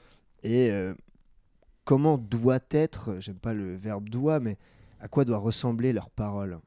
et 0.43 0.71
euh, 0.71 0.93
comment 1.85 2.17
doit 2.17 2.59
être, 2.71 3.17
j'aime 3.19 3.35
pas 3.37 3.53
le 3.53 3.75
verbe 3.75 4.09
doit, 4.09 4.39
mais 4.39 4.57
à 4.99 5.07
quoi 5.07 5.25
doit 5.25 5.37
ressembler 5.37 5.93
leur 5.93 6.09
parole? 6.09 6.59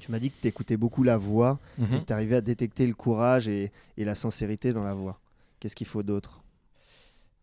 Tu 0.00 0.10
m'as 0.10 0.18
dit 0.18 0.30
que 0.30 0.36
tu 0.40 0.48
écoutais 0.48 0.76
beaucoup 0.76 1.02
la 1.02 1.16
voix 1.18 1.58
et 1.96 2.00
que 2.00 2.06
tu 2.06 2.12
arrivais 2.12 2.36
à 2.36 2.40
détecter 2.40 2.86
le 2.86 2.94
courage 2.94 3.48
et, 3.48 3.70
et 3.96 4.04
la 4.04 4.14
sincérité 4.14 4.72
dans 4.72 4.84
la 4.84 4.94
voix. 4.94 5.18
Qu'est-ce 5.60 5.74
qu'il 5.76 5.86
faut 5.86 6.02
d'autre? 6.02 6.42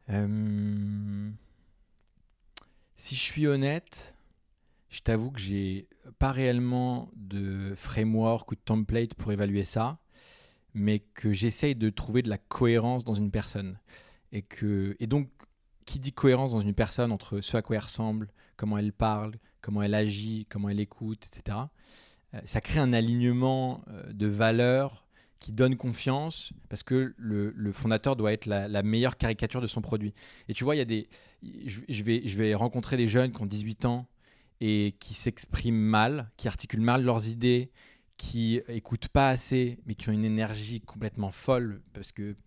Euh, 0.10 1.30
Si 2.98 3.16
je 3.16 3.22
suis 3.22 3.48
honnête, 3.48 4.16
je 4.94 5.02
t'avoue 5.02 5.32
que 5.32 5.40
j'ai 5.40 5.88
pas 6.20 6.32
réellement 6.32 7.10
de 7.16 7.74
framework 7.76 8.52
ou 8.52 8.56
de 8.56 8.60
template 8.64 9.16
pour 9.16 9.32
évaluer 9.32 9.64
ça, 9.64 9.98
mais 10.76 11.00
que 11.00 11.34
j'essaye 11.34 11.74
de 11.74 11.90
trouver 11.90 12.22
de 12.22 12.30
la 12.30 12.38
cohérence 12.38 13.04
dans 13.04 13.16
une 13.16 13.32
personne. 13.32 13.80
Et, 14.32 14.44
que, 14.44 14.96
et 15.00 15.08
donc, 15.08 15.30
qui 15.86 15.98
dit 16.00 16.14
cohérence 16.14 16.52
dans 16.52 16.60
une 16.60 16.76
personne 16.76 17.12
entre 17.12 17.42
ce 17.42 17.58
à 17.58 17.64
quoi 17.64 17.76
elle 17.76 17.82
ressemble, 17.82 18.30
comment 18.56 18.78
elle 18.78 18.94
parle, 18.94 19.34
comment 19.62 19.82
elle 19.82 19.96
agit, 19.96 20.46
comment 20.48 20.70
elle 20.70 20.80
écoute, 20.80 21.28
etc., 21.34 21.58
euh, 22.36 22.42
ça 22.46 22.62
crée 22.62 22.80
un 22.80 22.94
alignement 22.94 23.84
euh, 23.88 24.14
de 24.14 24.28
valeurs 24.28 25.08
qui 25.40 25.54
donne 25.54 25.76
confiance 25.76 26.54
parce 26.70 26.84
que 26.84 27.16
le, 27.18 27.72
fondateur 27.72 28.16
doit 28.16 28.32
être 28.32 28.46
la, 28.46 28.84
meilleure 28.84 29.18
caricature 29.18 29.60
de 29.60 29.68
son 29.68 29.82
produit. 29.82 30.14
Et 30.50 30.54
tu 30.54 30.64
vois, 30.64 30.76
il 30.76 30.78
y 30.78 30.82
a 30.82 30.86
des, 30.86 31.10
je 31.42 32.04
vais, 32.04 32.22
je 32.28 32.38
vais 32.38 32.54
rencontrer 32.54 32.96
des 32.96 33.08
jeunes 33.08 33.32
qui 33.32 33.42
ont 33.42 33.48
18 33.48 33.86
ans 33.86 34.08
et 34.66 34.96
qui 34.98 35.14
s'expriment 35.14 35.76
mal, 35.76 36.32
qui 36.38 36.48
articulent 36.48 36.80
mal 36.80 37.04
leurs 37.04 37.28
idées, 37.28 37.70
qui 38.16 38.62
écoutent 38.70 39.10
pas 39.10 39.28
assez, 39.28 39.78
mais 39.86 39.94
qui 39.94 40.08
ont 40.08 40.14
une 40.14 40.24
énergie 40.24 40.80
complètement 40.80 41.32
folle 41.32 41.82
parce 41.92 42.14
que 42.14 42.38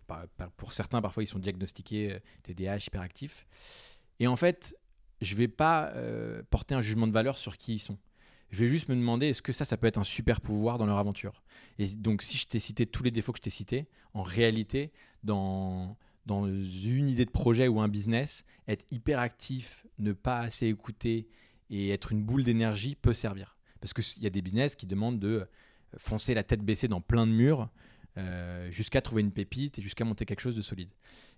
pour 0.55 0.73
certains, 0.73 0.99
parfois, 0.99 1.21
ils 1.21 1.27
sont 1.27 1.37
diagnostiqués 1.37 2.13
euh, 2.13 2.19
TDAH, 2.41 2.87
hyperactifs. 2.87 3.45
Et 4.19 4.25
en 4.25 4.35
fait, 4.35 4.75
je 5.21 5.35
vais 5.35 5.47
pas 5.47 5.91
euh, 5.93 6.41
porter 6.49 6.73
un 6.73 6.81
jugement 6.81 7.05
de 7.05 7.11
valeur 7.11 7.37
sur 7.37 7.55
qui 7.55 7.75
ils 7.75 7.79
sont. 7.79 7.99
Je 8.49 8.63
vais 8.63 8.67
juste 8.67 8.89
me 8.89 8.95
demander 8.95 9.27
est-ce 9.27 9.43
que 9.43 9.51
ça, 9.51 9.63
ça 9.63 9.77
peut 9.77 9.85
être 9.85 9.99
un 9.99 10.03
super 10.03 10.41
pouvoir 10.41 10.79
dans 10.79 10.87
leur 10.87 10.97
aventure? 10.97 11.43
Et 11.77 11.85
donc, 11.85 12.23
si 12.23 12.35
je 12.35 12.47
t'ai 12.47 12.59
cité 12.59 12.87
tous 12.87 13.03
les 13.03 13.11
défauts 13.11 13.31
que 13.31 13.37
je 13.37 13.43
t'ai 13.43 13.51
cités, 13.51 13.85
en 14.15 14.23
réalité, 14.23 14.91
dans, 15.23 15.95
une 16.27 17.09
idée 17.09 17.25
de 17.25 17.29
projet 17.29 17.67
ou 17.67 17.79
un 17.79 17.89
business, 17.89 18.43
être 18.67 18.87
hyper 18.89 19.19
actif, 19.19 19.85
ne 19.99 20.13
pas 20.13 20.39
assez 20.39 20.65
écouter 20.65 21.27
et 21.69 21.89
être 21.89 22.11
une 22.11 22.23
boule 22.23 22.43
d'énergie 22.43 22.95
peut 22.95 23.13
servir. 23.13 23.57
Parce 23.81 23.93
qu'il 23.93 24.23
y 24.23 24.27
a 24.27 24.29
des 24.29 24.41
business 24.41 24.75
qui 24.75 24.87
demandent 24.87 25.19
de 25.19 25.47
foncer 25.97 26.33
la 26.33 26.43
tête 26.43 26.61
baissée 26.61 26.87
dans 26.87 27.01
plein 27.01 27.27
de 27.27 27.31
murs 27.31 27.69
euh, 28.17 28.71
jusqu'à 28.71 29.01
trouver 29.01 29.21
une 29.21 29.31
pépite 29.31 29.77
et 29.77 29.81
jusqu'à 29.81 30.03
monter 30.03 30.25
quelque 30.25 30.39
chose 30.39 30.55
de 30.55 30.61
solide. 30.61 30.89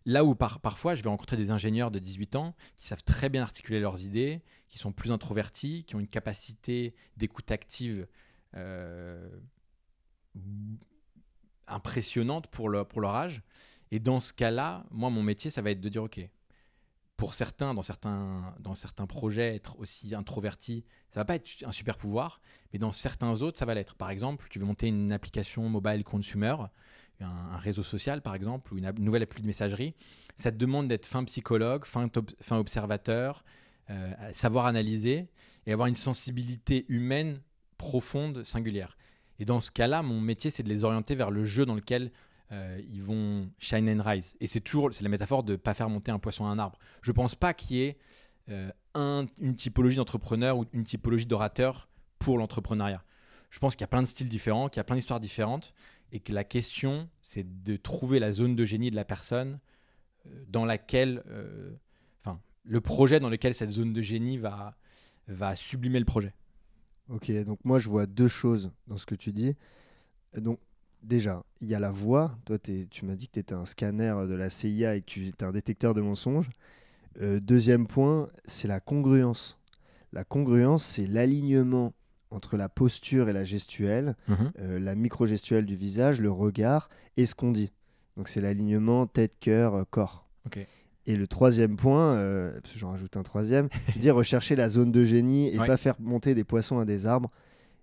Là 0.05 0.23
où 0.23 0.33
par- 0.33 0.61
parfois 0.61 0.95
je 0.95 1.03
vais 1.03 1.09
rencontrer 1.09 1.35
des 1.35 1.51
ingénieurs 1.51 1.91
de 1.91 1.99
18 1.99 2.35
ans 2.37 2.55
qui 2.77 2.87
savent 2.87 3.03
très 3.03 3.27
bien 3.29 3.41
articuler 3.41 3.81
leurs 3.81 4.01
idées, 4.03 4.41
qui 4.69 4.77
sont 4.79 4.93
plus 4.93 5.11
introvertis, 5.11 5.83
qui 5.83 5.95
ont 5.95 5.99
une 5.99 6.07
capacité 6.07 6.95
d'écoute 7.17 7.51
active 7.51 8.07
euh, 8.55 9.29
impressionnante 11.67 12.47
pour 12.47 12.69
leur, 12.69 12.87
pour 12.87 13.01
leur 13.01 13.15
âge. 13.15 13.41
Et 13.91 13.99
dans 13.99 14.19
ce 14.19 14.33
cas-là, 14.33 14.85
moi, 14.91 15.09
mon 15.09 15.23
métier, 15.23 15.51
ça 15.51 15.61
va 15.61 15.71
être 15.71 15.81
de 15.81 15.89
dire, 15.89 16.03
OK, 16.03 16.19
pour 17.19 17.33
certains, 17.33 17.73
dans 17.73 17.81
certains, 17.81 18.55
dans 18.61 18.75
certains 18.75 19.05
projets, 19.05 19.53
être 19.53 19.77
aussi 19.77 20.15
introverti, 20.15 20.85
ça 21.11 21.19
va 21.19 21.25
pas 21.25 21.35
être 21.35 21.49
un 21.65 21.73
super 21.73 21.97
pouvoir, 21.97 22.39
mais 22.71 22.79
dans 22.79 22.93
certains 22.93 23.41
autres, 23.41 23.57
ça 23.57 23.65
va 23.65 23.73
l'être. 23.73 23.95
Par 23.95 24.09
exemple, 24.09 24.47
tu 24.49 24.57
veux 24.57 24.65
monter 24.65 24.87
une 24.87 25.11
application 25.11 25.67
mobile 25.67 26.05
consumer, 26.05 26.55
un, 27.19 27.57
réseau 27.57 27.83
social, 27.83 28.21
par 28.21 28.35
exemple, 28.35 28.73
ou 28.73 28.77
une, 28.77 28.89
nouvelle 28.99 29.23
appli 29.23 29.41
de 29.41 29.47
messagerie, 29.47 29.95
ça 30.37 30.49
te 30.49 30.55
demande 30.55 30.87
d'être 30.87 31.05
fin 31.05 31.25
psychologue, 31.25 31.83
fin 31.83 32.57
observateur, 32.57 33.43
euh, 33.89 34.13
savoir 34.31 34.65
analyser 34.65 35.27
et 35.67 35.73
avoir 35.73 35.89
une 35.89 35.97
sensibilité 35.97 36.85
humaine 36.87 37.41
profonde, 37.77 38.45
singulière. 38.45 38.97
Et 39.39 39.45
dans 39.45 39.59
ce 39.59 39.71
cas-là, 39.71 40.03
mon 40.03 40.21
métier, 40.21 40.51
c'est 40.51 40.63
de 40.63 40.69
les 40.69 40.85
orienter 40.85 41.15
vers 41.15 41.31
le 41.31 41.43
jeu 41.43 41.65
dans 41.65 41.75
lequel 41.75 42.13
euh, 42.51 42.81
ils 42.89 43.01
vont 43.01 43.49
shine 43.59 43.89
and 43.89 44.03
rise. 44.03 44.35
Et 44.39 44.47
c'est 44.47 44.59
toujours, 44.61 44.93
c'est 44.93 45.03
la 45.03 45.09
métaphore 45.09 45.43
de 45.43 45.53
ne 45.53 45.57
pas 45.57 45.73
faire 45.73 45.89
monter 45.89 46.11
un 46.11 46.19
poisson 46.19 46.45
à 46.45 46.49
un 46.49 46.59
arbre. 46.59 46.79
Je 47.01 47.11
pense 47.11 47.35
pas 47.35 47.53
qu'il 47.53 47.77
y 47.77 47.81
ait 47.81 47.97
euh, 48.49 48.71
un- 48.95 49.25
une 49.39 49.55
typologie 49.55 49.97
d'entrepreneur 49.97 50.57
ou 50.57 50.65
une 50.73 50.83
typologie 50.83 51.25
d'orateur 51.25 51.87
pour 52.17 52.37
l'entrepreneuriat. 52.37 53.03
Je 53.51 53.59
pense 53.59 53.75
qu'il 53.75 53.81
y 53.81 53.85
a 53.85 53.87
plein 53.87 54.01
de 54.01 54.07
styles 54.07 54.29
différents, 54.29 54.69
qu'il 54.69 54.79
y 54.79 54.81
a 54.81 54.83
plein 54.83 54.95
d'histoires 54.95 55.19
différentes, 55.19 55.73
et 56.11 56.19
que 56.19 56.33
la 56.33 56.43
question, 56.43 57.07
c'est 57.21 57.63
de 57.63 57.77
trouver 57.77 58.19
la 58.19 58.31
zone 58.31 58.55
de 58.55 58.65
génie 58.65 58.89
de 58.89 58.95
la 58.95 59.05
personne 59.05 59.59
euh, 60.25 60.43
dans 60.47 60.65
laquelle, 60.65 61.23
enfin, 62.21 62.39
le 62.63 62.81
projet 62.81 63.19
dans 63.19 63.29
lequel 63.29 63.53
cette 63.53 63.69
zone 63.69 63.93
de 63.93 64.01
génie 64.01 64.37
va, 64.37 64.75
va 65.27 65.55
sublimer 65.55 65.99
le 65.99 66.05
projet. 66.05 66.33
Ok, 67.09 67.31
donc 67.43 67.59
moi 67.63 67.79
je 67.79 67.89
vois 67.89 68.05
deux 68.05 68.27
choses 68.27 68.71
dans 68.87 68.97
ce 68.97 69.05
que 69.05 69.15
tu 69.15 69.31
dis. 69.31 69.55
Donc 70.37 70.59
déjà, 71.03 71.43
il 71.61 71.67
y 71.67 71.75
a 71.75 71.79
la 71.79 71.91
voix. 71.91 72.37
Toi, 72.45 72.57
tu 72.59 73.05
m'as 73.05 73.15
dit 73.15 73.27
que 73.27 73.33
tu 73.33 73.39
étais 73.39 73.53
un 73.55 73.65
scanner 73.65 74.13
de 74.27 74.33
la 74.35 74.49
CIA 74.49 74.95
et 74.95 75.01
que 75.01 75.05
tu 75.05 75.25
étais 75.27 75.45
un 75.45 75.51
détecteur 75.51 75.93
de 75.93 76.01
mensonges. 76.01 76.49
Euh, 77.21 77.39
deuxième 77.39 77.87
point, 77.87 78.29
c'est 78.45 78.67
la 78.67 78.79
congruence. 78.79 79.57
La 80.13 80.23
congruence, 80.23 80.83
c'est 80.85 81.07
l'alignement 81.07 81.93
entre 82.31 82.57
la 82.57 82.69
posture 82.69 83.27
et 83.29 83.33
la 83.33 83.43
gestuelle, 83.43 84.15
Mhm. 84.27 84.51
euh, 84.59 84.79
la 84.79 84.95
micro-gestuelle 84.95 85.65
du 85.65 85.75
visage, 85.75 86.21
le 86.21 86.31
regard 86.31 86.89
et 87.17 87.25
ce 87.25 87.33
qu'on 87.35 87.51
dit. 87.51 87.71
Donc 88.17 88.27
c'est 88.27 88.41
l'alignement 88.41 89.07
tête, 89.07 89.39
cœur, 89.39 89.73
euh, 89.75 89.83
corps. 89.89 90.25
Et 91.07 91.15
le 91.15 91.25
troisième 91.27 91.75
point, 91.75 92.13
euh, 92.15 92.59
parce 92.61 92.73
que 92.73 92.79
j'en 92.79 92.89
rajoute 92.91 93.17
un 93.17 93.23
troisième, 93.23 93.67
je 93.95 93.99
dire 93.99 94.15
rechercher 94.15 94.55
la 94.55 94.69
zone 94.69 94.91
de 94.91 95.03
génie 95.03 95.47
et 95.53 95.59
Ouais. 95.59 95.65
pas 95.65 95.77
faire 95.77 95.95
monter 95.99 96.35
des 96.35 96.43
poissons 96.43 96.77
à 96.79 96.85
des 96.85 97.07
arbres. 97.07 97.31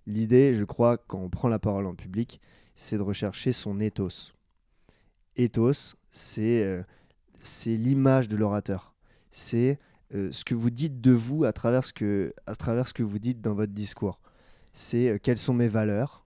L'idée, 0.05 0.53
je 0.53 0.63
crois, 0.63 0.97
quand 0.97 1.19
on 1.19 1.29
prend 1.29 1.49
la 1.49 1.59
parole 1.59 1.85
en 1.87 1.95
public, 1.95 2.39
c'est 2.77 2.97
de 2.97 3.01
rechercher 3.01 3.51
son 3.51 3.79
ethos. 3.79 4.31
Ethos, 5.35 5.95
c'est 6.11 6.63
euh, 6.63 6.83
c'est 7.39 7.75
l'image 7.75 8.27
de 8.27 8.37
l'orateur. 8.37 8.93
C'est 9.31 9.79
euh, 10.13 10.31
ce 10.31 10.45
que 10.45 10.53
vous 10.53 10.69
dites 10.69 11.01
de 11.01 11.11
vous 11.11 11.43
à 11.43 11.53
travers 11.53 11.83
ce 11.83 11.91
que, 11.91 12.33
à 12.45 12.55
travers 12.55 12.87
ce 12.87 12.93
que 12.93 13.01
vous 13.01 13.17
dites 13.17 13.41
dans 13.41 13.55
votre 13.55 13.73
discours. 13.73 14.19
C'est 14.73 15.09
euh, 15.09 15.17
quelles 15.17 15.39
sont 15.39 15.55
mes 15.55 15.67
valeurs, 15.67 16.25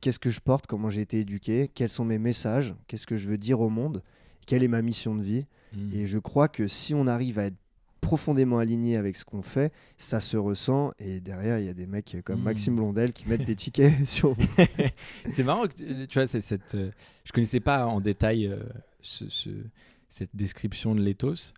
qu'est-ce 0.00 0.20
que 0.20 0.30
je 0.30 0.38
porte, 0.38 0.68
comment 0.68 0.88
j'ai 0.88 1.00
été 1.00 1.18
éduqué, 1.20 1.68
quels 1.74 1.88
sont 1.88 2.04
mes 2.04 2.18
messages, 2.18 2.76
qu'est-ce 2.86 3.06
que 3.06 3.16
je 3.16 3.28
veux 3.28 3.38
dire 3.38 3.60
au 3.60 3.70
monde, 3.70 4.02
quelle 4.46 4.62
est 4.62 4.68
ma 4.68 4.82
mission 4.82 5.16
de 5.16 5.22
vie. 5.22 5.46
Mhm. 5.74 5.90
Et 5.94 6.06
je 6.06 6.18
crois 6.18 6.46
que 6.46 6.68
si 6.68 6.94
on 6.94 7.08
arrive 7.08 7.40
à 7.40 7.46
être 7.46 7.58
profondément 8.02 8.58
aligné 8.58 8.96
avec 8.98 9.16
ce 9.16 9.24
qu'on 9.24 9.40
fait, 9.40 9.72
ça 9.96 10.20
se 10.20 10.36
ressent. 10.36 10.92
Et 10.98 11.20
derrière, 11.20 11.58
il 11.58 11.64
y 11.64 11.68
a 11.70 11.74
des 11.74 11.86
mecs 11.86 12.16
comme 12.24 12.40
Mm. 12.40 12.44
Maxime 12.44 12.76
Blondel 12.76 13.14
qui 13.14 13.26
mettent 13.26 13.44
des 13.46 13.56
tickets 13.64 14.04
sur 14.06 14.36
c'est 15.30 15.44
marrant 15.44 15.66
que 15.66 15.72
tu 15.74 16.06
tu 16.08 16.18
vois, 16.18 16.26
c'est 16.26 16.42
cette, 16.42 16.74
euh, 16.74 16.90
je 17.24 17.32
connaissais 17.32 17.60
pas 17.60 17.86
en 17.86 18.00
détail 18.02 18.46
euh, 18.48 18.62
ce- 19.00 19.30
ce- 19.30 19.64
cette 20.10 20.34
description 20.36 20.94
de 20.94 21.00
l'éthos. 21.00 21.54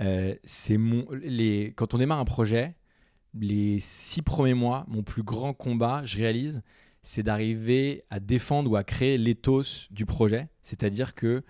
Euh, 0.00 0.34
c'est 0.44 0.78
mon, 0.78 1.04
les, 1.22 1.74
quand 1.76 1.92
on 1.92 1.98
démarre 1.98 2.20
un 2.20 2.24
projet, 2.24 2.74
les 3.34 3.78
six 3.80 4.22
premiers 4.22 4.54
mois, 4.54 4.86
mon 4.88 5.02
plus 5.02 5.22
grand 5.24 5.52
combat, 5.52 6.02
je 6.06 6.16
réalise, 6.16 6.62
c'est 7.02 7.22
d'arriver 7.24 8.04
à 8.08 8.20
défendre 8.20 8.70
ou 8.70 8.76
à 8.76 8.84
créer 8.84 9.18
l'éthos 9.18 9.88
du 9.90 10.06
projet. 10.06 10.48
C'est-à-dire 10.62 11.14
que 11.14 11.42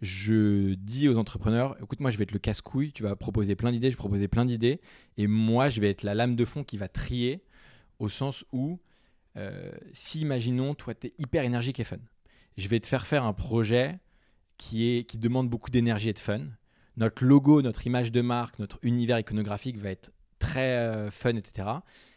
je 0.00 0.74
dis 0.74 1.08
aux 1.08 1.18
entrepreneurs, 1.18 1.76
écoute, 1.82 2.00
moi 2.00 2.10
je 2.10 2.18
vais 2.18 2.24
être 2.24 2.32
le 2.32 2.38
casse-couille, 2.38 2.92
tu 2.92 3.02
vas 3.02 3.16
proposer 3.16 3.56
plein 3.56 3.72
d'idées, 3.72 3.90
je 3.90 3.96
vais 3.96 3.98
proposer 3.98 4.28
plein 4.28 4.44
d'idées, 4.44 4.80
et 5.16 5.26
moi 5.26 5.68
je 5.68 5.80
vais 5.80 5.90
être 5.90 6.02
la 6.02 6.14
lame 6.14 6.36
de 6.36 6.44
fond 6.44 6.64
qui 6.64 6.76
va 6.76 6.88
trier 6.88 7.42
au 7.98 8.08
sens 8.08 8.44
où 8.52 8.78
euh, 9.36 9.70
si 9.92 10.20
imaginons, 10.20 10.74
toi, 10.74 10.94
tu 10.94 11.08
es 11.08 11.12
hyper 11.18 11.44
énergique 11.44 11.80
et 11.80 11.84
fun, 11.84 11.98
je 12.56 12.68
vais 12.68 12.80
te 12.80 12.86
faire 12.86 13.06
faire 13.06 13.24
un 13.24 13.32
projet 13.32 13.98
qui, 14.56 14.88
est, 14.88 15.04
qui 15.04 15.18
demande 15.18 15.48
beaucoup 15.48 15.70
d'énergie 15.70 16.08
et 16.08 16.14
de 16.14 16.18
fun. 16.18 16.40
Notre 16.96 17.24
logo, 17.24 17.60
notre 17.60 17.86
image 17.86 18.12
de 18.12 18.22
marque, 18.22 18.58
notre 18.58 18.78
univers 18.82 19.18
iconographique 19.18 19.76
va 19.76 19.90
être 19.90 20.12
très 20.38 20.76
euh, 20.76 21.10
fun, 21.10 21.36
etc. 21.36 21.68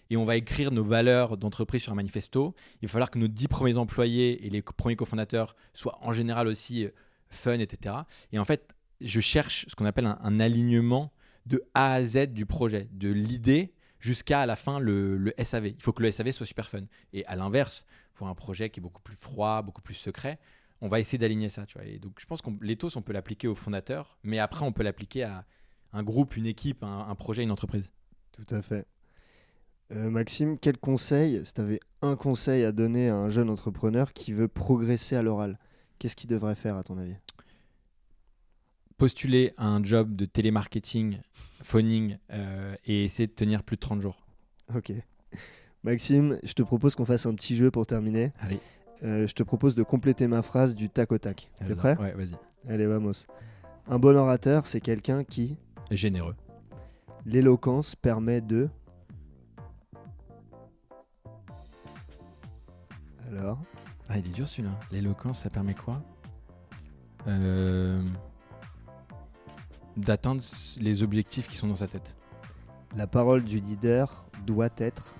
Et 0.09 0.17
on 0.17 0.23
va 0.23 0.37
écrire 0.37 0.71
nos 0.71 0.83
valeurs 0.83 1.37
d'entreprise 1.37 1.83
sur 1.83 1.91
un 1.91 1.95
manifesto. 1.95 2.55
Il 2.81 2.87
va 2.87 2.91
falloir 2.91 3.11
que 3.11 3.19
nos 3.19 3.27
dix 3.27 3.47
premiers 3.47 3.77
employés 3.77 4.45
et 4.45 4.49
les 4.49 4.61
premiers 4.61 4.95
cofondateurs 4.95 5.55
soient 5.73 5.99
en 6.01 6.13
général 6.13 6.47
aussi 6.47 6.85
euh, 6.85 6.89
fun, 7.29 7.59
etc. 7.59 7.95
Et 8.31 8.39
en 8.39 8.45
fait, 8.45 8.73
je 9.01 9.19
cherche 9.19 9.65
ce 9.67 9.75
qu'on 9.75 9.85
appelle 9.85 10.05
un, 10.05 10.39
alignement 10.39 11.11
de 11.45 11.63
A 11.73 11.93
à 11.93 12.03
Z 12.03 12.27
du 12.27 12.45
projet, 12.45 12.89
de 12.91 13.09
l'idée 13.09 13.73
jusqu'à 13.99 14.45
la 14.45 14.55
fin 14.55 14.79
le, 14.79 15.33
SAV. 15.41 15.67
Il 15.67 15.81
faut 15.81 15.93
que 15.93 16.03
le 16.03 16.11
SAV 16.11 16.31
soit 16.31 16.45
super 16.45 16.67
fun. 16.67 16.83
Et 17.13 17.25
à 17.25 17.35
l'inverse, 17.35 17.85
pour 18.13 18.27
un 18.27 18.35
projet 18.35 18.69
qui 18.69 18.79
est 18.79 18.83
beaucoup 18.83 19.01
plus 19.01 19.15
froid, 19.15 19.61
beaucoup 19.61 19.81
plus 19.81 19.93
secret, 19.93 20.39
on 20.81 20.87
va 20.87 20.99
essayer 20.99 21.17
d'aligner 21.17 21.49
ça. 21.49 21.65
Tu 21.65 21.77
vois. 21.77 21.87
Et 21.87 21.99
donc 21.99 22.19
je 22.19 22.25
pense 22.25 22.41
qu'on 22.41 22.57
l'éthos, 22.61 22.95
on 22.95 23.01
peut 23.01 23.13
l'appliquer 23.13 23.47
aux 23.47 23.55
fondateurs, 23.55 24.17
mais 24.23 24.39
après 24.39 24.65
on 24.65 24.71
peut 24.71 24.83
l'appliquer 24.83 25.23
à 25.23 25.45
un 25.91 26.03
groupe, 26.03 26.35
une 26.37 26.45
équipe, 26.45 26.83
un, 26.83 27.07
un 27.07 27.15
projet, 27.15 27.43
une 27.43 27.51
entreprise. 27.51 27.91
Tout 28.31 28.55
à 28.55 28.61
fait. 28.61 28.85
Euh, 29.91 30.09
Maxime, 30.09 30.59
quel 30.59 30.77
conseil, 30.77 31.43
si 31.43 31.53
tu 31.53 31.61
avais 31.61 31.79
un 32.01 32.15
conseil 32.15 32.63
à 32.63 32.71
donner 32.71 33.09
à 33.09 33.15
un 33.15 33.29
jeune 33.29 33.49
entrepreneur 33.49 34.13
qui 34.13 34.33
veut 34.33 34.47
progresser 34.47 35.15
à 35.15 35.23
l'oral, 35.23 35.57
qu'est-ce 35.99 36.15
qu'il 36.15 36.29
devrait 36.29 36.55
faire 36.55 36.77
à 36.77 36.83
ton 36.83 36.97
avis? 36.97 37.15
Postuler 38.97 39.53
à 39.57 39.67
un 39.67 39.83
job 39.83 40.15
de 40.15 40.25
télémarketing, 40.25 41.19
phoning, 41.63 42.17
euh, 42.31 42.75
et 42.85 43.05
essayer 43.05 43.27
de 43.27 43.33
tenir 43.33 43.63
plus 43.63 43.75
de 43.77 43.81
30 43.81 44.01
jours. 44.01 44.25
Ok. 44.75 44.91
Maxime, 45.83 46.37
je 46.43 46.51
te 46.53 46.63
propose 46.63 46.95
qu'on 46.95 47.05
fasse 47.05 47.25
un 47.25 47.33
petit 47.33 47.55
jeu 47.55 47.71
pour 47.71 47.85
terminer. 47.85 48.33
Allez. 48.39 48.59
Euh, 49.03 49.25
je 49.27 49.33
te 49.33 49.43
propose 49.43 49.75
de 49.75 49.83
compléter 49.83 50.27
ma 50.27 50.41
phrase 50.41 50.75
du 50.75 50.89
tac 50.89 51.11
au 51.13 51.17
tac. 51.17 51.49
T'es 51.65 51.75
prêt? 51.75 51.97
Ouais, 51.97 52.11
vas-y. 52.13 52.35
Allez, 52.67 52.85
vamos. 52.85 53.25
Un 53.87 53.99
bon 53.99 54.17
orateur, 54.17 54.67
c'est 54.67 54.81
quelqu'un 54.81 55.23
qui, 55.23 55.57
Généreux. 55.91 56.35
l'éloquence 57.25 57.95
permet 57.95 58.41
de... 58.41 58.69
Alors 63.31 63.59
Ah, 64.09 64.17
il 64.17 64.25
est 64.25 64.31
dur 64.31 64.47
celui-là. 64.47 64.73
L'éloquence, 64.91 65.41
ça 65.41 65.49
permet 65.49 65.75
quoi 65.75 66.01
Euh, 67.27 68.01
D'atteindre 69.97 70.41
les 70.77 71.03
objectifs 71.03 71.47
qui 71.47 71.57
sont 71.57 71.67
dans 71.67 71.75
sa 71.75 71.87
tête. 71.87 72.15
La 72.95 73.05
parole 73.07 73.43
du 73.43 73.59
leader 73.59 74.25
doit 74.45 74.69
être... 74.77 75.15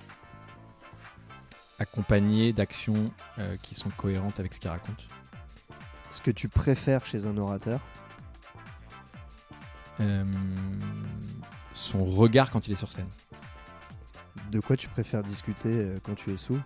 Accompagné 1.81 2.51
d'actions 2.51 3.09
euh, 3.37 3.55
qui 3.61 3.73
sont 3.73 3.89
cohérentes 3.91 4.37
avec 4.39 4.53
ce 4.53 4.59
qu'il 4.59 4.69
raconte. 4.69 5.05
Ce 6.09 6.21
que 6.21 6.31
tu 6.31 6.49
préfères 6.49 7.05
chez 7.05 7.25
un 7.27 7.37
orateur 7.37 7.79
Euh, 10.01 10.23
son 11.73 12.05
regard 12.05 12.51
quand 12.51 12.67
il 12.67 12.73
est 12.73 12.77
sur 12.77 12.91
scène. 12.91 13.09
De 14.51 14.59
quoi 14.61 14.75
tu 14.77 14.87
préfères 14.89 15.23
discuter 15.23 15.95
quand 16.03 16.15
tu 16.15 16.31
es 16.31 16.37
sous 16.37 16.59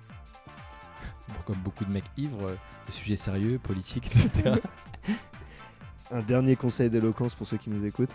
Comme 1.45 1.57
beaucoup 1.57 1.85
de 1.85 1.91
mecs 1.91 2.03
ivres, 2.17 2.47
euh, 2.47 2.55
des 2.87 2.91
sujets 2.93 3.15
sérieux, 3.17 3.59
politiques, 3.59 4.07
etc. 4.25 4.55
Un 6.11 6.21
dernier 6.21 6.55
conseil 6.55 6.89
d'éloquence 6.89 7.35
pour 7.35 7.47
ceux 7.47 7.57
qui 7.57 7.69
nous 7.69 7.85
écoutent 7.85 8.11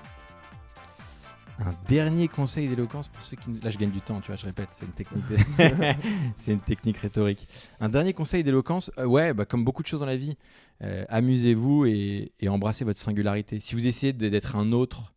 Un 1.58 1.74
dernier 1.88 2.28
conseil 2.28 2.68
d'éloquence 2.68 3.08
pour 3.08 3.22
ceux 3.22 3.36
qui... 3.36 3.50
Là, 3.60 3.70
je 3.70 3.78
gagne 3.78 3.90
du 3.90 4.00
temps, 4.00 4.20
tu 4.20 4.28
vois, 4.28 4.36
je 4.36 4.46
répète, 4.46 4.68
c'est 4.72 4.86
une 4.86 4.92
technique, 4.92 5.26
de- 5.28 5.36
c'est 6.36 6.52
une 6.52 6.60
technique 6.60 6.98
rhétorique. 6.98 7.48
Un 7.80 7.88
dernier 7.88 8.12
conseil 8.14 8.44
d'éloquence, 8.44 8.90
euh, 8.98 9.04
ouais, 9.06 9.34
bah, 9.34 9.44
comme 9.44 9.64
beaucoup 9.64 9.82
de 9.82 9.88
choses 9.88 10.00
dans 10.00 10.06
la 10.06 10.16
vie, 10.16 10.36
euh, 10.82 11.04
amusez-vous 11.08 11.86
et, 11.86 12.32
et 12.38 12.48
embrassez 12.48 12.84
votre 12.84 13.00
singularité. 13.00 13.58
Si 13.60 13.74
vous 13.74 13.86
essayez 13.86 14.12
d'être 14.12 14.54
un 14.54 14.70
autre 14.72 15.12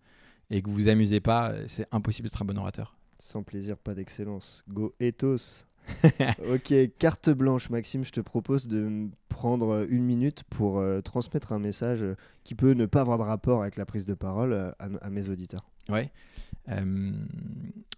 et 0.49 0.61
que 0.63 0.69
vous 0.69 0.75
vous 0.75 0.87
amusez 0.87 1.19
pas, 1.19 1.53
c'est 1.67 1.87
impossible 1.91 2.27
d'être 2.27 2.41
un 2.41 2.45
bon 2.45 2.57
orateur. 2.57 2.95
Sans 3.19 3.43
plaisir, 3.43 3.77
pas 3.77 3.93
d'excellence. 3.93 4.63
Go 4.67 4.95
ethos. 4.99 5.65
ok, 6.53 6.73
carte 6.97 7.29
blanche, 7.29 7.69
Maxime. 7.69 8.03
Je 8.05 8.11
te 8.11 8.21
propose 8.21 8.67
de 8.67 9.09
prendre 9.29 9.85
une 9.89 10.03
minute 10.03 10.43
pour 10.49 10.79
euh, 10.79 11.01
transmettre 11.01 11.53
un 11.53 11.59
message 11.59 12.03
euh, 12.03 12.15
qui 12.43 12.55
peut 12.55 12.73
ne 12.73 12.85
pas 12.85 13.01
avoir 13.01 13.17
de 13.17 13.23
rapport 13.23 13.61
avec 13.61 13.75
la 13.75 13.85
prise 13.85 14.05
de 14.05 14.13
parole 14.13 14.53
euh, 14.53 14.71
à, 14.79 15.09
mes 15.09 15.29
auditeurs. 15.29 15.69
Ouais. 15.89 16.11
Euh, 16.69 17.11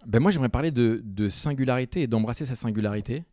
ben 0.05 0.19
moi, 0.19 0.31
j'aimerais 0.31 0.49
parler 0.49 0.71
de, 0.71 1.29
singularité 1.29 2.01
et 2.01 2.07
d'embrasser 2.07 2.45
sa 2.45 2.55
singularité. 2.55 3.23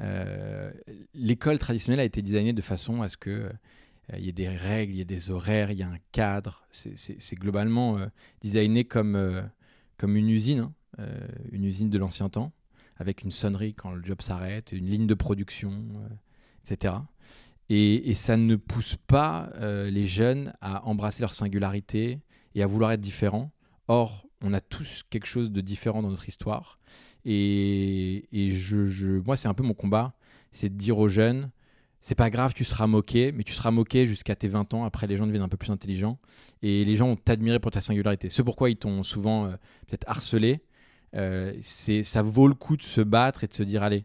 Euh, 0.00 0.70
L'école 1.14 1.58
traditionnelle 1.58 2.00
a 2.00 2.04
été 2.04 2.22
designée 2.22 2.52
de 2.52 2.62
façon 2.62 3.02
à 3.02 3.08
ce 3.08 3.16
que 3.16 3.50
euh, 4.12 4.16
il 4.18 4.24
y 4.24 4.28
ait 4.28 4.32
des 4.32 4.48
règles, 4.48 4.92
il 4.92 4.98
y 4.98 5.00
ait 5.00 5.04
des 5.04 5.30
horaires, 5.30 5.70
il 5.70 5.78
y 5.78 5.82
a 5.82 5.88
un 5.88 5.98
cadre. 6.12 6.66
C'est- 6.72 7.34
globalement 7.36 7.98
euh, 7.98 8.06
designé 8.42 8.84
comme, 8.84 9.16
euh, 9.16 9.42
comme 9.96 10.16
une 10.16 10.28
usine, 10.28 10.60
hein, 10.60 10.72
euh, 11.00 11.26
une 11.52 11.64
usine 11.64 11.90
de 11.90 11.98
l'ancien 11.98 12.28
temps, 12.28 12.52
avec 12.98 13.22
une 13.22 13.30
sonnerie 13.30 13.74
quand 13.74 13.92
le 13.92 14.02
job 14.04 14.22
s'arrête, 14.22 14.72
une 14.72 14.86
ligne 14.86 15.06
de 15.06 15.14
production, 15.14 15.72
euh, 15.72 16.08
etc. 16.64 16.94
Et, 17.68 18.14
ça 18.14 18.36
ne 18.36 18.56
pousse 18.56 18.96
pas 19.06 19.50
euh, 19.56 19.90
les 19.90 20.06
jeunes 20.06 20.54
à 20.60 20.86
embrasser 20.86 21.22
leur 21.22 21.34
singularité 21.34 22.20
et 22.54 22.62
à 22.62 22.66
vouloir 22.66 22.92
être 22.92 23.00
différents. 23.00 23.50
Or, 23.88 24.26
on 24.40 24.52
a 24.52 24.60
tous 24.60 25.02
quelque 25.10 25.26
chose 25.26 25.50
de 25.50 25.60
différent 25.60 26.02
dans 26.02 26.10
notre 26.10 26.28
histoire. 26.28 26.78
Et, 27.24 28.28
moi, 29.24 29.36
c'est 29.36 29.48
un 29.48 29.54
peu 29.54 29.64
mon 29.64 29.74
combat, 29.74 30.14
c'est 30.52 30.68
de 30.68 30.74
dire 30.74 30.98
aux 30.98 31.08
jeunes, 31.08 31.50
c'est 32.00 32.14
pas 32.14 32.30
grave, 32.30 32.54
tu 32.54 32.64
seras 32.64 32.86
moqué, 32.86 33.32
mais 33.32 33.42
tu 33.42 33.52
seras 33.52 33.72
moqué 33.72 34.06
jusqu'à 34.06 34.36
tes 34.36 34.46
20 34.46 34.74
ans. 34.74 34.84
Après, 34.84 35.08
les 35.08 35.16
gens 35.16 35.26
deviennent 35.26 35.42
un 35.42 35.48
peu 35.48 35.56
plus 35.56 35.72
intelligents. 35.72 36.20
Et 36.62 36.84
les 36.84 36.94
gens 36.94 37.08
vont 37.08 37.16
t'admirer 37.16 37.58
pour 37.58 37.72
ta 37.72 37.80
singularité. 37.80 38.30
Ce 38.30 38.42
pourquoi 38.42 38.70
ils 38.70 38.76
t'ont 38.76 39.02
souvent 39.02 39.46
euh, 39.46 39.56
peut-être 39.88 40.04
harcelé, 40.08 40.60
c'est 41.62 42.02
ça 42.02 42.22
vaut 42.22 42.48
le 42.48 42.54
coup 42.54 42.76
de 42.76 42.82
se 42.82 43.00
battre 43.00 43.44
et 43.44 43.46
de 43.46 43.54
se 43.54 43.62
dire, 43.62 43.82
allez, 43.82 44.04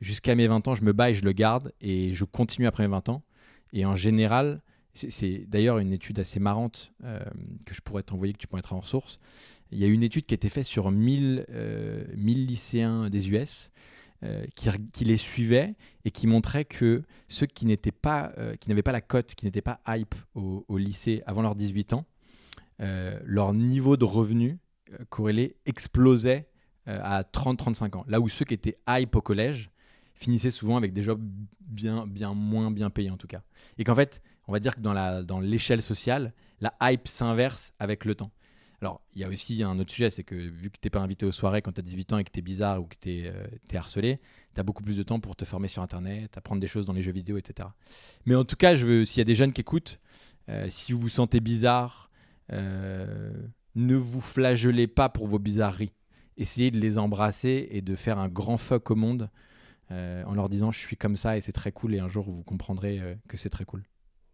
jusqu'à 0.00 0.34
mes 0.34 0.46
20 0.46 0.68
ans, 0.68 0.74
je 0.74 0.84
me 0.84 0.92
bats 0.92 1.10
et 1.10 1.14
je 1.14 1.24
le 1.24 1.32
garde. 1.32 1.72
Et 1.80 2.12
je 2.12 2.24
continue 2.24 2.66
après 2.66 2.84
mes 2.84 2.90
20 2.90 3.08
ans. 3.08 3.22
Et 3.72 3.84
en 3.84 3.94
général, 3.94 4.62
c'est- 4.94 5.46
d'ailleurs 5.48 5.78
une 5.78 5.92
étude 5.92 6.18
assez 6.18 6.40
marrante 6.40 6.92
euh, 7.04 7.20
que 7.66 7.74
je 7.74 7.80
pourrais 7.80 8.02
t'envoyer, 8.02 8.32
que 8.32 8.38
tu 8.38 8.46
pourrais 8.46 8.60
être 8.60 8.72
en 8.72 8.80
ressource. 8.80 9.18
Il 9.70 9.78
y 9.78 9.84
a 9.84 9.86
une 9.86 10.02
étude 10.02 10.26
qui 10.26 10.34
a 10.34 10.36
été 10.36 10.48
faite 10.48 10.64
sur 10.64 10.90
1000, 10.90 11.44
euh, 11.50 12.04
1000 12.16 12.46
lycéens 12.46 13.10
des 13.10 13.30
US 13.30 13.70
euh, 14.24 14.44
qui, 14.92 15.04
les 15.04 15.16
suivaient 15.16 15.74
et 16.04 16.10
qui 16.10 16.26
montrait 16.26 16.64
que 16.64 17.02
ceux 17.28 17.46
qui 17.46 17.66
n'étaient 17.66 17.92
pas, 17.92 18.32
euh, 18.38 18.56
qui 18.56 18.68
n'avaient 18.68 18.82
pas 18.82 18.92
la 18.92 19.02
cote, 19.02 19.34
qui 19.34 19.44
n'étaient 19.44 19.62
pas 19.62 19.80
hype 19.86 20.14
au, 20.34 20.64
lycée 20.78 21.22
avant 21.26 21.42
leurs 21.42 21.54
18 21.54 21.92
ans, 21.92 22.06
euh, 22.80 23.20
leur 23.24 23.52
niveau 23.54 23.96
de 23.96 24.04
revenu 24.04 24.58
euh, 24.92 25.04
corrélé 25.08 25.56
explosait 25.66 26.48
euh, 26.48 26.57
à 26.88 27.22
30-35 27.22 27.96
ans. 27.96 28.04
Là 28.08 28.20
où 28.20 28.28
ceux 28.28 28.44
qui 28.44 28.54
étaient 28.54 28.78
hype 28.88 29.14
au 29.14 29.20
collège 29.20 29.70
finissaient 30.14 30.50
souvent 30.50 30.76
avec 30.76 30.92
des 30.92 31.02
jobs 31.02 31.20
bien, 31.60 32.06
bien 32.06 32.34
moins 32.34 32.70
bien 32.70 32.90
payés 32.90 33.10
en 33.10 33.16
tout 33.16 33.26
cas. 33.26 33.42
Et 33.78 33.84
qu'en 33.84 33.94
fait, 33.94 34.20
on 34.46 34.52
va 34.52 34.60
dire 34.60 34.74
que 34.74 34.80
dans, 34.80 34.92
la, 34.92 35.22
dans 35.22 35.40
l'échelle 35.40 35.82
sociale, 35.82 36.32
la 36.60 36.74
hype 36.82 37.06
s'inverse 37.06 37.72
avec 37.78 38.04
le 38.04 38.14
temps. 38.14 38.32
Alors, 38.80 39.02
il 39.14 39.20
y 39.20 39.24
a 39.24 39.28
aussi 39.28 39.62
un 39.62 39.78
autre 39.78 39.90
sujet, 39.90 40.10
c'est 40.10 40.22
que 40.22 40.36
vu 40.36 40.70
que 40.70 40.78
tu 40.80 40.86
n'es 40.86 40.90
pas 40.90 41.00
invité 41.00 41.26
aux 41.26 41.32
soirées 41.32 41.62
quand 41.62 41.72
tu 41.72 41.80
as 41.80 41.82
18 41.82 42.12
ans 42.12 42.18
et 42.18 42.24
que 42.24 42.30
tu 42.30 42.38
es 42.38 42.42
bizarre 42.42 42.80
ou 42.80 42.84
que 42.84 42.94
tu 43.00 43.10
es, 43.10 43.26
euh, 43.26 43.76
harcelé, 43.76 44.20
tu 44.54 44.60
as 44.60 44.62
beaucoup 44.62 44.84
plus 44.84 44.96
de 44.96 45.02
temps 45.02 45.18
pour 45.18 45.34
te 45.34 45.44
former 45.44 45.66
sur 45.66 45.82
Internet, 45.82 46.36
apprendre 46.38 46.60
des 46.60 46.68
choses 46.68 46.86
dans 46.86 46.92
les 46.92 47.02
jeux 47.02 47.12
vidéo, 47.12 47.36
etc. 47.38 47.68
Mais 48.24 48.36
en 48.36 48.44
tout 48.44 48.54
cas, 48.54 48.76
je 48.76 48.86
veux, 48.86 49.04
s'il 49.04 49.18
y 49.18 49.22
a 49.22 49.24
des 49.24 49.34
jeunes 49.34 49.52
qui 49.52 49.62
écoutent, 49.62 49.98
euh, 50.48 50.68
si 50.70 50.92
vous 50.92 51.00
vous 51.00 51.08
sentez 51.08 51.40
bizarre, 51.40 52.08
euh, 52.52 53.32
ne 53.74 53.96
vous 53.96 54.20
flagellez 54.20 54.86
pas 54.86 55.08
pour 55.08 55.26
vos 55.26 55.40
bizarreries. 55.40 55.92
Essayez 56.38 56.70
de 56.70 56.78
les 56.78 56.96
embrasser 56.96 57.68
et 57.70 57.82
de 57.82 57.94
faire 57.94 58.18
un 58.18 58.28
grand 58.28 58.56
fuck 58.56 58.90
au 58.90 58.94
monde 58.94 59.28
en 59.90 60.34
leur 60.34 60.48
disant 60.48 60.70
je 60.70 60.78
suis 60.78 60.96
comme 60.96 61.16
ça 61.16 61.36
et 61.36 61.40
c'est 61.40 61.52
très 61.52 61.72
cool 61.72 61.94
et 61.94 61.98
un 61.98 62.08
jour 62.08 62.30
vous 62.30 62.42
comprendrez 62.42 63.18
que 63.28 63.36
c'est 63.36 63.50
très 63.50 63.64
cool. 63.64 63.84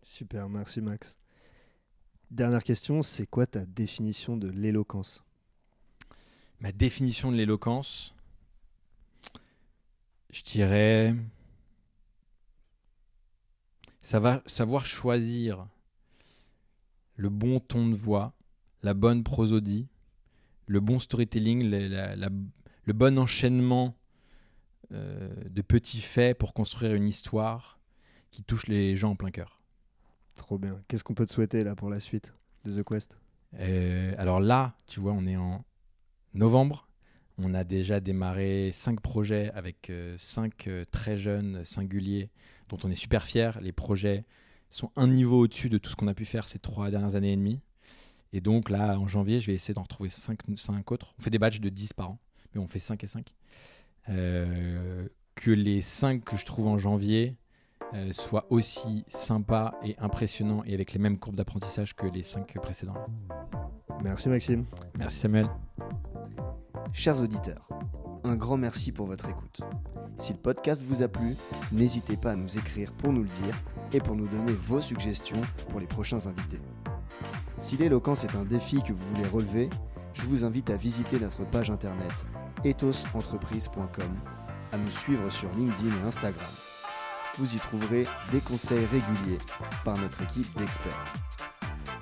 Super, 0.03 0.49
merci 0.49 0.81
Max. 0.81 1.19
Dernière 2.31 2.63
question, 2.63 3.03
c'est 3.03 3.27
quoi 3.27 3.47
ta 3.47 3.65
définition 3.65 4.37
de 4.37 4.49
l'éloquence? 4.49 5.25
Ma 6.61 6.73
définition 6.73 7.33
de 7.33 7.37
l'éloquence, 7.37 8.15
je 10.31 10.43
dirais 10.43 11.15
savoir, 14.03 14.43
savoir 14.47 14.85
choisir 14.85 15.67
le 17.17 17.29
bon 17.29 17.61
ton 17.61 17.89
de 17.89 17.95
voix, 17.95 18.35
la 18.83 18.95
bonne 18.95 19.23
prosodie, 19.23 19.87
le 20.67 20.81
bon 20.81 20.99
storytelling, 20.99 21.63
le 21.69 22.93
bon 22.93 23.19
enchaînement 23.19 23.97
euh, 24.93 25.29
de 25.49 25.63
petits 25.63 26.01
faits 26.01 26.39
pour 26.39 26.55
construire 26.55 26.95
une 26.95 27.09
histoire 27.09 27.79
qui 28.31 28.43
touche 28.43 28.67
les 28.67 28.97
gens 28.97 29.11
en 29.11 29.17
plein 29.17 29.31
cœur. 29.31 29.61
Trop 30.35 30.59
bien. 30.59 30.81
Qu'est-ce 30.89 31.05
qu'on 31.05 31.15
peut 31.15 31.27
te 31.27 31.33
souhaiter 31.33 31.65
là 31.65 31.75
pour 31.75 31.89
la 31.89 32.01
suite 32.01 32.35
de 32.65 32.81
The 32.81 32.85
Quest? 32.85 33.19
Euh, 33.55 34.15
Alors 34.19 34.41
là, 34.41 34.77
tu 34.87 35.01
vois, 35.01 35.13
on 35.13 35.27
est 35.27 35.37
en 35.37 35.65
novembre. 36.35 36.89
On 37.39 37.55
a 37.55 37.65
déjà 37.65 38.01
démarré 38.01 38.71
cinq 38.73 39.01
projets 39.01 39.51
avec 39.55 39.91
euh, 39.91 40.17
cinq 40.19 40.69
très 40.91 41.17
jeunes 41.17 41.65
singuliers 41.65 42.31
dont 42.69 42.79
on 42.85 42.91
est 42.91 42.97
super 42.97 43.25
fiers. 43.25 43.53
Les 43.61 43.73
projets 43.73 44.25
sont 44.71 44.91
un 44.97 45.09
niveau 45.09 45.41
au-dessus 45.41 45.69
de 45.69 45.79
tout 45.79 45.91
ce 45.91 45.97
qu'on 45.97 46.09
a 46.09 46.15
pu 46.15 46.25
faire 46.25 46.49
ces 46.49 46.59
trois 46.59 46.91
dernières 46.91 47.15
années 47.15 47.33
et 47.33 47.37
demie. 47.37 47.61
Et 48.35 48.41
donc 48.41 48.69
là, 48.69 48.99
en 48.99 49.07
janvier, 49.07 49.39
je 49.39 49.47
vais 49.47 49.55
essayer 49.55 49.75
d'en 49.75 49.83
retrouver 49.83 50.11
cinq, 50.11 50.41
cinq 50.57 50.91
autres. 50.91 51.15
On 51.19 51.23
fait 51.23 51.31
des 51.31 51.39
batchs 51.39 51.61
de 51.61 51.69
10 51.69 51.93
par 51.93 52.11
an, 52.11 52.19
mais 52.53 52.61
on 52.61 52.67
fait 52.67 52.81
5 52.81 53.03
et 53.03 53.07
5. 53.07 53.33
que 54.07 55.51
les 55.51 55.81
cinq 55.81 56.25
que 56.25 56.37
je 56.37 56.45
trouve 56.45 56.67
en 56.67 56.77
janvier, 56.77 57.33
euh, 57.95 58.13
soit 58.13 58.47
aussi 58.51 59.05
sympa 59.09 59.75
et 59.85 59.97
impressionnant 59.99 60.65
et 60.65 60.75
avec 60.75 60.93
les 60.93 60.99
mêmes 60.99 61.17
courbes 61.17 61.37
d'apprentissage 61.37 61.95
que 61.95 62.07
les 62.07 62.25
cinq 62.25 62.59
précédents. 62.61 62.95
Merci 64.03 64.29
Maxime. 64.29 64.65
Merci 64.99 65.19
Samuel. 65.19 65.49
Chers 66.93 67.21
auditeurs, 67.21 67.69
un 68.25 68.35
grand 68.35 68.57
merci 68.57 68.91
pour 68.91 69.07
votre 69.07 69.29
écoute. 69.29 69.61
Si 70.17 70.33
le 70.33 70.39
podcast 70.39 70.83
vous 70.85 71.03
a 71.03 71.09
plu, 71.09 71.37
n'hésitez 71.71 72.17
pas 72.17 72.33
à 72.33 72.37
nous 72.37 72.59
écrire 72.59 72.93
pour 72.93 73.13
nous 73.13 73.23
le 73.23 73.29
dire 73.29 73.55
et 73.93 74.01
pour 74.01 74.17
nous 74.17 74.27
donner 74.27 74.53
vos 74.53 74.81
suggestions 74.81 75.41
pour 75.69 75.79
les 75.79 75.87
prochains 75.87 76.27
invités. 76.27 76.61
Si 77.65 77.79
l'éloquence 77.79 78.25
est 78.25 78.37
un 78.37 78.45
défi 78.45 78.83
que 78.83 78.93
vous 78.93 79.15
voulez 79.15 79.29
relever, 79.29 79.71
je 80.13 80.23
vous 80.23 80.45
invite 80.45 80.69
à 80.69 80.77
visiter 80.77 81.19
notre 81.19 81.45
page 81.45 81.71
internet 81.71 82.13
ethosentreprise.com, 82.63 84.15
à 84.73 84.77
nous 84.77 84.91
suivre 84.91 85.31
sur 85.31 85.49
LinkedIn 85.57 85.91
et 85.91 86.07
Instagram 86.07 86.47
vous 87.39 87.57
y 87.57 87.59
trouverez 87.59 88.07
des 88.31 88.41
conseils 88.41 88.87
réguliers 88.87 89.39
par 89.85 89.99
notre 89.99 90.23
équipe 90.23 90.57
d'experts. 90.59 91.05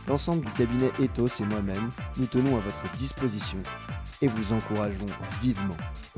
L'ensemble 0.08 0.44
du 0.44 0.52
cabinet 0.52 0.90
Ethos 1.00 1.40
et 1.40 1.46
moi-même, 1.46 1.90
nous 2.16 2.26
tenons 2.26 2.56
à 2.56 2.60
votre 2.60 2.90
disposition 2.96 3.58
et 4.20 4.28
vous 4.28 4.52
encourageons 4.52 5.06
vivement 5.40 5.76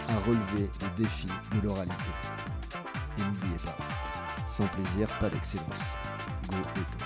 à 0.09 0.19
relever 0.21 0.71
le 0.81 1.03
défi 1.03 1.27
de 1.55 1.61
l'oralité. 1.61 2.11
Et 3.19 3.23
n'oubliez 3.23 3.59
pas, 3.59 3.77
sans 4.49 4.67
plaisir, 4.69 5.09
pas 5.21 5.31
d'excellence. 5.31 5.95
Go 6.49 6.57
Ethos. 6.77 7.04